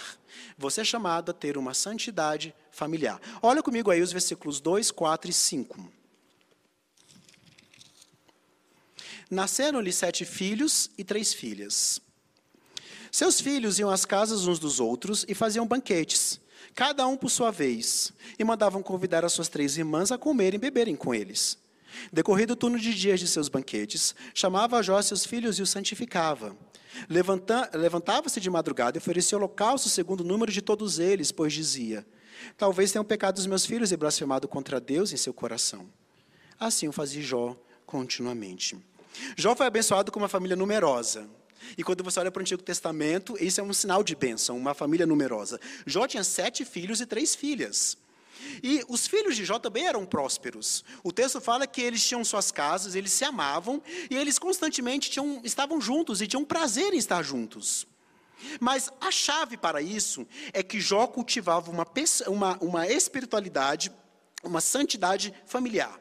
Você 0.57 0.83
é 0.83 0.85
chamado 0.85 1.31
a 1.31 1.35
ter 1.35 1.59
uma 1.59 1.75
santidade 1.75 2.55
familiar. 2.71 3.21
Olha 3.43 3.63
comigo 3.63 3.91
aí 3.91 4.01
os 4.01 4.13
versículos 4.13 4.61
2, 4.61 4.91
4 4.91 5.31
e 5.31 5.35
5. 5.35 5.97
Nasceram-lhe 9.31 9.93
sete 9.93 10.25
filhos 10.25 10.89
e 10.97 11.03
três 11.03 11.35
filhas. 11.35 12.01
Seus 13.11 13.41
filhos 13.41 13.79
iam 13.79 13.91
às 13.91 14.05
casas 14.05 14.47
uns 14.47 14.59
dos 14.59 14.79
outros 14.79 15.25
e 15.29 15.35
faziam 15.35 15.67
banquetes, 15.67 16.41
cada 16.75 17.07
um 17.07 17.17
por 17.17 17.31
sua 17.31 17.51
vez, 17.51 18.13
e 18.39 18.45
mandavam 18.45 18.83
convidar 18.83 19.25
as 19.25 19.33
suas 19.33 19.49
três 19.49 19.77
irmãs 19.77 20.13
a 20.13 20.19
comerem 20.19 20.59
e 20.59 20.61
beberem 20.61 20.95
com 20.95 21.15
eles. 21.15 21.59
Decorrido 22.13 22.53
o 22.53 22.57
turno 22.57 22.79
de 22.79 22.95
dias 22.95 23.19
de 23.19 23.27
seus 23.27 23.49
banquetes, 23.49 24.15
chamava 24.35 24.79
a 24.79 24.83
Jó 24.83 25.01
seus 25.03 25.25
filhos 25.25 25.59
e 25.59 25.63
os 25.63 25.71
santificava. 25.71 26.57
Levantava-se 27.09 28.41
de 28.41 28.51
madrugada 28.51 28.97
e 28.97 29.01
oferecia 29.01 29.37
holocausto 29.37 29.89
segundo 29.89 30.21
o 30.21 30.25
número 30.25 30.53
de 30.53 30.63
todos 30.63 30.99
eles, 30.99 31.33
pois 31.33 31.53
dizia: 31.53 32.07
Talvez 32.57 32.93
tenham 32.93 33.05
pecado 33.05 33.39
os 33.39 33.47
meus 33.47 33.67
filhos 33.67 33.93
e 33.93 33.97
blasfemado 33.97 34.47
contra 34.47 34.81
Deus 34.81 35.13
em 35.13 35.17
seu 35.17 35.35
coração. 35.35 35.89
Assim 36.61 36.87
o 36.87 36.93
fazia 36.93 37.23
Jó 37.23 37.57
continuamente. 37.85 38.77
Jó 39.37 39.55
foi 39.55 39.67
abençoado 39.67 40.11
com 40.13 40.19
uma 40.19 40.29
família 40.29 40.57
numerosa. 40.57 41.29
E 41.77 41.83
quando 41.83 42.05
você 42.05 42.21
olha 42.21 42.31
para 42.31 42.41
o 42.41 42.43
Antigo 42.43 42.63
Testamento, 42.63 43.37
isso 43.43 43.61
é 43.61 43.65
um 43.65 43.73
sinal 43.73 44.03
de 44.03 44.15
bênção, 44.15 44.57
uma 44.57 44.75
família 44.75 45.07
numerosa. 45.07 45.61
Jó 45.87 46.07
tinha 46.07 46.23
sete 46.23 46.65
filhos 46.65 47.01
e 47.01 47.07
três 47.07 47.35
filhas. 47.35 47.97
E 48.63 48.85
os 48.89 49.07
filhos 49.07 49.35
de 49.35 49.45
Jó 49.45 49.59
também 49.59 49.87
eram 49.87 50.05
prósperos. 50.05 50.85
O 51.03 51.13
texto 51.13 51.41
fala 51.41 51.67
que 51.67 51.81
eles 51.81 52.05
tinham 52.05 52.25
suas 52.25 52.51
casas, 52.53 52.95
eles 52.95 53.13
se 53.13 53.25
amavam 53.25 53.83
e 54.11 54.17
eles 54.17 54.39
constantemente 54.39 55.11
tinham, 55.11 55.41
estavam 55.43 55.81
juntos 55.81 56.21
e 56.21 56.27
tinham 56.27 56.45
prazer 56.45 56.93
em 56.93 56.99
estar 56.99 57.23
juntos. 57.23 57.87
Mas 58.61 58.91
a 59.01 59.11
chave 59.11 59.57
para 59.57 59.81
isso 59.81 60.27
é 60.53 60.63
que 60.63 60.81
Jó 60.81 61.07
cultivava 61.07 61.71
uma, 61.71 61.87
uma, 62.27 62.59
uma 62.61 62.87
espiritualidade, 62.87 63.91
uma 64.43 64.61
santidade 64.61 65.33
familiar. 65.47 65.99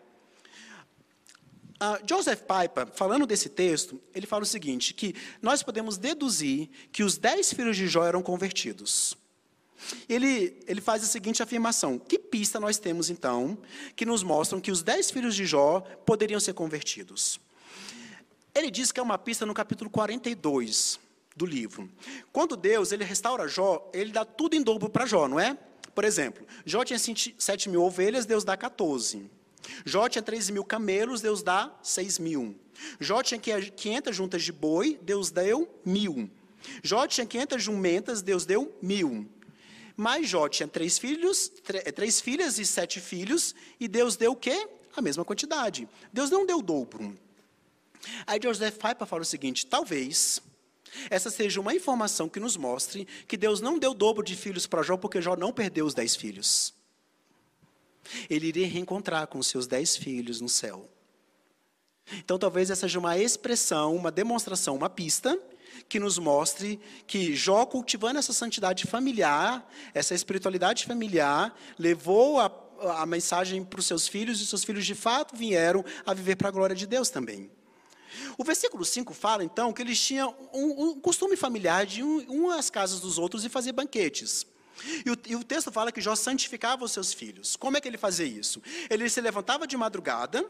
Uh, 1.76 2.00
Joseph 2.08 2.42
Piper, 2.42 2.88
falando 2.94 3.26
desse 3.26 3.50
texto, 3.50 4.02
ele 4.14 4.26
fala 4.26 4.44
o 4.44 4.46
seguinte: 4.46 4.94
que 4.94 5.14
nós 5.42 5.62
podemos 5.62 5.98
deduzir 5.98 6.70
que 6.92 7.04
os 7.04 7.18
dez 7.18 7.52
filhos 7.52 7.76
de 7.76 7.88
Jó 7.88 8.06
eram 8.06 8.22
convertidos. 8.22 9.18
Ele, 10.08 10.58
ele 10.68 10.80
faz 10.80 11.04
a 11.04 11.06
seguinte 11.06 11.44
afirmação: 11.44 12.00
que 12.00 12.18
pista 12.18 12.60
nós 12.60 12.78
temos 12.78 13.10
então 13.10 13.58
que 13.96 14.06
nos 14.06 14.24
mostram 14.24 14.62
que 14.62 14.72
os 14.72 14.82
dez 14.82 15.12
filhos 15.12 15.36
de 15.36 15.46
Jó 15.46 15.82
poderiam 16.06 16.40
ser 16.40 16.54
convertidos? 16.54 17.40
Ele 18.54 18.72
diz 18.72 18.92
que 18.92 19.00
é 19.02 19.04
uma 19.04 19.18
pista 19.18 19.46
no 19.46 19.54
capítulo 19.54 19.90
42 19.90 20.98
do 21.36 21.46
livro. 21.46 21.90
Quando 22.32 22.56
Deus 22.56 22.94
ele 22.94 23.04
restaura 23.04 23.50
Jó, 23.50 23.90
ele 23.94 24.14
dá 24.14 24.24
tudo 24.24 24.56
em 24.56 24.62
dobro 24.62 24.90
para 24.90 25.06
Jó, 25.06 25.28
não 25.28 25.40
é? 25.40 25.58
Por 25.94 26.06
exemplo, 26.06 26.48
Jó 26.66 26.86
tinha 26.86 26.98
7 26.98 27.70
mil 27.70 27.84
ovelhas, 27.84 28.26
Deus 28.26 28.46
dá 28.46 28.56
14. 28.56 29.30
Jó 29.86 30.08
tinha 30.08 30.22
13 30.22 30.52
mil 30.52 30.64
camelos, 30.64 31.22
Deus 31.22 31.42
dá 31.42 31.74
6 31.82 32.20
mil. 32.20 32.56
Jó 33.00 33.24
tinha 33.24 33.40
500 33.40 34.16
juntas 34.16 34.44
de 34.44 34.52
boi, 34.52 35.00
Deus 35.02 35.32
deu 35.32 35.70
mil. 35.86 36.30
Jó 36.84 37.08
tinha 37.08 37.26
500 37.26 37.64
jumentas, 37.64 38.22
Deus 38.22 38.46
deu 38.46 38.76
mil. 38.82 39.28
Mas 39.96 40.28
Jó 40.28 40.48
tinha 40.50 40.68
três 40.68 40.98
filhos, 40.98 41.50
três 41.96 42.20
filhas 42.20 42.60
e 42.60 42.66
sete 42.66 43.00
filhos, 43.00 43.56
e 43.80 43.88
Deus 43.88 44.18
deu 44.18 44.34
o 44.34 44.36
quê? 44.36 44.68
A 44.96 45.02
mesma 45.02 45.24
quantidade. 45.24 45.88
Deus 46.12 46.30
não 46.30 46.46
deu 46.46 46.62
dobro. 46.62 47.18
Aí 48.28 48.40
Joseph 48.42 48.76
Piper 48.76 49.08
fala 49.08 49.22
o 49.22 49.26
seguinte: 49.26 49.66
talvez 49.66 50.42
essa 51.10 51.30
seja 51.30 51.62
uma 51.62 51.74
informação 51.74 52.28
que 52.28 52.40
nos 52.40 52.58
mostre 52.58 53.08
que 53.28 53.38
Deus 53.38 53.62
não 53.62 53.80
deu 53.80 53.94
dobro 53.94 54.24
de 54.24 54.36
filhos 54.36 54.68
para 54.68 54.84
Jó, 54.84 54.98
porque 54.98 55.22
Jó 55.22 55.36
não 55.36 55.54
perdeu 55.54 55.86
os 55.86 55.94
dez 55.94 56.16
filhos. 56.16 56.75
Ele 58.30 58.48
iria 58.48 58.68
reencontrar 58.68 59.28
com 59.28 59.42
seus 59.42 59.68
dez 59.68 59.96
filhos 59.96 60.42
no 60.42 60.50
céu. 60.50 60.90
Então, 62.18 62.38
talvez 62.38 62.70
essa 62.70 62.82
seja 62.82 63.00
uma 63.00 63.18
expressão, 63.18 63.96
uma 63.96 64.12
demonstração, 64.12 64.76
uma 64.76 64.90
pista 64.90 65.40
que 65.90 66.00
nos 66.00 66.18
mostre 66.18 66.80
que 67.06 67.36
Jó, 67.36 67.66
cultivando 67.66 68.20
essa 68.20 68.34
santidade 68.34 68.86
familiar, 68.86 69.68
essa 69.94 70.14
espiritualidade 70.14 70.86
familiar, 70.86 71.56
levou 71.78 72.40
a, 72.40 72.52
a 73.02 73.06
mensagem 73.06 73.64
para 73.64 73.80
os 73.80 73.86
seus 73.86 74.08
filhos, 74.08 74.40
e 74.40 74.46
seus 74.46 74.64
filhos 74.64 74.86
de 74.86 74.96
fato 74.96 75.36
vieram 75.36 75.84
a 76.06 76.14
viver 76.14 76.36
para 76.36 76.50
a 76.50 76.52
glória 76.52 76.76
de 76.76 76.86
Deus 76.86 77.10
também. 77.10 77.50
O 78.38 78.44
versículo 78.44 78.86
5 78.86 79.14
fala, 79.14 79.44
então, 79.44 79.74
que 79.74 79.82
eles 79.82 80.00
tinham 80.00 80.36
um, 80.54 80.90
um 80.90 81.00
costume 81.00 81.36
familiar 81.36 81.86
de 81.86 82.00
ir 82.00 82.04
um, 82.04 82.26
um 82.30 82.50
às 82.50 82.70
casas 82.70 83.00
dos 83.00 83.18
outros 83.18 83.44
e 83.44 83.50
fazer 83.50 83.72
banquetes. 83.72 84.46
E 85.06 85.12
o, 85.12 85.18
e 85.28 85.36
o, 85.36 85.44
texto 85.44 85.72
fala 85.72 85.92
que 85.92 86.02
Jó 86.02 86.16
santificava 86.16 86.84
os 86.84 86.92
seus 86.92 87.14
filhos. 87.14 87.56
Como 87.56 87.78
é 87.78 87.82
que 87.82 87.88
ele 87.88 87.98
fazia 87.98 88.26
isso? 88.26 88.62
Ele 88.90 89.10
se 89.10 89.22
levantava 89.22 89.66
de 89.66 89.78
madrugada, 89.78 90.46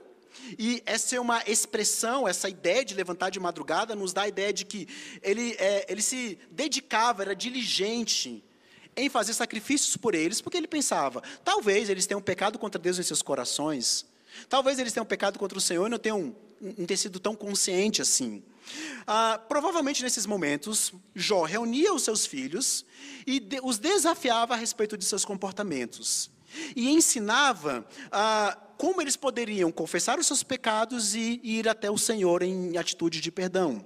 e 0.57 0.81
essa 0.85 1.15
é 1.15 1.19
uma 1.19 1.41
expressão, 1.47 2.27
essa 2.27 2.49
ideia 2.49 2.83
de 2.83 2.93
levantar 2.93 3.29
de 3.29 3.39
madrugada, 3.39 3.95
nos 3.95 4.13
dá 4.13 4.23
a 4.23 4.27
ideia 4.27 4.51
de 4.51 4.65
que 4.65 4.87
ele, 5.21 5.55
é, 5.59 5.85
ele 5.89 6.01
se 6.01 6.37
dedicava, 6.51 7.23
era 7.23 7.35
diligente 7.35 8.43
em 8.95 9.09
fazer 9.09 9.33
sacrifícios 9.33 9.97
por 9.97 10.15
eles, 10.15 10.41
porque 10.41 10.57
ele 10.57 10.67
pensava: 10.67 11.21
talvez 11.43 11.89
eles 11.89 12.05
tenham 12.05 12.21
pecado 12.21 12.59
contra 12.59 12.79
Deus 12.79 12.99
em 12.99 13.03
seus 13.03 13.21
corações, 13.21 14.05
talvez 14.49 14.79
eles 14.79 14.93
tenham 14.93 15.05
pecado 15.05 15.39
contra 15.39 15.57
o 15.57 15.61
Senhor 15.61 15.87
e 15.87 15.89
não 15.89 15.99
tenham 15.99 16.35
ter 16.87 16.97
sido 16.97 17.19
tão 17.19 17.35
consciente 17.35 18.01
assim. 18.01 18.43
Ah, 19.07 19.39
provavelmente 19.47 20.03
nesses 20.03 20.25
momentos, 20.25 20.93
Jó 21.13 21.43
reunia 21.43 21.93
os 21.93 22.03
seus 22.03 22.25
filhos 22.25 22.85
e 23.25 23.39
de, 23.39 23.59
os 23.63 23.77
desafiava 23.77 24.53
a 24.53 24.57
respeito 24.57 24.97
de 24.97 25.05
seus 25.05 25.23
comportamentos 25.23 26.31
e 26.75 26.89
ensinava 26.89 27.85
ah, 28.11 28.57
como 28.77 29.01
eles 29.01 29.15
poderiam 29.15 29.71
confessar 29.71 30.19
os 30.19 30.27
seus 30.27 30.43
pecados 30.43 31.15
e 31.15 31.39
ir 31.43 31.67
até 31.67 31.89
o 31.89 31.97
Senhor 31.97 32.41
em 32.41 32.77
atitude 32.77 33.21
de 33.21 33.31
perdão. 33.31 33.85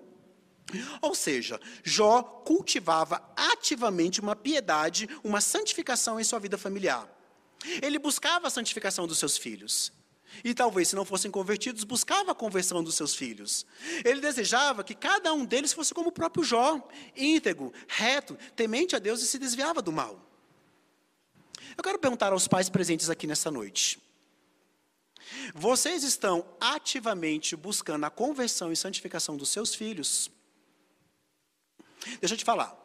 Ou 1.02 1.16
seja, 1.16 1.60
Jó 1.84 2.22
cultivava 2.22 3.22
ativamente 3.36 4.22
uma 4.22 4.36
piedade, 4.36 5.10
uma 5.24 5.42
santificação 5.42 6.20
em 6.20 6.24
sua 6.24 6.40
vida 6.40 6.58
familiar. 6.58 7.08
Ele 7.82 8.00
buscava 8.00 8.48
a 8.48 8.52
santificação 8.52 9.08
dos 9.08 9.18
seus 9.18 9.38
filhos. 9.38 9.92
E 10.44 10.54
talvez, 10.54 10.88
se 10.88 10.96
não 10.96 11.06
fossem 11.06 11.30
convertidos, 11.30 11.84
buscava 11.84 12.32
a 12.32 12.36
conversão 12.36 12.84
dos 12.84 12.96
seus 12.96 13.16
filhos. 13.16 13.66
Ele 14.06 14.22
desejava 14.22 14.84
que 14.84 14.96
cada 14.96 15.34
um 15.34 15.46
deles 15.46 15.74
fosse 15.74 15.94
como 15.94 16.10
o 16.10 16.12
próprio 16.12 16.44
Jó, 16.44 16.88
íntegro, 17.16 17.74
reto, 17.88 18.38
temente 18.56 18.96
a 18.96 19.00
Deus 19.00 19.22
e 19.22 19.28
se 19.28 19.38
desviava 19.38 19.82
do 19.82 19.92
mal. 19.92 20.20
Eu 21.78 21.84
quero 21.84 22.00
perguntar 22.00 22.34
aos 22.34 22.48
pais 22.48 22.70
presentes 22.70 23.10
aqui 23.10 23.26
nessa 23.28 23.50
noite: 23.52 24.00
vocês 25.54 26.04
estão 26.04 26.46
ativamente 26.60 27.56
buscando 27.56 28.06
a 28.06 28.10
conversão 28.10 28.72
e 28.72 28.76
santificação 28.76 29.38
dos 29.38 29.50
seus 29.50 29.76
filhos? 29.76 30.30
Deixa 32.20 32.34
eu 32.34 32.38
te 32.38 32.46
falar. 32.46 32.78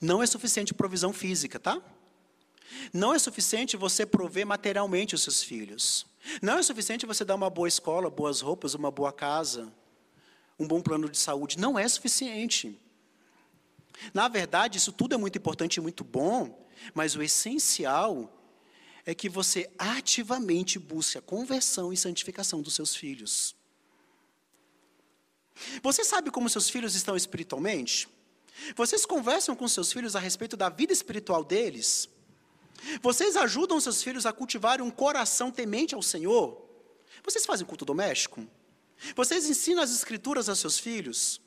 Não 0.00 0.22
é 0.22 0.26
suficiente 0.26 0.74
provisão 0.74 1.12
física, 1.12 1.58
tá? 1.58 1.82
Não 2.92 3.14
é 3.14 3.18
suficiente 3.18 3.76
você 3.76 4.04
prover 4.04 4.46
materialmente 4.46 5.14
os 5.14 5.22
seus 5.22 5.42
filhos. 5.42 6.06
Não 6.42 6.58
é 6.58 6.62
suficiente 6.62 7.06
você 7.06 7.24
dar 7.24 7.34
uma 7.34 7.50
boa 7.50 7.68
escola, 7.68 8.10
boas 8.10 8.40
roupas, 8.40 8.74
uma 8.74 8.90
boa 8.90 9.12
casa, 9.12 9.72
um 10.58 10.66
bom 10.66 10.80
plano 10.80 11.08
de 11.08 11.18
saúde. 11.18 11.58
Não 11.58 11.78
é 11.78 11.86
suficiente. 11.88 12.78
Na 14.12 14.28
verdade, 14.28 14.78
isso 14.78 14.92
tudo 14.92 15.14
é 15.14 15.18
muito 15.18 15.38
importante 15.38 15.76
e 15.76 15.80
muito 15.80 16.04
bom, 16.04 16.66
mas 16.94 17.16
o 17.16 17.22
essencial 17.22 18.32
é 19.04 19.14
que 19.14 19.28
você 19.28 19.70
ativamente 19.78 20.78
busque 20.78 21.18
a 21.18 21.22
conversão 21.22 21.92
e 21.92 21.96
santificação 21.96 22.60
dos 22.60 22.74
seus 22.74 22.94
filhos. 22.94 23.56
Você 25.82 26.04
sabe 26.04 26.30
como 26.30 26.48
seus 26.48 26.68
filhos 26.70 26.94
estão 26.94 27.16
espiritualmente? 27.16 28.08
Vocês 28.76 29.06
conversam 29.06 29.56
com 29.56 29.66
seus 29.66 29.92
filhos 29.92 30.14
a 30.14 30.20
respeito 30.20 30.56
da 30.56 30.68
vida 30.68 30.92
espiritual 30.92 31.42
deles? 31.42 32.08
Vocês 33.02 33.36
ajudam 33.36 33.80
seus 33.80 34.02
filhos 34.02 34.26
a 34.26 34.32
cultivar 34.32 34.80
um 34.80 34.90
coração 34.90 35.50
temente 35.50 35.94
ao 35.94 36.02
Senhor? 36.02 36.64
Vocês 37.24 37.44
fazem 37.44 37.66
culto 37.66 37.84
doméstico? 37.84 38.46
Vocês 39.14 39.48
ensinam 39.48 39.82
as 39.82 39.90
escrituras 39.90 40.48
aos 40.48 40.58
seus 40.58 40.78
filhos? 40.78 41.40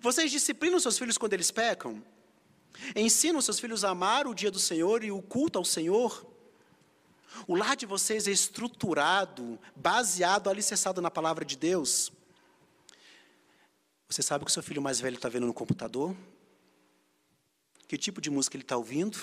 Vocês 0.00 0.30
disciplinam 0.30 0.78
seus 0.78 0.98
filhos 0.98 1.18
quando 1.18 1.32
eles 1.34 1.50
pecam? 1.50 2.02
Ensinam 2.96 3.40
seus 3.40 3.60
filhos 3.60 3.84
a 3.84 3.90
amar 3.90 4.26
o 4.26 4.34
dia 4.34 4.50
do 4.50 4.58
Senhor 4.58 5.04
e 5.04 5.10
o 5.10 5.20
culto 5.20 5.58
ao 5.58 5.64
Senhor? 5.64 6.26
O 7.46 7.54
lar 7.54 7.76
de 7.76 7.86
vocês 7.86 8.26
é 8.26 8.30
estruturado, 8.30 9.58
baseado, 9.74 10.48
alicerçado 10.48 11.00
na 11.00 11.10
palavra 11.10 11.44
de 11.44 11.56
Deus. 11.56 12.12
Você 14.08 14.22
sabe 14.22 14.42
o 14.42 14.46
que 14.46 14.52
seu 14.52 14.62
filho 14.62 14.82
mais 14.82 15.00
velho 15.00 15.16
está 15.16 15.28
vendo 15.28 15.46
no 15.46 15.54
computador? 15.54 16.14
Que 17.88 17.96
tipo 17.96 18.20
de 18.20 18.30
música 18.30 18.56
ele 18.56 18.64
está 18.64 18.76
ouvindo? 18.76 19.18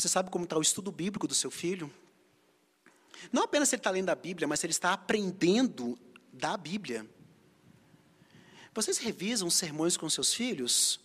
Você 0.00 0.08
sabe 0.08 0.30
como 0.30 0.44
está 0.44 0.56
o 0.56 0.62
estudo 0.62 0.90
bíblico 0.90 1.28
do 1.28 1.34
seu 1.34 1.50
filho? 1.50 1.92
Não 3.30 3.42
apenas 3.42 3.68
se 3.68 3.74
ele 3.74 3.80
está 3.80 3.90
lendo 3.90 4.08
a 4.08 4.14
Bíblia, 4.14 4.48
mas 4.48 4.60
se 4.60 4.64
ele 4.64 4.70
está 4.70 4.94
aprendendo 4.94 5.98
da 6.32 6.56
Bíblia. 6.56 7.06
Vocês 8.72 8.96
revisam 8.96 9.50
sermões 9.50 9.98
com 9.98 10.08
seus 10.08 10.32
filhos? 10.32 11.00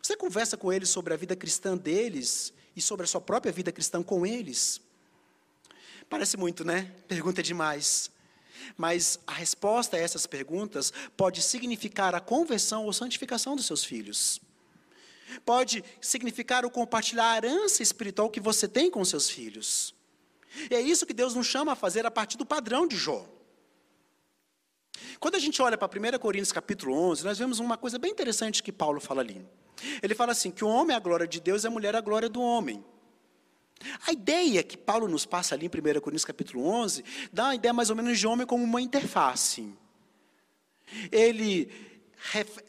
Você 0.00 0.16
conversa 0.16 0.56
com 0.56 0.72
eles 0.72 0.88
sobre 0.88 1.12
a 1.12 1.16
vida 1.16 1.36
cristã 1.36 1.76
deles 1.76 2.54
e 2.74 2.80
sobre 2.80 3.04
a 3.04 3.06
sua 3.06 3.20
própria 3.20 3.52
vida 3.52 3.70
cristã 3.70 4.02
com 4.02 4.24
eles? 4.24 4.80
Parece 6.08 6.38
muito, 6.38 6.64
né? 6.64 6.90
Pergunta 7.06 7.42
demais. 7.42 8.10
Mas 8.78 9.18
a 9.26 9.32
resposta 9.32 9.98
a 9.98 10.00
essas 10.00 10.26
perguntas 10.26 10.90
pode 11.18 11.42
significar 11.42 12.14
a 12.14 12.20
conversão 12.20 12.86
ou 12.86 12.94
santificação 12.94 13.54
dos 13.54 13.66
seus 13.66 13.84
filhos. 13.84 14.40
Pode 15.44 15.82
significar 16.00 16.64
o 16.64 16.70
compartilhar 16.70 17.32
a 17.32 17.36
herança 17.36 17.82
espiritual 17.82 18.30
que 18.30 18.40
você 18.40 18.68
tem 18.68 18.90
com 18.90 19.04
seus 19.04 19.28
filhos. 19.28 19.94
E 20.70 20.74
é 20.74 20.80
isso 20.80 21.06
que 21.06 21.12
Deus 21.12 21.34
nos 21.34 21.46
chama 21.46 21.72
a 21.72 21.76
fazer 21.76 22.06
a 22.06 22.10
partir 22.10 22.36
do 22.36 22.46
padrão 22.46 22.86
de 22.86 22.96
Jó. 22.96 23.26
Quando 25.20 25.34
a 25.34 25.38
gente 25.38 25.60
olha 25.60 25.76
para 25.76 25.88
1 25.88 26.18
Coríntios 26.18 26.52
capítulo 26.52 26.94
11, 26.94 27.24
nós 27.24 27.38
vemos 27.38 27.58
uma 27.58 27.76
coisa 27.76 27.98
bem 27.98 28.10
interessante 28.10 28.62
que 28.62 28.72
Paulo 28.72 29.00
fala 29.00 29.20
ali. 29.20 29.46
Ele 30.02 30.14
fala 30.14 30.32
assim: 30.32 30.50
que 30.50 30.64
o 30.64 30.68
homem 30.68 30.94
é 30.94 30.96
a 30.96 31.00
glória 31.00 31.26
de 31.26 31.40
Deus 31.40 31.64
e 31.64 31.66
a 31.66 31.70
mulher 31.70 31.94
é 31.94 31.98
a 31.98 32.00
glória 32.02 32.28
do 32.28 32.40
homem. 32.40 32.84
A 34.06 34.12
ideia 34.12 34.62
que 34.62 34.76
Paulo 34.76 35.06
nos 35.06 35.26
passa 35.26 35.54
ali 35.54 35.66
em 35.66 35.68
1 35.68 36.00
Coríntios 36.00 36.24
capítulo 36.24 36.66
11, 36.66 37.04
dá 37.32 37.44
uma 37.44 37.54
ideia 37.54 37.74
mais 37.74 37.90
ou 37.90 37.96
menos 37.96 38.18
de 38.18 38.26
homem 38.26 38.46
como 38.46 38.64
uma 38.64 38.80
interface. 38.80 39.70
Ele, 41.12 41.70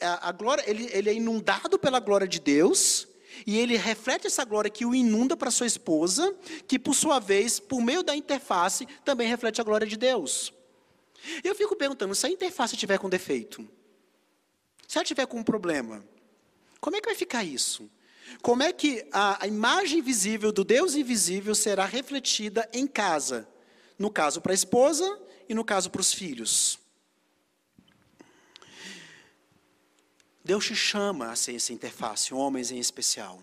a 0.00 0.32
glória, 0.32 0.62
ele, 0.66 0.88
ele 0.92 1.10
é 1.10 1.14
inundado 1.14 1.78
pela 1.78 2.00
glória 2.00 2.26
de 2.26 2.40
Deus, 2.40 3.08
e 3.46 3.58
ele 3.58 3.76
reflete 3.76 4.26
essa 4.26 4.44
glória 4.44 4.70
que 4.70 4.84
o 4.84 4.94
inunda 4.94 5.36
para 5.36 5.50
sua 5.50 5.66
esposa, 5.66 6.34
que 6.66 6.78
por 6.78 6.94
sua 6.94 7.18
vez, 7.18 7.60
por 7.60 7.80
meio 7.80 8.02
da 8.02 8.14
interface, 8.14 8.86
também 9.04 9.28
reflete 9.28 9.60
a 9.60 9.64
glória 9.64 9.86
de 9.86 9.96
Deus. 9.96 10.52
Eu 11.42 11.54
fico 11.54 11.76
perguntando, 11.76 12.14
se 12.14 12.26
a 12.26 12.30
interface 12.30 12.74
estiver 12.74 12.98
com 12.98 13.08
defeito, 13.08 13.68
se 14.86 14.96
ela 14.98 15.02
estiver 15.02 15.26
com 15.26 15.38
um 15.38 15.42
problema, 15.42 16.04
como 16.80 16.96
é 16.96 17.00
que 17.00 17.06
vai 17.06 17.14
ficar 17.14 17.44
isso? 17.44 17.90
Como 18.42 18.62
é 18.62 18.72
que 18.72 19.06
a, 19.12 19.44
a 19.44 19.46
imagem 19.46 20.00
visível 20.02 20.52
do 20.52 20.64
Deus 20.64 20.94
invisível 20.94 21.54
será 21.54 21.84
refletida 21.84 22.68
em 22.72 22.86
casa? 22.86 23.48
No 23.98 24.10
caso 24.10 24.40
para 24.40 24.52
a 24.52 24.54
esposa 24.54 25.20
e 25.48 25.54
no 25.54 25.64
caso 25.64 25.90
para 25.90 26.00
os 26.00 26.12
filhos. 26.12 26.78
Deus 30.48 30.64
te 30.64 30.74
chama 30.74 31.30
a 31.30 31.36
ser 31.36 31.56
essa 31.56 31.74
interface, 31.74 32.32
homens 32.32 32.70
em 32.70 32.78
especial. 32.78 33.38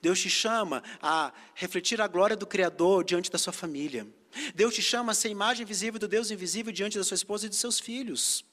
Deus 0.00 0.18
te 0.18 0.30
chama 0.30 0.82
a 0.98 1.30
refletir 1.54 2.00
a 2.00 2.06
glória 2.06 2.34
do 2.34 2.46
Criador 2.46 3.04
diante 3.04 3.30
da 3.30 3.36
sua 3.36 3.52
família. 3.52 4.06
Deus 4.54 4.74
te 4.74 4.80
chama 4.80 5.12
a 5.12 5.14
ser 5.14 5.28
imagem 5.28 5.66
visível 5.66 6.00
do 6.00 6.08
Deus 6.08 6.30
invisível 6.30 6.72
diante 6.72 6.96
da 6.96 7.04
sua 7.04 7.16
esposa 7.16 7.44
e 7.44 7.48
de 7.50 7.56
seus 7.56 7.78
filhos. 7.78 8.46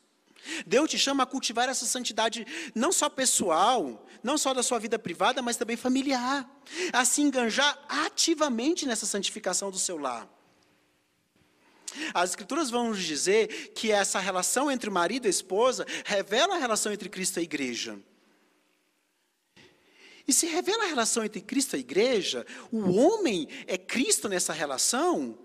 Deus 0.67 0.89
te 0.89 0.99
chama 0.99 1.23
a 1.23 1.25
cultivar 1.25 1.69
essa 1.69 1.85
santidade 1.85 2.45
não 2.75 2.91
só 2.91 3.07
pessoal, 3.07 4.05
não 4.21 4.37
só 4.37 4.53
da 4.53 4.61
sua 4.61 4.77
vida 4.77 4.99
privada, 4.99 5.41
mas 5.41 5.55
também 5.55 5.77
familiar. 5.77 6.45
A 6.91 7.05
se 7.05 7.21
enganjar 7.21 7.79
ativamente 7.87 8.85
nessa 8.85 9.05
santificação 9.05 9.71
do 9.71 9.79
seu 9.79 9.97
lar. 9.97 10.27
As 12.13 12.31
Escrituras 12.31 12.69
vão 12.69 12.89
nos 12.89 13.03
dizer 13.03 13.71
que 13.73 13.91
essa 13.91 14.19
relação 14.19 14.71
entre 14.71 14.89
marido 14.89 15.27
e 15.27 15.29
esposa 15.29 15.85
revela 16.05 16.55
a 16.55 16.59
relação 16.59 16.91
entre 16.91 17.09
Cristo 17.09 17.37
e 17.37 17.41
a 17.41 17.43
igreja. 17.43 17.99
E 20.27 20.33
se 20.33 20.45
revela 20.45 20.83
a 20.83 20.87
relação 20.87 21.23
entre 21.23 21.41
Cristo 21.41 21.75
e 21.75 21.77
a 21.77 21.79
igreja, 21.79 22.45
o 22.71 22.91
homem 22.95 23.47
é 23.65 23.77
Cristo 23.77 24.29
nessa 24.29 24.53
relação, 24.53 25.35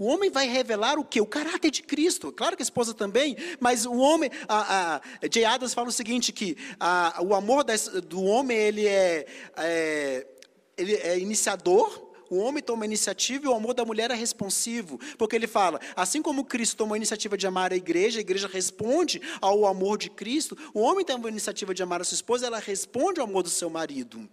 o 0.00 0.06
homem 0.06 0.30
vai 0.30 0.48
revelar 0.48 0.98
o 0.98 1.04
que? 1.04 1.20
O 1.20 1.26
caráter 1.26 1.70
de 1.70 1.82
Cristo. 1.82 2.32
Claro 2.32 2.56
que 2.56 2.62
a 2.62 2.64
esposa 2.64 2.94
também, 2.94 3.36
mas 3.60 3.84
o 3.84 3.96
homem. 3.96 4.30
A, 4.48 4.96
a, 4.96 5.00
Jay 5.30 5.44
Adams 5.44 5.74
fala 5.74 5.88
o 5.88 5.92
seguinte: 5.92 6.32
que 6.32 6.56
a, 6.80 7.18
o 7.22 7.34
amor 7.34 7.64
do 8.08 8.22
homem 8.22 8.56
ele 8.56 8.86
é, 8.86 9.26
é, 9.58 10.26
ele 10.74 10.94
é 10.94 11.18
iniciador. 11.18 12.09
O 12.30 12.38
homem 12.38 12.62
toma 12.62 12.84
a 12.84 12.86
iniciativa 12.86 13.44
e 13.44 13.48
o 13.48 13.54
amor 13.54 13.74
da 13.74 13.84
mulher 13.84 14.12
é 14.12 14.14
responsivo. 14.14 14.98
Porque 15.18 15.34
ele 15.34 15.48
fala: 15.48 15.80
assim 15.96 16.22
como 16.22 16.44
Cristo 16.44 16.76
tomou 16.76 16.94
a 16.94 16.96
iniciativa 16.96 17.36
de 17.36 17.44
amar 17.44 17.72
a 17.72 17.76
igreja, 17.76 18.20
a 18.20 18.22
igreja 18.22 18.46
responde 18.46 19.20
ao 19.40 19.66
amor 19.66 19.98
de 19.98 20.08
Cristo, 20.08 20.56
o 20.72 20.78
homem 20.78 21.04
tem 21.04 21.16
a 21.16 21.28
iniciativa 21.28 21.74
de 21.74 21.82
amar 21.82 22.00
a 22.00 22.04
sua 22.04 22.14
esposa, 22.14 22.46
ela 22.46 22.60
responde 22.60 23.18
ao 23.18 23.26
amor 23.26 23.42
do 23.42 23.50
seu 23.50 23.68
marido. 23.68 24.30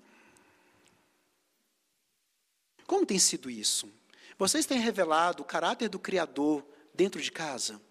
Como 2.85 3.03
tem 3.03 3.17
sido 3.17 3.49
isso? 3.49 3.89
Vocês 4.37 4.67
têm 4.67 4.79
revelado 4.79 5.41
o 5.41 5.45
caráter 5.45 5.89
do 5.89 5.97
Criador 5.97 6.63
dentro 6.93 7.19
de 7.19 7.31
casa? 7.31 7.81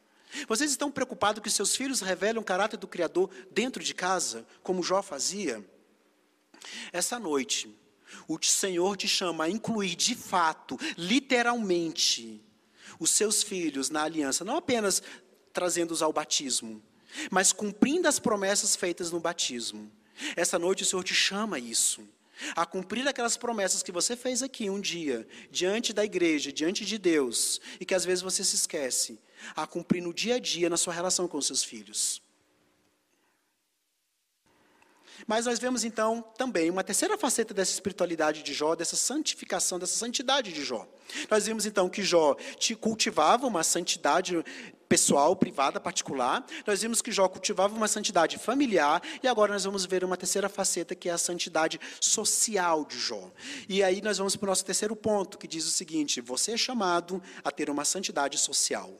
Vocês 0.46 0.70
estão 0.70 0.90
preocupados 0.90 1.42
que 1.42 1.50
seus 1.50 1.74
filhos 1.74 2.00
revelem 2.00 2.40
o 2.40 2.44
caráter 2.44 2.76
do 2.76 2.86
Criador 2.86 3.28
dentro 3.50 3.82
de 3.82 3.92
casa, 3.92 4.46
como 4.62 4.84
Jó 4.84 5.02
fazia? 5.02 5.64
Essa 6.92 7.18
noite, 7.18 7.74
o 8.28 8.38
Senhor 8.42 8.96
te 8.96 9.08
chama 9.08 9.44
a 9.44 9.50
incluir 9.50 9.94
de 9.94 10.14
fato, 10.14 10.78
literalmente, 10.96 12.42
os 12.98 13.10
seus 13.10 13.42
filhos 13.42 13.90
na 13.90 14.02
aliança, 14.02 14.44
não 14.44 14.56
apenas 14.56 15.02
trazendo-os 15.52 16.02
ao 16.02 16.12
batismo, 16.12 16.82
mas 17.30 17.52
cumprindo 17.52 18.08
as 18.08 18.18
promessas 18.18 18.76
feitas 18.76 19.10
no 19.10 19.20
batismo. 19.20 19.90
Essa 20.34 20.58
noite 20.58 20.82
o 20.82 20.86
Senhor 20.86 21.02
te 21.02 21.14
chama 21.14 21.56
a 21.56 21.60
isso 21.60 22.06
a 22.54 22.66
cumprir 22.66 23.06
aquelas 23.08 23.36
promessas 23.36 23.82
que 23.82 23.92
você 23.92 24.16
fez 24.16 24.42
aqui 24.42 24.68
um 24.68 24.80
dia, 24.80 25.26
diante 25.50 25.92
da 25.92 26.04
igreja, 26.04 26.52
diante 26.52 26.84
de 26.84 26.98
Deus, 26.98 27.60
e 27.80 27.84
que 27.84 27.94
às 27.94 28.04
vezes 28.04 28.22
você 28.22 28.44
se 28.44 28.54
esquece, 28.54 29.18
a 29.54 29.66
cumprir 29.66 30.02
no 30.02 30.12
dia 30.12 30.36
a 30.36 30.38
dia 30.38 30.68
na 30.68 30.76
sua 30.76 30.92
relação 30.92 31.26
com 31.26 31.38
os 31.38 31.46
seus 31.46 31.64
filhos. 31.64 32.22
Mas 35.26 35.46
nós 35.46 35.58
vemos 35.58 35.84
então 35.84 36.22
também 36.36 36.70
uma 36.70 36.84
terceira 36.84 37.16
faceta 37.16 37.54
dessa 37.54 37.72
espiritualidade 37.72 38.42
de 38.42 38.52
Jó, 38.52 38.74
dessa 38.74 38.96
santificação, 38.96 39.78
dessa 39.78 39.96
santidade 39.96 40.52
de 40.52 40.64
Jó. 40.64 40.86
Nós 41.30 41.46
vimos 41.46 41.66
então 41.66 41.88
que 41.88 42.02
Jó 42.02 42.36
cultivava 42.80 43.46
uma 43.46 43.62
santidade 43.62 44.42
pessoal, 44.88 45.34
privada, 45.34 45.80
particular. 45.80 46.44
Nós 46.66 46.82
vimos 46.82 47.02
que 47.02 47.12
Jó 47.12 47.28
cultivava 47.28 47.74
uma 47.74 47.88
santidade 47.88 48.38
familiar 48.38 49.02
e 49.22 49.28
agora 49.28 49.52
nós 49.52 49.64
vamos 49.64 49.84
ver 49.84 50.04
uma 50.04 50.16
terceira 50.16 50.48
faceta 50.48 50.94
que 50.94 51.08
é 51.08 51.12
a 51.12 51.18
santidade 51.18 51.80
social 52.00 52.84
de 52.84 52.98
Jó. 52.98 53.30
E 53.68 53.82
aí 53.82 54.00
nós 54.00 54.18
vamos 54.18 54.36
para 54.36 54.46
o 54.46 54.50
nosso 54.50 54.64
terceiro 54.64 54.94
ponto, 54.94 55.38
que 55.38 55.48
diz 55.48 55.66
o 55.66 55.70
seguinte: 55.70 56.20
você 56.20 56.52
é 56.52 56.56
chamado 56.56 57.22
a 57.44 57.50
ter 57.50 57.70
uma 57.70 57.84
santidade 57.84 58.38
social. 58.38 58.92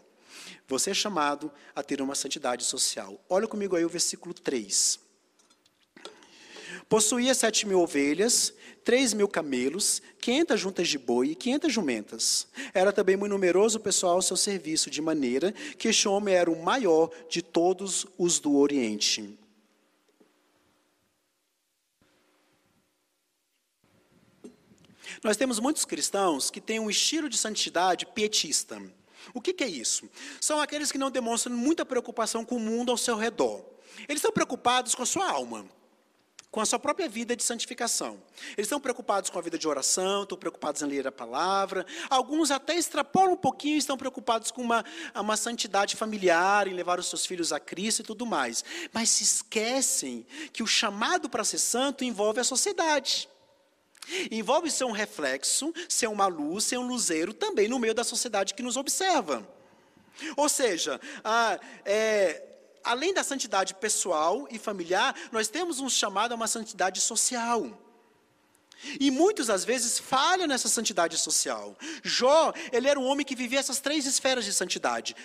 Você 0.69 0.91
é 0.91 0.95
chamado 0.95 1.53
a 1.75 1.83
ter 1.83 2.03
uma 2.03 2.15
santidade 2.15 2.65
social. 2.65 3.21
Olha 3.29 3.47
comigo 3.47 3.77
aí 3.77 3.85
o 3.85 3.89
versículo 3.89 4.35
3. 4.35 5.06
Possuía 6.89 7.35
sete 7.35 7.67
mil 7.67 7.81
ovelhas, 7.81 8.55
três 8.85 9.13
mil 9.13 9.27
camelos, 9.27 10.01
quinhentas 10.21 10.61
juntas 10.61 10.87
de 10.87 10.97
boi 10.97 11.31
e 11.31 11.35
quinhentas 11.35 11.73
jumentas. 11.73 12.47
Era 12.73 12.93
também 12.93 13.17
muito 13.17 13.33
numeroso 13.33 13.79
o 13.79 13.81
pessoal 13.81 14.15
ao 14.15 14.23
seu 14.23 14.37
serviço, 14.37 14.89
de 14.89 15.03
maneira 15.03 15.51
que 15.77 15.89
este 15.89 16.07
homem 16.07 16.33
era 16.33 16.49
o 16.49 16.63
maior 16.63 17.11
de 17.29 17.43
todos 17.43 18.07
os 18.17 18.39
do 18.39 18.57
Oriente. 18.57 19.37
Nós 25.25 25.37
temos 25.37 25.59
muitos 25.59 25.85
cristãos 25.85 26.51
que 26.51 26.61
têm 26.61 26.79
um 26.79 26.89
estilo 26.89 27.29
de 27.29 27.37
santidade 27.37 28.07
pietista. 28.07 28.81
O 29.35 29.41
que, 29.41 29.53
que, 29.53 29.65
é 29.65 29.69
isso? 29.69 30.09
São 30.41 30.61
aqueles 30.61 30.93
que 30.93 30.99
não 30.99 31.11
demonstram 31.11 31.57
muita 31.57 31.85
preocupação 31.85 32.45
com 32.45 32.57
o 32.57 32.61
mundo 32.61 32.93
ao 32.93 32.97
seu 32.97 33.17
redor. 33.17 33.65
Eles 34.09 34.19
estão 34.19 34.31
preocupados 34.31 34.95
com 34.95 35.03
a 35.03 35.07
sua 35.07 35.29
alma 35.29 35.67
com 36.57 36.63
a 36.63 36.65
sua 36.65 36.79
própria 36.79 37.07
vida 37.07 37.37
de 37.37 37.45
santificação. 37.45 38.19
Eles 38.57 38.65
estão 38.65 38.81
preocupados 38.81 39.29
com 39.29 39.39
a 39.39 39.43
vida 39.43 39.59
de 39.59 39.69
oração, 39.69 40.23
estão 40.23 40.39
preocupados 40.39 40.81
em 40.81 40.87
ler 40.87 41.07
a 41.07 41.13
palavra. 41.13 41.85
Alguns 42.09 42.51
até 42.51 42.75
extrapolam 42.75 43.35
um 43.35 43.37
pouquinho 43.37 43.77
estão 43.77 43.95
preocupados 43.95 44.51
com 44.51 44.63
uma, 44.63 44.83
uma 45.15 45.37
santidade 45.37 45.97
familiar, 45.97 46.67
em 46.67 46.73
levar 46.73 46.99
os 46.99 47.11
seus 47.11 47.27
filhos 47.27 47.53
a 47.53 47.61
Cristo 47.61 48.01
e 48.01 48.05
tudo 48.05 48.25
mais. 48.25 48.65
Mas 48.91 49.11
se 49.11 49.23
esquecem 49.23 50.27
que 50.51 50.63
o 50.63 50.67
chamado 50.67 51.29
para 51.29 51.45
ser 51.45 51.59
santo 51.59 52.05
envolve 52.05 52.41
a 52.41 52.45
sociedade. 52.45 53.29
Envolve 54.31 54.71
ser 54.71 54.85
um 54.85 54.93
reflexo, 54.93 55.75
ser 55.91 56.07
uma 56.07 56.27
luz, 56.27 56.65
ser 56.65 56.79
um 56.79 56.87
luzeiro 56.87 57.35
também 57.35 57.69
no 57.69 57.79
meio 57.79 57.93
da 57.93 58.03
sociedade 58.03 58.55
que 58.55 58.63
nos 58.63 58.79
observa. 58.79 59.47
Ou 60.35 60.49
seja, 60.49 60.99
ah, 61.23 61.61
é, 61.85 62.43
além 62.87 63.13
da 63.13 63.25
santidade 63.25 63.75
pessoal 63.75 64.47
e 64.51 64.59
familiar, 64.59 65.15
nós 65.33 65.49
temos 65.49 65.81
um 65.81 65.89
chamado 65.91 66.33
a 66.33 66.37
uma 66.37 66.47
santidade 66.47 67.01
social. 67.01 67.77
E 69.01 69.11
muitas 69.11 69.51
às 69.51 69.65
vezes 69.65 69.99
falham 69.99 70.47
nessa 70.47 70.69
santidade 70.69 71.19
social. 71.19 71.77
Jó, 72.03 72.53
ele 72.73 72.89
era 72.89 72.99
um 72.99 73.07
homem 73.07 73.27
que 73.27 73.35
vivia 73.35 73.59
essas 73.59 73.81
três 73.81 74.07
esferas 74.07 74.45
de 74.45 74.53
santidade: 74.53 75.17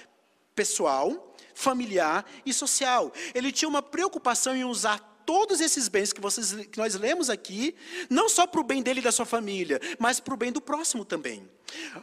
pessoal, 0.55 1.35
familiar 1.53 2.25
e 2.45 2.53
social. 2.53 3.11
Ele 3.35 3.51
tinha 3.51 3.69
uma 3.69 3.81
preocupação 3.81 4.55
em 4.55 4.63
usar 4.63 4.99
todos 5.25 5.61
esses 5.61 5.87
bens 5.87 6.11
que, 6.11 6.19
vocês, 6.19 6.53
que 6.67 6.77
nós 6.77 6.95
lemos 6.95 7.29
aqui, 7.29 7.75
não 8.09 8.27
só 8.27 8.47
para 8.47 8.59
o 8.59 8.63
bem 8.63 8.81
dele 8.81 9.01
e 9.01 9.03
da 9.03 9.11
sua 9.11 9.25
família, 9.25 9.79
mas 9.99 10.19
para 10.19 10.33
o 10.33 10.37
bem 10.37 10.51
do 10.51 10.61
próximo 10.61 11.05
também. 11.05 11.47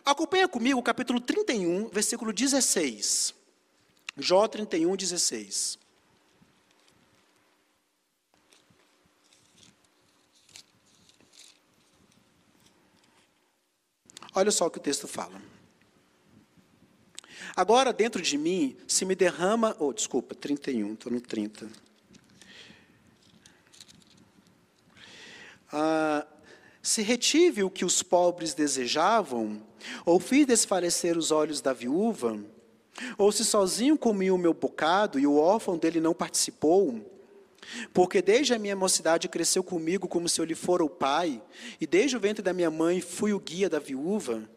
Acompanha 0.05 0.47
comigo 0.47 0.79
o 0.79 0.83
capítulo 0.83 1.21
31, 1.21 1.89
versículo 1.89 2.33
16. 2.33 3.38
Jó 4.19 4.49
31, 4.49 4.97
16. 4.97 5.79
Olha 14.35 14.51
só 14.51 14.67
o 14.67 14.71
que 14.71 14.79
o 14.79 14.83
texto 14.83 15.07
fala. 15.07 15.41
Agora, 17.57 17.93
dentro 17.93 18.21
de 18.21 18.37
mim, 18.37 18.77
se 18.87 19.05
me 19.05 19.15
derrama. 19.15 19.77
Oh, 19.79 19.93
desculpa, 19.93 20.35
31, 20.35 20.95
estou 20.95 21.13
no 21.13 21.21
30. 21.21 21.69
Ah, 25.73 26.27
se 26.83 27.03
retive 27.03 27.63
o 27.63 27.71
que 27.71 27.85
os 27.85 28.03
pobres 28.03 28.55
desejavam, 28.55 29.63
ou 30.05 30.19
fiz 30.19 30.47
desfalecer 30.47 31.19
os 31.19 31.31
olhos 31.31 31.61
da 31.61 31.73
viúva, 31.73 32.39
ou 33.17 33.31
se 33.33 33.45
sozinho 33.45 33.99
comi 33.99 34.31
o 34.31 34.39
meu 34.39 34.55
bocado 34.55 35.19
e 35.19 35.27
o 35.27 35.37
órfão 35.37 35.77
dele 35.77 36.01
não 36.01 36.15
participou, 36.15 37.01
porque 37.93 38.23
desde 38.23 38.55
a 38.55 38.59
minha 38.59 38.75
mocidade 38.75 39.29
cresceu 39.29 39.63
comigo 39.63 40.09
como 40.09 40.29
se 40.29 40.41
eu 40.41 40.45
lhe 40.45 40.55
fora 40.55 40.85
o 40.85 40.91
pai, 40.91 41.43
e 41.81 41.87
desde 41.87 42.17
o 42.17 42.21
ventre 42.21 42.43
da 42.43 42.53
minha 42.53 42.71
mãe 42.71 43.01
fui 43.01 43.33
o 43.33 43.41
guia 43.41 43.69
da 43.69 43.79
viúva. 43.79 44.49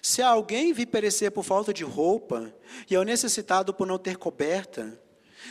Se 0.00 0.22
alguém 0.22 0.72
vir 0.72 0.86
perecer 0.86 1.30
por 1.30 1.44
falta 1.44 1.74
de 1.74 1.84
roupa, 1.84 2.54
e 2.90 2.96
é 2.96 3.04
necessitado 3.04 3.74
por 3.74 3.86
não 3.86 3.98
ter 3.98 4.16
coberta, 4.16 4.98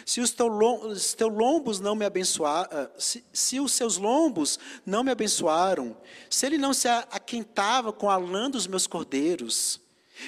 Se 0.06 0.22
os, 0.22 0.32
teus 0.32 1.34
lombos 1.34 1.80
não 1.80 1.96
me 1.96 2.06
abençoaram, 2.06 2.70
ah, 2.72 2.90
se, 2.98 3.24
se, 3.34 3.60
os 3.60 3.72
seus 3.72 3.98
lombos 3.98 4.60
não 4.86 5.04
me 5.04 5.12
abençoaram, 5.12 5.98
se 6.30 6.46
ele 6.46 6.58
não 6.58 6.74
se 6.74 6.88
aquentava 6.88 7.92
com 7.92 8.10
a 8.10 8.18
lã 8.18 8.50
dos 8.50 8.68
meus 8.68 8.86
cordeiros, 8.86 9.82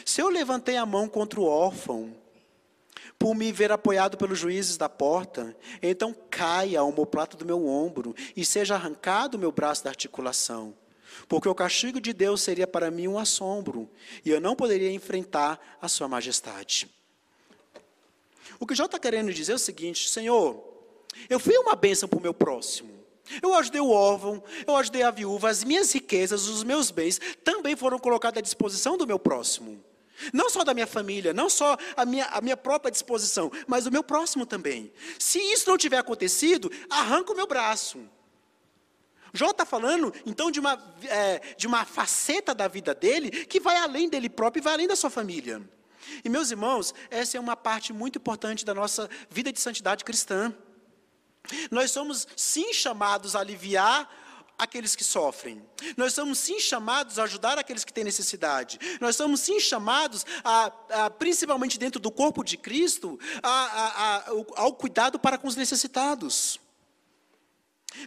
se 0.06 0.22
eu 0.22 0.30
levantei 0.30 0.78
a 0.78 0.86
mão 0.86 1.08
contra 1.08 1.40
o 1.40 1.46
órfão, 1.46 2.16
por 3.18 3.36
me 3.36 3.52
ver 3.52 3.72
apoiado 3.72 4.18
pelos 4.18 4.40
juízes 4.40 4.78
da 4.78 4.90
porta, 4.90 5.56
então 5.82 6.16
caia 6.30 6.80
a 6.80 6.84
omoplata 6.84 7.38
do 7.38 7.46
meu 7.46 7.68
ombro 7.68 8.16
e 8.36 8.44
seja 8.44 8.74
arrancado 8.74 9.38
o 9.38 9.40
meu 9.40 9.52
braço 9.52 9.84
da 9.84 9.92
articulação. 9.92 10.74
Porque 11.28 11.48
o 11.48 11.54
castigo 11.54 12.02
de 12.02 12.14
Deus 12.14 12.42
seria 12.42 12.66
para 12.66 12.90
mim 12.90 13.08
um 13.08 13.20
assombro, 13.20 13.90
e 14.26 14.30
eu 14.30 14.42
não 14.42 14.56
poderia 14.56 14.92
enfrentar 14.92 15.78
a 15.82 15.88
sua 15.88 16.08
majestade. 16.08 16.90
O 18.60 18.66
que 18.66 18.74
Jó 18.74 18.86
está 18.86 18.98
querendo 18.98 19.34
dizer 19.34 19.52
é 19.52 19.56
o 19.56 19.60
seguinte: 19.60 20.10
Senhor, 20.10 20.64
eu 21.30 21.40
fui 21.40 21.56
uma 21.58 21.76
bênção 21.76 22.10
para 22.10 22.18
o 22.18 22.22
meu 22.22 22.34
próximo. 22.34 23.01
Eu 23.42 23.54
ajudei 23.54 23.82
o 23.82 23.90
órfão, 23.90 24.44
eu 24.66 24.76
ajudei 24.76 25.04
a 25.04 25.12
viúva, 25.12 25.50
as 25.50 25.64
minhas 25.64 25.92
riquezas, 25.92 26.48
os 26.48 26.64
meus 26.64 26.90
bens 26.90 27.20
também 27.44 27.76
foram 27.76 28.00
colocados 28.00 28.40
à 28.40 28.42
disposição 28.42 28.98
do 28.98 29.06
meu 29.06 29.20
próximo. 29.20 29.84
Não 30.34 30.50
só 30.50 30.64
da 30.64 30.74
minha 30.74 30.88
família, 30.88 31.34
não 31.34 31.50
só 31.50 31.78
a 31.96 32.06
minha, 32.06 32.26
a 32.28 32.42
minha 32.42 32.58
própria 32.58 32.92
disposição, 32.92 33.52
mas 33.68 33.86
do 33.86 33.92
meu 33.92 34.04
próximo 34.04 34.46
também. 34.46 34.92
Se 35.18 35.40
isso 35.40 35.70
não 35.70 35.78
tiver 35.78 35.98
acontecido, 35.98 36.72
arranca 36.90 37.32
o 37.32 37.36
meu 37.36 37.48
braço. 37.48 38.00
Jó 39.34 39.52
está 39.52 39.66
falando, 39.66 40.14
então, 40.26 40.52
de 40.52 40.60
uma, 40.60 40.78
é, 41.06 41.42
de 41.56 41.66
uma 41.66 41.86
faceta 41.86 42.54
da 42.54 42.68
vida 42.68 42.94
dele 42.94 43.32
que 43.46 43.60
vai 43.60 43.78
além 43.78 44.10
dele 44.10 44.30
próprio 44.30 44.62
e 44.62 44.64
vai 44.64 44.74
além 44.74 44.88
da 44.88 44.96
sua 44.96 45.10
família. 45.10 45.62
E, 46.24 46.30
meus 46.30 46.52
irmãos, 46.52 46.94
essa 47.10 47.38
é 47.38 47.40
uma 47.40 47.56
parte 47.56 47.94
muito 47.94 48.18
importante 48.18 48.66
da 48.66 48.74
nossa 48.74 49.10
vida 49.30 49.52
de 49.52 49.60
santidade 49.60 50.04
cristã. 50.04 50.54
Nós 51.70 51.92
somos, 51.92 52.28
sim, 52.36 52.74
chamados 52.74 53.36
a 53.36 53.40
aliviar 53.40 54.10
aqueles 54.62 54.96
que 54.96 55.04
sofrem. 55.04 55.60
Nós 55.98 56.14
somos 56.14 56.38
sim 56.38 56.60
chamados 56.60 57.18
a 57.18 57.24
ajudar 57.24 57.58
aqueles 57.58 57.84
que 57.84 57.92
têm 57.92 58.04
necessidade. 58.04 58.80
Nós 59.00 59.16
somos 59.16 59.40
sim 59.40 59.60
chamados, 59.60 60.24
a, 60.44 60.72
a 61.06 61.10
principalmente 61.10 61.80
dentro 61.80 62.00
do 62.00 62.12
corpo 62.12 62.44
de 62.44 62.58
Cristo, 62.58 63.20
a, 63.42 64.26
ao 64.56 64.74
cuidado 64.74 65.18
para 65.18 65.38
com 65.40 65.48
os 65.48 65.56
necessitados. 65.56 66.60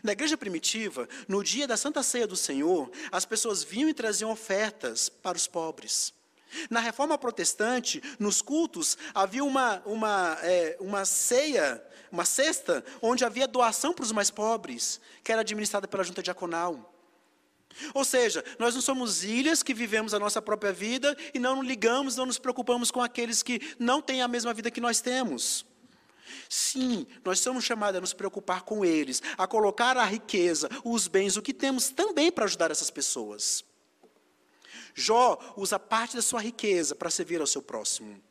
Na 0.03 0.13
igreja 0.13 0.37
primitiva, 0.37 1.09
no 1.29 1.43
dia 1.43 1.67
da 1.67 1.77
Santa 1.77 2.03
Ceia 2.03 2.27
do 2.27 2.37
Senhor, 2.37 2.91
as 3.11 3.25
pessoas 3.25 3.65
vinham 3.65 3.89
e 3.89 3.95
traziam 3.95 4.31
ofertas 4.31 5.09
para 5.09 5.37
os 5.37 5.49
pobres. 5.49 6.15
Na 6.71 6.81
reforma 6.81 7.19
protestante, 7.19 8.03
nos 8.19 8.41
cultos, 8.41 8.97
havia 9.13 9.45
uma, 9.45 9.83
uma, 9.85 10.39
é, 10.43 10.77
uma 10.81 11.05
ceia, 11.05 11.85
uma 12.15 12.25
cesta, 12.25 12.85
onde 13.03 13.25
havia 13.25 13.47
doação 13.47 13.93
para 13.93 14.05
os 14.05 14.13
mais 14.13 14.31
pobres, 14.31 15.01
que 15.23 15.33
era 15.33 15.43
administrada 15.43 15.87
pela 15.87 16.05
junta 16.05 16.23
diaconal. 16.23 16.93
Ou 17.93 18.05
seja, 18.05 18.45
nós 18.59 18.75
não 18.75 18.81
somos 18.81 19.25
ilhas 19.25 19.63
que 19.63 19.75
vivemos 19.75 20.15
a 20.15 20.19
nossa 20.19 20.41
própria 20.41 20.73
vida 20.73 21.17
e 21.35 21.39
não 21.39 21.63
ligamos, 21.63 22.17
não 22.17 22.25
nos 22.25 22.39
preocupamos 22.39 22.91
com 22.91 23.03
aqueles 23.03 23.43
que 23.43 23.61
não 23.79 24.01
têm 24.01 24.23
a 24.23 24.29
mesma 24.29 24.55
vida 24.55 24.71
que 24.71 24.81
nós 24.81 25.01
temos. 25.01 25.67
Sim, 26.49 27.07
nós 27.25 27.41
somos 27.41 27.65
chamados 27.65 27.99
a 27.99 28.01
nos 28.01 28.13
preocupar 28.13 28.63
com 28.63 28.85
eles, 28.85 29.21
a 29.37 29.47
colocar 29.47 29.97
a 29.97 30.05
riqueza, 30.05 30.69
os 30.85 31.09
bens, 31.09 31.37
o 31.37 31.43
que 31.43 31.53
temos 31.53 31.91
também 31.91 32.31
para 32.31 32.45
ajudar 32.45 32.71
essas 32.71 32.91
pessoas. 32.91 33.65
Jó 34.95 35.39
usa 35.57 35.79
parte 35.79 36.15
da 36.15 36.23
sua 36.23 36.41
riqueza 36.41 36.95
para 36.95 37.11
servir 37.11 37.41
ao 37.41 37.47
seu 37.47 37.61
próximo. 37.61 38.23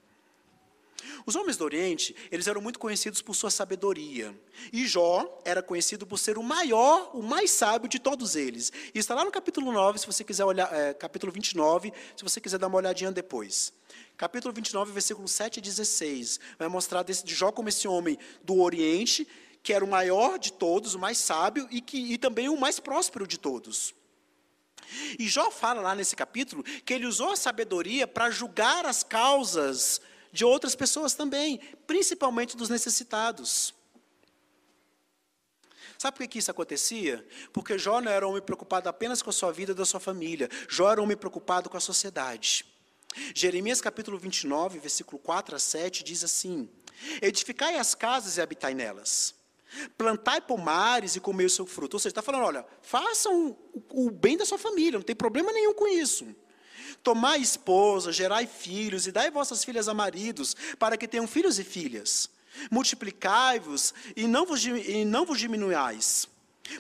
Os 1.26 1.36
homens 1.36 1.58
do 1.58 1.64
Oriente, 1.64 2.16
eles 2.32 2.48
eram 2.48 2.62
muito 2.62 2.80
conhecidos 2.80 3.22
por 3.22 3.36
sua 3.36 3.50
sabedoria. 3.50 4.36
E 4.72 4.86
Jó 4.88 5.42
era 5.46 5.62
conhecido 5.62 6.06
por 6.06 6.18
ser 6.18 6.38
o 6.38 6.44
maior, 6.44 7.12
o 7.14 7.22
mais 7.22 7.52
sábio 7.52 7.90
de 7.90 8.00
todos 8.00 8.36
eles. 8.36 8.72
E 8.94 9.00
está 9.00 9.16
lá 9.16 9.24
no 9.24 9.32
capítulo 9.32 9.72
9, 9.72 10.00
se 10.00 10.06
você 10.06 10.24
quiser 10.24 10.46
olhar, 10.46 10.74
é, 10.74 10.94
capítulo 10.94 11.32
29, 11.32 11.94
se 12.16 12.24
você 12.24 12.40
quiser 12.42 12.58
dar 12.58 12.68
uma 12.68 12.78
olhadinha 12.78 13.12
depois. 13.12 13.74
Capítulo 14.18 14.54
29, 14.54 14.92
versículo 14.92 15.28
7 15.28 15.58
e 15.58 15.62
16, 15.62 16.40
vai 16.58 16.68
mostrar 16.68 17.04
desse, 17.04 17.26
de 17.26 17.34
Jó 17.34 17.52
como 17.52 17.70
esse 17.70 17.88
homem 17.88 18.18
do 18.44 18.60
Oriente, 18.60 19.28
que 19.62 19.74
era 19.74 19.84
o 19.84 19.88
maior 19.88 20.38
de 20.38 20.54
todos, 20.54 20.94
o 20.94 21.00
mais 21.00 21.18
sábio 21.18 21.68
e, 21.72 21.82
que, 21.82 21.98
e 21.98 22.18
também 22.18 22.50
o 22.50 22.58
mais 22.58 22.80
próspero 22.80 23.26
de 23.26 23.40
todos. 23.40 23.96
E 25.18 25.28
Jó 25.28 25.50
fala 25.50 25.82
lá 25.82 25.96
nesse 25.96 26.16
capítulo 26.16 26.64
que 26.64 26.94
ele 26.94 27.06
usou 27.06 27.32
a 27.32 27.36
sabedoria 27.36 28.08
para 28.08 28.30
julgar 28.30 28.86
as 28.86 29.04
causas 29.04 30.02
de 30.34 30.44
outras 30.44 30.76
pessoas 30.76 31.14
também, 31.14 31.60
principalmente 31.86 32.58
dos 32.58 32.68
necessitados. 32.68 33.74
Sabe 36.00 36.18
por 36.18 36.28
que 36.28 36.40
isso 36.40 36.52
acontecia? 36.52 37.26
Porque 37.54 37.78
Jó 37.78 38.02
não 38.02 38.12
era 38.12 38.28
um 38.28 38.32
homem 38.32 38.42
preocupado 38.42 38.90
apenas 38.90 39.22
com 39.22 39.30
a 39.30 39.34
sua 39.34 39.54
vida 39.54 39.72
e 39.72 39.76
da 39.76 39.86
sua 39.86 40.00
família. 40.00 40.50
Jó 40.68 40.92
era 40.92 41.00
um 41.00 41.04
homem 41.04 41.16
preocupado 41.16 41.70
com 41.70 41.78
a 41.78 41.80
sociedade. 41.80 42.66
Jeremias 43.36 43.80
capítulo 43.80 44.18
29, 44.18 44.80
versículo 44.80 45.20
4 45.20 45.56
a 45.56 45.60
7 45.60 46.04
diz 46.04 46.24
assim: 46.24 46.68
Edificai 47.22 47.78
as 47.78 47.94
casas 47.94 48.38
e 48.38 48.42
habitai 48.42 48.74
nelas. 48.74 49.36
Plantai 49.98 50.42
pomares 50.42 51.16
e 51.16 51.20
comei 51.20 51.46
o 51.46 51.50
seu 51.50 51.66
fruto. 51.66 51.96
Ou 51.96 52.00
seja, 52.00 52.10
está 52.10 52.22
falando, 52.22 52.46
olha, 52.46 52.66
façam 52.82 53.56
o, 53.74 54.08
o 54.08 54.12
bem 54.12 54.36
da 54.36 54.46
sua 54.46 54.58
família, 54.58 55.00
não 55.00 55.06
tem 55.06 55.16
problema 55.16 55.54
nenhum 55.54 55.74
com 55.74 55.88
isso. 55.88 56.36
Tomai 57.04 57.42
esposa, 57.42 58.12
gerai 58.12 58.48
filhos, 58.48 59.06
e 59.06 59.12
dai 59.12 59.30
vossas 59.30 59.64
filhas 59.64 59.88
a 59.88 59.94
maridos, 59.94 60.56
para 60.80 60.98
que 60.98 61.08
tenham 61.08 61.28
filhos 61.28 61.60
e 61.60 61.64
filhas. 61.64 62.30
Multiplicai-vos 62.72 63.94
e 64.16 64.26
não 64.26 64.46
vos, 64.46 64.66
e 64.66 65.04
não 65.04 65.26
vos 65.26 65.38
diminuais. 65.38 66.28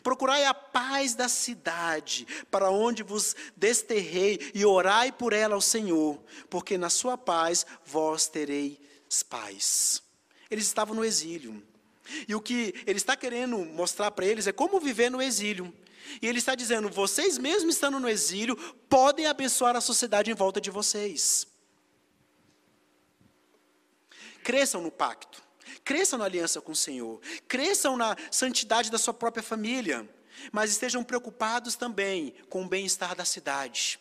Procurai 0.02 0.46
a 0.46 0.54
paz 0.54 1.14
da 1.14 1.28
cidade, 1.28 2.26
para 2.50 2.72
onde 2.72 3.04
vos 3.04 3.36
desterrei, 3.56 4.40
e 4.54 4.66
orai 4.66 5.12
por 5.12 5.34
ela 5.34 5.56
ao 5.56 5.62
Senhor, 5.62 6.18
porque 6.50 6.78
na 6.78 6.90
sua 6.90 7.18
paz 7.18 7.66
vós 7.86 8.28
tereis 8.28 8.78
paz. 9.22 10.02
Eles 10.50 10.66
estavam 10.66 10.96
no 10.96 11.04
exílio. 11.04 11.62
E 12.28 12.34
o 12.34 12.42
que 12.42 12.74
ele 12.88 12.98
está 12.98 13.16
querendo 13.16 13.58
mostrar 13.58 14.12
para 14.12 14.26
eles 14.26 14.48
é 14.48 14.52
como 14.52 14.80
viver 14.80 15.12
no 15.12 15.22
exílio. 15.22 15.74
E 16.22 16.28
ele 16.28 16.39
está 16.39 16.56
dizendo: 16.56 16.89
vocês, 16.89 17.38
mesmo 17.38 17.70
estando 17.70 17.99
no 17.99 18.10
exílio, 18.10 18.56
podem 18.89 19.26
abençoar 19.26 19.76
a 19.76 19.82
sociedade 19.82 20.32
em 20.32 20.34
volta 20.34 20.60
de 20.60 20.70
vocês. 20.70 21.47
Cresçam 24.43 24.82
no 24.82 24.91
pacto, 24.91 25.41
cresçam 25.84 26.20
na 26.20 26.26
aliança 26.26 26.60
com 26.62 26.74
o 26.74 26.76
Senhor, 26.76 27.22
cresçam 27.47 27.95
na 27.95 28.16
santidade 28.30 28.91
da 28.91 28.97
sua 28.97 29.14
própria 29.14 29.41
família, 29.41 30.08
mas 30.51 30.72
estejam 30.72 31.04
preocupados 31.04 31.76
também 31.76 32.34
com 32.49 32.64
o 32.64 32.68
bem-estar 32.68 33.16
da 33.16 33.24
cidade. 33.24 33.99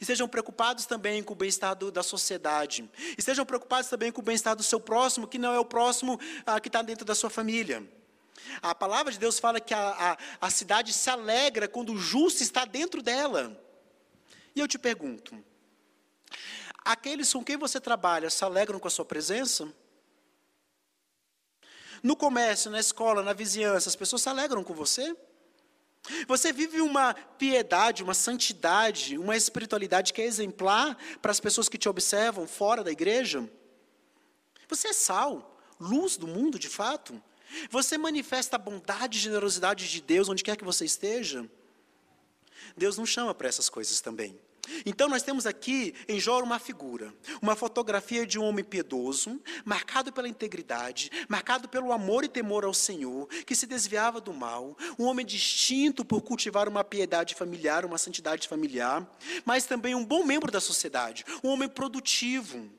Estejam 0.00 0.28
preocupados 0.28 0.86
também 0.86 1.22
com 1.22 1.32
o 1.32 1.36
bem-estar 1.36 1.74
da 1.76 2.02
sociedade. 2.02 2.90
Estejam 3.16 3.46
preocupados 3.46 3.88
também 3.88 4.10
com 4.10 4.20
o 4.20 4.24
bem-estar 4.24 4.56
do 4.56 4.62
seu 4.62 4.80
próximo, 4.80 5.26
que 5.26 5.38
não 5.38 5.54
é 5.54 5.58
o 5.58 5.64
próximo 5.64 6.20
ah, 6.44 6.60
que 6.60 6.68
está 6.68 6.82
dentro 6.82 7.04
da 7.04 7.14
sua 7.14 7.30
família. 7.30 7.88
A 8.62 8.74
palavra 8.74 9.12
de 9.12 9.18
Deus 9.18 9.38
fala 9.38 9.60
que 9.60 9.74
a, 9.74 10.12
a, 10.40 10.46
a 10.46 10.50
cidade 10.50 10.92
se 10.92 11.08
alegra 11.10 11.68
quando 11.68 11.92
o 11.92 11.98
justo 11.98 12.42
está 12.42 12.64
dentro 12.64 13.02
dela. 13.02 13.60
E 14.54 14.60
eu 14.60 14.68
te 14.68 14.78
pergunto: 14.78 15.36
aqueles 16.84 17.32
com 17.32 17.44
quem 17.44 17.56
você 17.56 17.80
trabalha 17.80 18.30
se 18.30 18.44
alegram 18.44 18.78
com 18.78 18.88
a 18.88 18.90
sua 18.90 19.04
presença? 19.04 19.72
No 22.02 22.16
comércio, 22.16 22.70
na 22.70 22.78
escola, 22.78 23.22
na 23.22 23.32
vizinhança, 23.32 23.88
as 23.88 23.96
pessoas 23.96 24.22
se 24.22 24.28
alegram 24.28 24.62
com 24.62 24.74
você? 24.74 25.16
Você 26.26 26.52
vive 26.52 26.80
uma 26.80 27.12
piedade, 27.12 28.02
uma 28.02 28.14
santidade, 28.14 29.18
uma 29.18 29.36
espiritualidade 29.36 30.12
que 30.12 30.22
é 30.22 30.24
exemplar 30.24 30.96
para 31.20 31.30
as 31.30 31.40
pessoas 31.40 31.68
que 31.68 31.76
te 31.76 31.88
observam 31.88 32.46
fora 32.46 32.84
da 32.84 32.90
igreja? 32.90 33.48
Você 34.68 34.88
é 34.88 34.92
sal, 34.92 35.60
luz 35.78 36.16
do 36.16 36.26
mundo 36.26 36.58
de 36.58 36.68
fato? 36.68 37.20
Você 37.70 37.96
manifesta 37.98 38.56
a 38.56 38.58
bondade 38.58 39.18
e 39.18 39.20
generosidade 39.20 39.88
de 39.88 40.00
Deus 40.00 40.28
onde 40.28 40.44
quer 40.44 40.56
que 40.56 40.64
você 40.64 40.84
esteja? 40.84 41.48
Deus 42.76 42.96
não 42.96 43.06
chama 43.06 43.34
para 43.34 43.48
essas 43.48 43.68
coisas 43.68 44.00
também. 44.00 44.38
Então 44.84 45.08
nós 45.08 45.22
temos 45.22 45.46
aqui 45.46 45.94
em 46.06 46.20
Jó 46.20 46.42
uma 46.42 46.58
figura, 46.58 47.14
uma 47.40 47.56
fotografia 47.56 48.26
de 48.26 48.38
um 48.38 48.44
homem 48.44 48.64
piedoso, 48.64 49.40
marcado 49.64 50.12
pela 50.12 50.28
integridade, 50.28 51.10
marcado 51.28 51.68
pelo 51.68 51.92
amor 51.92 52.24
e 52.24 52.28
temor 52.28 52.64
ao 52.64 52.74
Senhor, 52.74 53.26
que 53.46 53.54
se 53.54 53.66
desviava 53.66 54.20
do 54.20 54.32
mal, 54.32 54.76
um 54.98 55.04
homem 55.04 55.24
distinto 55.24 56.04
por 56.04 56.20
cultivar 56.20 56.68
uma 56.68 56.84
piedade 56.84 57.34
familiar, 57.34 57.84
uma 57.84 57.98
santidade 57.98 58.46
familiar, 58.46 59.08
mas 59.44 59.64
também 59.64 59.94
um 59.94 60.04
bom 60.04 60.24
membro 60.24 60.52
da 60.52 60.60
sociedade, 60.60 61.24
um 61.42 61.48
homem 61.48 61.68
produtivo, 61.68 62.70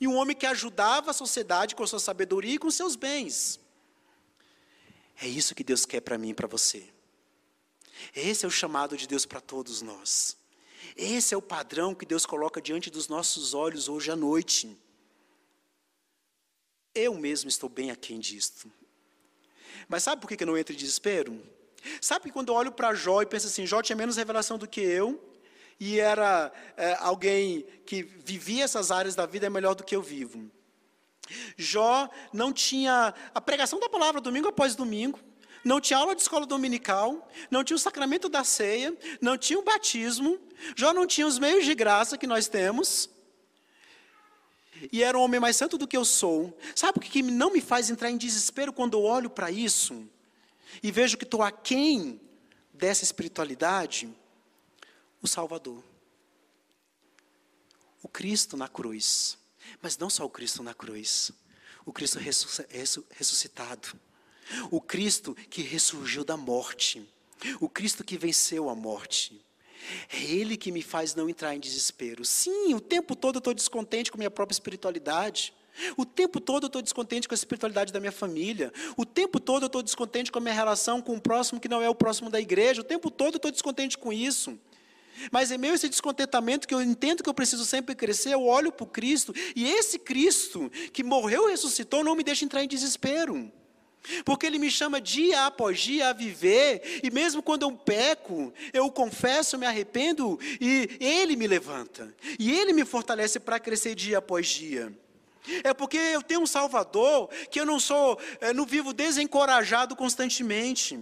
e 0.00 0.06
um 0.06 0.16
homem 0.16 0.36
que 0.36 0.44
ajudava 0.44 1.12
a 1.12 1.14
sociedade 1.14 1.74
com 1.74 1.86
sua 1.86 1.98
sabedoria 1.98 2.54
e 2.54 2.58
com 2.58 2.70
seus 2.70 2.94
bens. 2.94 3.58
É 5.20 5.26
isso 5.26 5.54
que 5.54 5.64
Deus 5.64 5.84
quer 5.84 6.00
para 6.00 6.16
mim 6.16 6.30
e 6.30 6.34
para 6.34 6.46
você. 6.46 6.88
Esse 8.14 8.44
é 8.44 8.48
o 8.48 8.50
chamado 8.50 8.96
de 8.96 9.06
Deus 9.06 9.26
para 9.26 9.40
todos 9.40 9.82
nós. 9.82 10.36
Esse 10.96 11.34
é 11.34 11.36
o 11.36 11.42
padrão 11.42 11.94
que 11.94 12.06
Deus 12.06 12.24
coloca 12.24 12.60
diante 12.60 12.90
dos 12.90 13.08
nossos 13.08 13.54
olhos 13.54 13.88
hoje 13.88 14.10
à 14.10 14.16
noite. 14.16 14.76
eu 16.94 17.14
mesmo 17.14 17.48
estou 17.48 17.68
bem 17.68 17.92
aquém 17.92 18.18
disto. 18.18 18.70
Mas 19.88 20.02
sabe 20.02 20.20
por 20.20 20.28
que 20.28 20.42
eu 20.42 20.46
não 20.46 20.58
entro 20.58 20.74
em 20.74 20.76
desespero? 20.76 21.40
Sabe 22.00 22.32
quando 22.32 22.48
eu 22.48 22.56
olho 22.56 22.72
para 22.72 22.92
Jó 22.94 23.22
e 23.22 23.26
penso 23.26 23.46
assim, 23.46 23.66
Jó 23.66 23.80
tinha 23.82 23.94
menos 23.94 24.16
revelação 24.16 24.58
do 24.58 24.66
que 24.66 24.80
eu, 24.80 25.22
e 25.78 26.00
era 26.00 26.52
é, 26.76 26.96
alguém 26.98 27.62
que 27.86 28.02
vivia 28.02 28.64
essas 28.64 28.90
áreas 28.90 29.14
da 29.14 29.26
vida 29.26 29.48
melhor 29.48 29.74
do 29.74 29.84
que 29.84 29.94
eu 29.94 30.02
vivo. 30.02 30.50
Jó 31.56 32.08
não 32.32 32.52
tinha 32.52 33.14
a 33.34 33.40
pregação 33.40 33.78
da 33.78 33.88
palavra 33.88 34.20
domingo 34.20 34.48
após 34.48 34.74
domingo, 34.74 35.20
não 35.64 35.80
tinha 35.80 35.98
aula 35.98 36.14
de 36.14 36.22
escola 36.22 36.46
dominical, 36.46 37.28
não 37.50 37.62
tinha 37.62 37.76
o 37.76 37.80
sacramento 37.80 38.28
da 38.28 38.44
ceia, 38.44 38.96
não 39.20 39.36
tinha 39.36 39.58
o 39.58 39.62
batismo, 39.62 40.38
Jó 40.76 40.92
não 40.92 41.06
tinha 41.06 41.26
os 41.26 41.38
meios 41.38 41.64
de 41.64 41.74
graça 41.74 42.16
que 42.16 42.26
nós 42.26 42.48
temos. 42.48 43.10
E 44.92 45.02
era 45.02 45.18
um 45.18 45.22
homem 45.22 45.40
mais 45.40 45.56
santo 45.56 45.76
do 45.76 45.88
que 45.88 45.96
eu 45.96 46.04
sou. 46.04 46.56
Sabe 46.74 46.98
o 46.98 47.00
que 47.00 47.22
não 47.22 47.52
me 47.52 47.60
faz 47.60 47.90
entrar 47.90 48.10
em 48.10 48.16
desespero 48.16 48.72
quando 48.72 48.96
eu 48.96 49.02
olho 49.02 49.28
para 49.28 49.50
isso? 49.50 50.08
E 50.82 50.92
vejo 50.92 51.16
que 51.16 51.24
estou 51.24 51.42
aquém 51.42 52.20
dessa 52.72 53.02
espiritualidade? 53.02 54.08
O 55.20 55.26
Salvador. 55.26 55.82
O 58.02 58.08
Cristo 58.08 58.56
na 58.56 58.68
cruz. 58.68 59.36
Mas 59.80 59.96
não 59.96 60.10
só 60.10 60.24
o 60.24 60.30
Cristo 60.30 60.62
na 60.62 60.74
cruz. 60.74 61.30
O 61.84 61.92
Cristo 61.92 62.18
ressuscitado. 62.18 63.88
O 64.70 64.80
Cristo 64.80 65.34
que 65.48 65.62
ressurgiu 65.62 66.24
da 66.24 66.36
morte. 66.36 67.08
O 67.60 67.68
Cristo 67.68 68.04
que 68.04 68.18
venceu 68.18 68.68
a 68.68 68.74
morte. 68.74 69.40
É 70.12 70.22
Ele 70.22 70.56
que 70.56 70.72
me 70.72 70.82
faz 70.82 71.14
não 71.14 71.28
entrar 71.28 71.54
em 71.54 71.60
desespero. 71.60 72.24
Sim, 72.24 72.74
o 72.74 72.80
tempo 72.80 73.14
todo 73.14 73.36
eu 73.36 73.38
estou 73.38 73.54
descontente 73.54 74.10
com 74.10 74.18
minha 74.18 74.30
própria 74.30 74.54
espiritualidade. 74.54 75.54
O 75.96 76.04
tempo 76.04 76.40
todo 76.40 76.64
eu 76.64 76.66
estou 76.66 76.82
descontente 76.82 77.28
com 77.28 77.34
a 77.34 77.36
espiritualidade 77.36 77.92
da 77.92 78.00
minha 78.00 78.12
família. 78.12 78.72
O 78.96 79.06
tempo 79.06 79.38
todo 79.38 79.62
eu 79.62 79.68
estou 79.68 79.82
descontente 79.82 80.32
com 80.32 80.38
a 80.38 80.42
minha 80.42 80.54
relação 80.54 81.00
com 81.00 81.14
o 81.14 81.20
próximo 81.20 81.60
que 81.60 81.68
não 81.68 81.80
é 81.80 81.88
o 81.88 81.94
próximo 81.94 82.28
da 82.28 82.40
igreja. 82.40 82.80
O 82.80 82.84
tempo 82.84 83.10
todo 83.10 83.34
eu 83.34 83.38
estou 83.38 83.50
descontente 83.50 83.96
com 83.96 84.12
isso. 84.12 84.58
Mas 85.30 85.50
é 85.50 85.58
meio 85.58 85.74
esse 85.74 85.88
descontentamento 85.88 86.66
que 86.66 86.74
eu 86.74 86.82
entendo 86.82 87.22
que 87.22 87.28
eu 87.28 87.34
preciso 87.34 87.64
sempre 87.64 87.94
crescer, 87.94 88.32
eu 88.32 88.44
olho 88.44 88.72
para 88.72 88.84
o 88.84 88.88
Cristo, 88.88 89.34
e 89.54 89.68
esse 89.68 89.98
Cristo 89.98 90.70
que 90.92 91.02
morreu 91.02 91.48
e 91.48 91.52
ressuscitou 91.52 92.04
não 92.04 92.14
me 92.14 92.22
deixa 92.22 92.44
entrar 92.44 92.62
em 92.62 92.68
desespero. 92.68 93.50
Porque 94.24 94.46
Ele 94.46 94.58
me 94.58 94.70
chama 94.70 95.00
dia 95.00 95.46
após 95.46 95.80
dia 95.80 96.08
a 96.08 96.12
viver, 96.12 97.00
e 97.02 97.10
mesmo 97.10 97.42
quando 97.42 97.62
eu 97.62 97.72
peco, 97.72 98.52
eu 98.72 98.90
confesso, 98.90 99.58
me 99.58 99.66
arrependo, 99.66 100.38
e 100.60 100.96
Ele 101.00 101.36
me 101.36 101.46
levanta, 101.46 102.14
e 102.38 102.50
Ele 102.50 102.72
me 102.72 102.84
fortalece 102.84 103.38
para 103.38 103.60
crescer 103.60 103.94
dia 103.94 104.18
após 104.18 104.46
dia. 104.46 104.92
É 105.64 105.72
porque 105.72 105.96
eu 105.96 106.22
tenho 106.22 106.40
um 106.40 106.46
Salvador 106.46 107.28
que 107.50 107.60
eu 107.60 107.66
não 107.66 107.80
sou, 107.80 108.18
eu 108.40 108.54
não 108.54 108.66
vivo 108.66 108.92
desencorajado 108.92 109.96
constantemente. 109.96 110.98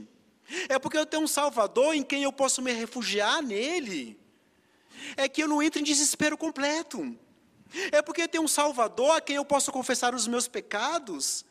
É 0.68 0.78
porque 0.78 0.98
eu 0.98 1.06
tenho 1.06 1.22
um 1.22 1.28
Salvador 1.28 1.94
em 1.94 2.02
quem 2.02 2.22
eu 2.22 2.32
posso 2.32 2.62
me 2.62 2.72
refugiar 2.72 3.42
nele. 3.42 4.18
É 5.16 5.28
que 5.28 5.42
eu 5.42 5.48
não 5.48 5.62
entro 5.62 5.80
em 5.80 5.84
desespero 5.84 6.36
completo. 6.36 7.16
É 7.90 8.00
porque 8.00 8.22
eu 8.22 8.28
tenho 8.28 8.44
um 8.44 8.48
Salvador 8.48 9.16
a 9.16 9.20
quem 9.20 9.36
eu 9.36 9.44
posso 9.44 9.72
confessar 9.72 10.14
os 10.14 10.26
meus 10.26 10.46
pecados. 10.46 11.44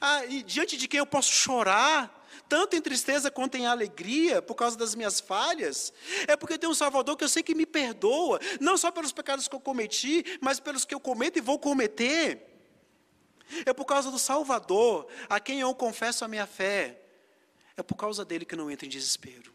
Ah, 0.00 0.24
e 0.26 0.42
diante 0.42 0.76
de 0.76 0.88
quem 0.88 0.98
eu 0.98 1.06
posso 1.06 1.32
chorar, 1.32 2.22
tanto 2.48 2.76
em 2.76 2.80
tristeza 2.80 3.30
quanto 3.30 3.56
em 3.56 3.66
alegria, 3.66 4.40
por 4.40 4.54
causa 4.54 4.76
das 4.76 4.94
minhas 4.94 5.20
falhas. 5.20 5.92
É 6.26 6.36
porque 6.36 6.54
eu 6.54 6.58
tenho 6.58 6.72
um 6.72 6.74
Salvador 6.74 7.16
que 7.16 7.24
eu 7.24 7.28
sei 7.28 7.42
que 7.42 7.54
me 7.54 7.66
perdoa, 7.66 8.40
não 8.60 8.76
só 8.76 8.90
pelos 8.90 9.12
pecados 9.12 9.48
que 9.48 9.54
eu 9.54 9.60
cometi, 9.60 10.24
mas 10.40 10.60
pelos 10.60 10.84
que 10.84 10.94
eu 10.94 11.00
cometo 11.00 11.38
e 11.38 11.40
vou 11.40 11.58
cometer. 11.58 12.48
É 13.66 13.72
por 13.72 13.84
causa 13.84 14.10
do 14.10 14.18
Salvador, 14.18 15.06
a 15.28 15.38
quem 15.38 15.60
eu 15.60 15.74
confesso 15.74 16.24
a 16.24 16.28
minha 16.28 16.46
fé. 16.46 17.01
É 17.76 17.82
por 17.82 17.96
causa 17.96 18.24
dele 18.24 18.44
que 18.44 18.56
não 18.56 18.70
entro 18.70 18.86
em 18.86 18.88
desespero. 18.88 19.52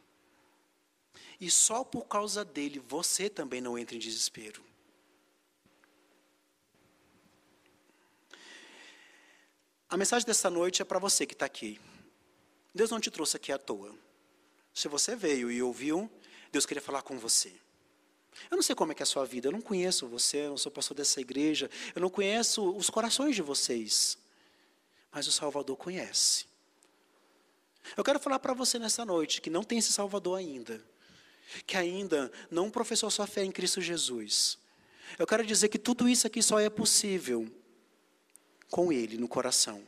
E 1.40 1.52
só 1.52 1.84
por 1.84 2.08
causa 2.08 2.44
dele 2.44 2.80
você 2.80 3.30
também 3.30 3.62
não 3.62 3.78
entra 3.78 3.96
em 3.96 4.00
desespero. 4.00 4.64
A 9.90 9.96
mensagem 9.96 10.26
dessa 10.26 10.50
noite 10.50 10.82
é 10.82 10.86
para 10.86 11.00
você 11.00 11.26
que 11.26 11.34
está 11.34 11.46
aqui. 11.46 11.80
Deus 12.74 12.92
não 12.92 13.00
te 13.00 13.10
trouxe 13.10 13.38
aqui 13.38 13.52
à 13.52 13.58
toa. 13.58 13.96
Se 14.74 14.88
você 14.88 15.16
veio 15.16 15.50
e 15.50 15.62
ouviu, 15.62 16.12
Deus 16.52 16.66
queria 16.66 16.82
falar 16.82 17.04
com 17.04 17.18
você. 17.18 17.54
Eu 18.50 18.56
não 18.56 18.62
sei 18.62 18.76
como 18.76 18.92
é 18.92 18.96
que 18.96 19.02
é 19.02 19.06
a 19.06 19.08
sua 19.08 19.26
vida, 19.26 19.48
eu 19.48 19.52
não 19.52 19.62
conheço 19.62 20.08
você, 20.08 20.46
eu 20.46 20.50
não 20.52 20.58
sou 20.58 20.72
pastor 20.72 20.96
dessa 20.96 21.20
igreja, 21.22 21.70
eu 21.96 22.02
não 22.02 22.10
conheço 22.10 22.70
os 22.76 22.90
corações 22.90 23.36
de 23.36 23.42
vocês. 23.42 24.18
Mas 25.12 25.28
o 25.28 25.32
Salvador 25.32 25.76
conhece. 25.78 26.47
Eu 27.96 28.04
quero 28.04 28.20
falar 28.20 28.40
para 28.40 28.54
você 28.54 28.78
nessa 28.78 29.06
noite 29.06 29.42
que 29.42 29.50
não 29.50 29.64
tem 29.64 29.78
esse 29.78 29.94
Salvador 29.94 30.38
ainda, 30.38 30.84
que 31.66 31.78
ainda 31.78 32.32
não 32.52 32.70
professou 32.70 33.10
sua 33.10 33.28
fé 33.28 33.44
em 33.44 33.52
Cristo 33.52 33.82
Jesus. 33.82 34.58
Eu 35.18 35.26
quero 35.26 35.46
dizer 35.46 35.70
que 35.70 35.80
tudo 35.80 36.10
isso 36.10 36.28
aqui 36.28 36.42
só 36.42 36.60
é 36.60 36.70
possível 36.70 37.50
com 38.70 38.92
Ele 38.92 39.18
no 39.18 39.28
coração. 39.28 39.82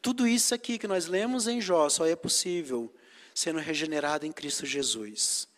Tudo 0.00 0.26
isso 0.26 0.54
aqui 0.54 0.78
que 0.78 0.86
nós 0.86 1.06
lemos 1.06 1.48
em 1.48 1.60
Jó 1.60 1.88
só 1.88 2.06
é 2.06 2.14
possível 2.14 2.94
sendo 3.34 3.58
regenerado 3.58 4.24
em 4.24 4.30
Cristo 4.30 4.64
Jesus. 4.64 5.48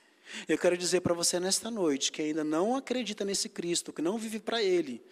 Eu 0.49 0.57
quero 0.57 0.77
dizer 0.77 1.03
para 1.03 1.13
você 1.13 1.39
nesta 1.39 1.71
noite 1.71 2.11
que 2.11 2.23
ainda 2.23 2.43
não 2.43 2.75
acredita 2.75 3.25
nesse 3.25 3.49
Cristo, 3.49 3.93
que 3.93 4.01
não 4.01 4.17
vive 4.17 4.41
para 4.41 4.63
Ele, 4.63 5.05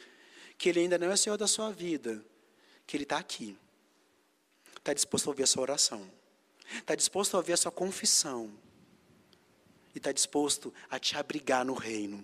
que 0.57 0.71
Ele 0.71 0.81
ainda 0.81 0.99
não 0.99 1.11
é 1.11 1.17
Senhor 1.17 1.37
da 1.37 1.47
sua 1.47 1.71
vida, 1.71 2.25
que 2.87 2.97
Ele 2.97 3.05
está 3.05 3.19
aqui 3.19 3.57
está 4.85 4.93
disposto 4.93 5.29
a 5.29 5.31
ouvir 5.31 5.45
a 5.45 5.47
sua 5.47 5.63
oração, 5.63 6.07
está 6.77 6.95
disposto 6.95 7.35
a 7.35 7.39
ouvir 7.39 7.55
a 7.55 7.57
sua 7.57 7.73
confissão, 7.73 8.53
e 9.95 9.99
está 9.99 10.13
disposto 10.13 10.75
a 10.91 10.99
te 10.99 11.17
abrigar 11.17 11.65
no 11.65 11.73
reino. 11.73 12.23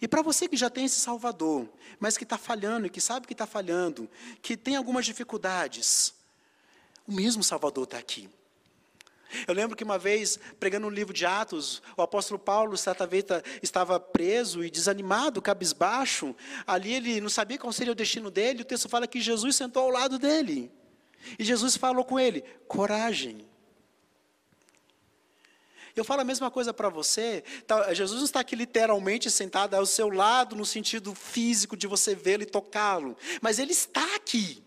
E 0.00 0.06
para 0.06 0.22
você 0.22 0.46
que 0.48 0.56
já 0.56 0.70
tem 0.70 0.84
esse 0.84 1.00
Salvador, 1.00 1.68
mas 1.98 2.16
que 2.16 2.22
está 2.22 2.38
falhando 2.38 2.86
e 2.86 2.90
que 2.90 3.00
sabe 3.00 3.26
que 3.26 3.32
está 3.32 3.48
falhando, 3.48 4.08
que 4.40 4.56
tem 4.56 4.76
algumas 4.76 5.06
dificuldades, 5.06 6.14
o 7.04 7.12
mesmo 7.12 7.42
Salvador 7.42 7.82
está 7.82 7.98
aqui. 7.98 8.30
Eu 9.46 9.52
lembro 9.52 9.76
que 9.76 9.84
uma 9.84 9.98
vez, 9.98 10.38
pregando 10.60 10.88
no 10.88 10.94
livro 10.94 11.12
de 11.12 11.26
Atos, 11.26 11.82
o 11.96 12.02
apóstolo 12.02 12.38
Paulo, 12.38 12.76
certa 12.76 13.06
vez, 13.06 13.24
estava 13.60 13.98
preso 13.98 14.64
e 14.64 14.70
desanimado, 14.70 15.42
cabisbaixo. 15.42 16.34
Ali 16.66 16.94
ele 16.94 17.20
não 17.20 17.28
sabia 17.28 17.58
qual 17.58 17.72
seria 17.72 17.92
o 17.92 17.96
destino 17.96 18.30
dele. 18.30 18.62
O 18.62 18.64
texto 18.64 18.88
fala 18.88 19.06
que 19.06 19.20
Jesus 19.20 19.56
sentou 19.56 19.82
ao 19.82 19.90
lado 19.90 20.18
dele. 20.18 20.72
E 21.38 21.44
Jesus 21.44 21.76
falou 21.76 22.04
com 22.04 22.18
ele: 22.18 22.42
coragem. 22.66 23.46
Eu 25.98 26.04
falo 26.04 26.20
a 26.20 26.24
mesma 26.24 26.50
coisa 26.50 26.72
para 26.72 26.88
você. 26.88 27.42
Tá, 27.66 27.92
Jesus 27.92 28.18
não 28.18 28.24
está 28.24 28.40
aqui 28.40 28.54
literalmente 28.54 29.30
sentado 29.30 29.74
ao 29.74 29.84
seu 29.84 30.08
lado, 30.08 30.54
no 30.54 30.64
sentido 30.64 31.14
físico 31.14 31.76
de 31.76 31.86
você 31.86 32.14
vê-lo 32.14 32.44
e 32.44 32.46
tocá-lo. 32.46 33.16
Mas 33.42 33.58
Ele 33.58 33.72
está 33.72 34.14
aqui. 34.14 34.62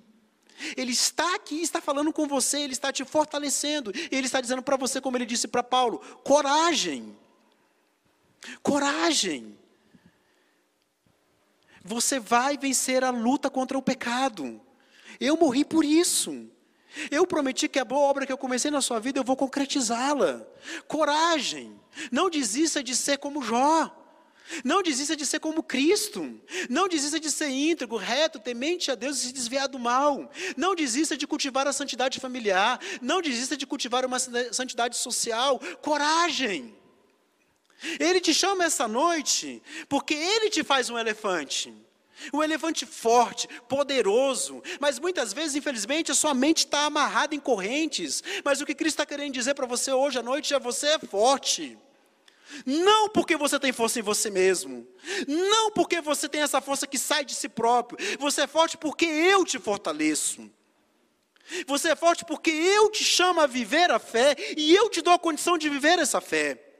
Ele 0.75 0.91
está 0.91 1.35
aqui, 1.35 1.61
está 1.61 1.81
falando 1.81 2.13
com 2.13 2.27
você, 2.27 2.59
Ele 2.59 2.73
está 2.73 2.91
te 2.91 3.05
fortalecendo. 3.05 3.91
E 3.95 4.15
Ele 4.15 4.27
está 4.27 4.41
dizendo 4.41 4.61
para 4.61 4.75
você, 4.75 4.99
como 4.99 5.17
Ele 5.17 5.25
disse 5.25 5.47
para 5.47 5.63
Paulo: 5.63 5.99
coragem. 6.23 7.17
Coragem. 8.61 9.57
Você 11.83 12.19
vai 12.19 12.57
vencer 12.57 13.03
a 13.03 13.09
luta 13.09 13.49
contra 13.49 13.77
o 13.77 13.81
pecado. 13.81 14.61
Eu 15.21 15.37
morri 15.37 15.63
por 15.63 15.85
isso. 15.85 16.49
Eu 17.09 17.25
prometi 17.25 17.69
que 17.69 17.79
a 17.79 17.85
boa 17.85 18.01
obra 18.01 18.25
que 18.25 18.33
eu 18.33 18.37
comecei 18.37 18.71
na 18.71 18.81
sua 18.81 18.99
vida, 18.99 19.19
eu 19.19 19.23
vou 19.23 19.37
concretizá-la. 19.37 20.45
Coragem. 20.87 21.79
Não 22.11 22.29
desista 22.29 22.83
de 22.83 22.95
ser 22.95 23.19
como 23.19 23.43
Jó. 23.43 23.97
Não 24.65 24.81
desista 24.81 25.15
de 25.15 25.25
ser 25.25 25.39
como 25.39 25.63
Cristo. 25.63 26.41
Não 26.69 26.87
desista 26.89 27.19
de 27.19 27.31
ser 27.31 27.49
íntegro, 27.49 27.95
reto, 27.95 28.39
temente 28.39 28.91
a 28.91 28.95
Deus 28.95 29.19
e 29.19 29.27
se 29.27 29.31
desviar 29.31 29.67
do 29.67 29.79
mal. 29.79 30.29
Não 30.57 30.75
desista 30.75 31.15
de 31.15 31.27
cultivar 31.27 31.67
a 31.67 31.71
santidade 31.71 32.19
familiar. 32.19 32.79
Não 33.01 33.21
desista 33.21 33.55
de 33.55 33.65
cultivar 33.65 34.05
uma 34.05 34.19
santidade 34.19 34.97
social. 34.97 35.59
Coragem. 35.81 36.75
Ele 37.99 38.19
te 38.19 38.33
chama 38.33 38.65
essa 38.65 38.87
noite 38.87 39.61
porque 39.87 40.13
ele 40.13 40.49
te 40.49 40.63
faz 40.63 40.89
um 40.89 40.97
elefante. 40.97 41.73
Um 42.33 42.43
elefante 42.43 42.85
forte, 42.85 43.47
poderoso, 43.67 44.61
mas 44.79 44.99
muitas 44.99 45.33
vezes, 45.33 45.55
infelizmente, 45.55 46.11
a 46.11 46.15
sua 46.15 46.33
mente 46.33 46.59
está 46.59 46.85
amarrada 46.85 47.35
em 47.35 47.39
correntes. 47.39 48.23
Mas 48.43 48.61
o 48.61 48.65
que 48.65 48.75
Cristo 48.75 48.95
está 48.95 49.05
querendo 49.05 49.33
dizer 49.33 49.53
para 49.53 49.65
você 49.65 49.91
hoje 49.91 50.19
à 50.19 50.23
noite 50.23 50.53
é: 50.53 50.59
você 50.59 50.87
é 50.87 50.99
forte. 50.99 51.77
Não 52.65 53.09
porque 53.09 53.37
você 53.37 53.59
tem 53.59 53.71
força 53.71 53.99
em 53.99 54.01
você 54.01 54.29
mesmo. 54.29 54.87
Não 55.27 55.71
porque 55.71 56.01
você 56.01 56.27
tem 56.27 56.41
essa 56.41 56.59
força 56.59 56.85
que 56.85 56.97
sai 56.97 57.23
de 57.23 57.33
si 57.33 57.47
próprio. 57.47 57.97
Você 58.19 58.41
é 58.41 58.47
forte 58.47 58.77
porque 58.77 59.05
eu 59.05 59.45
te 59.45 59.57
fortaleço. 59.57 60.49
Você 61.65 61.89
é 61.89 61.95
forte 61.95 62.23
porque 62.25 62.51
eu 62.51 62.89
te 62.91 63.03
chamo 63.03 63.41
a 63.41 63.47
viver 63.47 63.91
a 63.91 63.99
fé 63.99 64.35
e 64.55 64.73
eu 64.73 64.89
te 64.89 65.01
dou 65.01 65.13
a 65.13 65.19
condição 65.19 65.57
de 65.57 65.69
viver 65.69 65.99
essa 65.99 66.21
fé. 66.21 66.70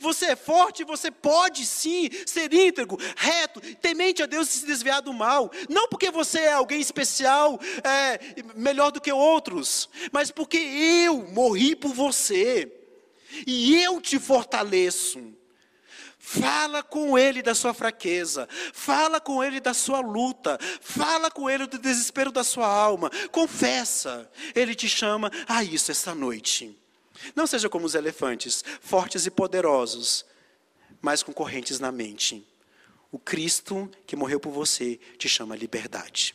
Você 0.00 0.26
é 0.26 0.36
forte, 0.36 0.84
você 0.84 1.10
pode 1.10 1.64
sim 1.64 2.08
ser 2.26 2.52
íntegro, 2.52 2.98
reto, 3.16 3.60
temente 3.76 4.22
a 4.22 4.26
Deus 4.26 4.48
e 4.48 4.58
se 4.60 4.66
desviar 4.66 5.02
do 5.02 5.12
mal. 5.12 5.50
Não 5.68 5.88
porque 5.88 6.10
você 6.10 6.40
é 6.40 6.52
alguém 6.52 6.80
especial, 6.80 7.58
é, 7.84 8.18
melhor 8.54 8.90
do 8.90 9.00
que 9.00 9.12
outros, 9.12 9.88
mas 10.12 10.30
porque 10.30 10.56
eu 10.56 11.26
morri 11.28 11.76
por 11.76 11.92
você 11.92 12.72
e 13.46 13.76
eu 13.82 14.00
te 14.00 14.18
fortaleço. 14.18 15.34
Fala 16.18 16.82
com 16.82 17.16
ele 17.16 17.40
da 17.40 17.54
sua 17.54 17.72
fraqueza, 17.72 18.48
fala 18.72 19.20
com 19.20 19.44
ele 19.44 19.60
da 19.60 19.72
sua 19.72 20.00
luta, 20.00 20.58
fala 20.80 21.30
com 21.30 21.48
ele 21.48 21.66
do 21.66 21.78
desespero 21.78 22.32
da 22.32 22.42
sua 22.42 22.66
alma, 22.66 23.10
confessa. 23.30 24.28
Ele 24.52 24.74
te 24.74 24.88
chama 24.88 25.30
a 25.46 25.62
isso 25.62 25.92
esta 25.92 26.16
noite. 26.16 26.76
Não 27.34 27.46
seja 27.46 27.68
como 27.68 27.86
os 27.86 27.94
elefantes, 27.94 28.64
fortes 28.80 29.26
e 29.26 29.30
poderosos, 29.30 30.24
mas 31.00 31.22
com 31.22 31.32
correntes 31.32 31.78
na 31.78 31.92
mente. 31.92 32.46
O 33.10 33.18
Cristo 33.18 33.90
que 34.06 34.16
morreu 34.16 34.40
por 34.40 34.50
você 34.50 34.96
te 35.18 35.28
chama 35.28 35.56
liberdade. 35.56 36.34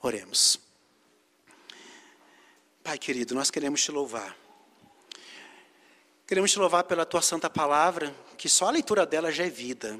Oremos. 0.00 0.58
Pai 2.82 2.98
querido, 2.98 3.34
nós 3.34 3.50
queremos 3.50 3.82
te 3.82 3.90
louvar. 3.90 4.36
Queremos 6.26 6.50
te 6.50 6.58
louvar 6.58 6.84
pela 6.84 7.04
tua 7.04 7.22
santa 7.22 7.48
palavra, 7.48 8.14
que 8.36 8.48
só 8.48 8.66
a 8.66 8.70
leitura 8.70 9.06
dela 9.06 9.30
já 9.30 9.44
é 9.44 9.50
vida. 9.50 9.98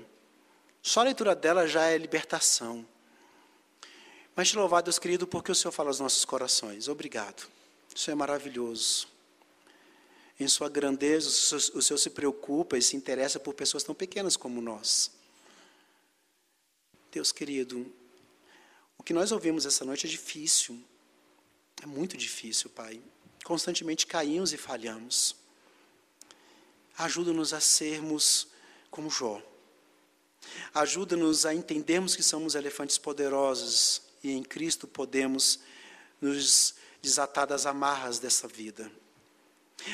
Só 0.82 1.00
a 1.00 1.04
leitura 1.04 1.34
dela 1.34 1.66
já 1.66 1.86
é 1.86 1.98
libertação. 1.98 2.86
Mas 4.34 4.48
te 4.50 4.56
louvar, 4.56 4.82
Deus 4.82 4.98
querido, 4.98 5.26
porque 5.26 5.50
o 5.50 5.54
Senhor 5.54 5.72
fala 5.72 5.90
aos 5.90 6.00
nossos 6.00 6.24
corações. 6.24 6.88
Obrigado. 6.88 7.48
O 7.94 7.98
Senhor 7.98 8.14
é 8.14 8.18
maravilhoso 8.18 9.15
em 10.38 10.48
sua 10.48 10.68
grandeza, 10.68 11.28
o 11.74 11.82
Senhor 11.82 11.98
se 11.98 12.10
preocupa 12.10 12.76
e 12.76 12.82
se 12.82 12.96
interessa 12.96 13.40
por 13.40 13.54
pessoas 13.54 13.82
tão 13.82 13.94
pequenas 13.94 14.36
como 14.36 14.60
nós. 14.60 15.10
Deus 17.10 17.32
querido, 17.32 17.90
o 18.98 19.02
que 19.02 19.14
nós 19.14 19.32
ouvimos 19.32 19.64
essa 19.64 19.84
noite 19.84 20.06
é 20.06 20.10
difícil, 20.10 20.78
é 21.82 21.86
muito 21.86 22.16
difícil, 22.16 22.68
Pai. 22.70 23.00
Constantemente 23.44 24.06
caímos 24.06 24.52
e 24.52 24.58
falhamos. 24.58 25.36
Ajuda-nos 26.98 27.52
a 27.52 27.60
sermos 27.60 28.48
como 28.90 29.08
Jó. 29.08 29.40
Ajuda-nos 30.74 31.46
a 31.46 31.54
entendermos 31.54 32.14
que 32.14 32.22
somos 32.22 32.54
elefantes 32.54 32.98
poderosos 32.98 34.02
e 34.22 34.32
em 34.32 34.42
Cristo 34.42 34.86
podemos 34.86 35.60
nos 36.20 36.74
desatar 37.00 37.46
das 37.46 37.66
amarras 37.66 38.18
dessa 38.18 38.46
vida. 38.48 38.90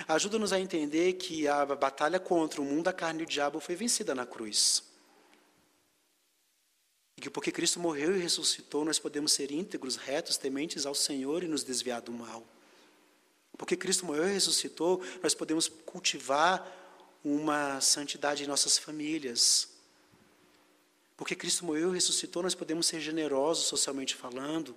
Ajuda-nos 0.09 0.53
a 0.53 0.61
entender 0.61 1.15
que 1.15 1.47
a 1.47 1.65
batalha 1.67 2.19
contra 2.21 2.61
o 2.61 2.65
mundo, 2.65 2.89
a 2.89 2.93
carne 2.93 3.21
e 3.21 3.25
o 3.25 3.29
diabo 3.29 3.61
foi 3.61 3.75
vencida 3.75 4.15
na 4.15 4.25
cruz. 4.25 4.85
E 7.17 7.21
que 7.21 7.31
porque 7.31 7.53
Cristo 7.53 7.79
morreu 7.79 8.17
e 8.17 8.21
ressuscitou, 8.21 8.85
nós 8.85 8.99
podemos 8.99 9.33
ser 9.33 9.51
íntegros, 9.51 9.97
retos, 9.97 10.37
tementes 10.37 10.87
ao 10.87 10.95
Senhor 10.95 11.43
e 11.43 11.49
nos 11.49 11.63
desviar 11.63 12.01
do 12.01 12.13
mal. 12.13 12.45
Porque 13.59 13.77
Cristo 13.77 14.07
morreu 14.07 14.29
e 14.29 14.33
ressuscitou, 14.33 15.03
nós 15.23 15.35
podemos 15.35 15.69
cultivar 15.69 16.67
uma 17.25 17.81
santidade 17.81 18.43
em 18.43 18.47
nossas 18.47 18.79
famílias. 18.79 19.69
Porque 21.17 21.37
Cristo 21.37 21.65
morreu 21.65 21.91
e 21.91 21.95
ressuscitou, 21.95 22.43
nós 22.43 22.55
podemos 22.55 22.87
ser 22.87 23.01
generosos 23.01 23.67
socialmente 23.67 24.17
falando, 24.17 24.75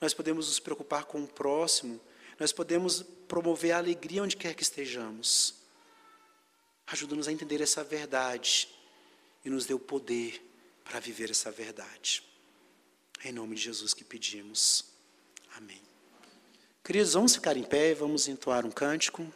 nós 0.00 0.14
podemos 0.14 0.46
nos 0.46 0.60
preocupar 0.60 1.04
com 1.04 1.22
o 1.22 1.26
próximo, 1.26 2.00
nós 2.40 2.52
podemos 2.52 3.02
promover 3.28 3.72
a 3.72 3.76
alegria 3.76 4.22
onde 4.22 4.34
quer 4.34 4.54
que 4.54 4.62
estejamos. 4.62 5.54
Ajuda-nos 6.86 7.28
a 7.28 7.32
entender 7.32 7.60
essa 7.60 7.84
verdade 7.84 8.66
e 9.44 9.50
nos 9.50 9.66
dê 9.66 9.74
o 9.74 9.78
poder 9.78 10.42
para 10.82 10.98
viver 10.98 11.30
essa 11.30 11.50
verdade. 11.50 12.22
É 13.22 13.28
em 13.28 13.32
nome 13.32 13.56
de 13.56 13.62
Jesus 13.62 13.92
que 13.92 14.02
pedimos. 14.02 14.86
Amém. 15.54 15.82
Queridos, 16.82 17.12
vamos 17.12 17.34
ficar 17.34 17.58
em 17.58 17.62
pé 17.62 17.90
e 17.90 17.94
vamos 17.94 18.26
entoar 18.26 18.64
um 18.64 18.70
cântico. 18.70 19.30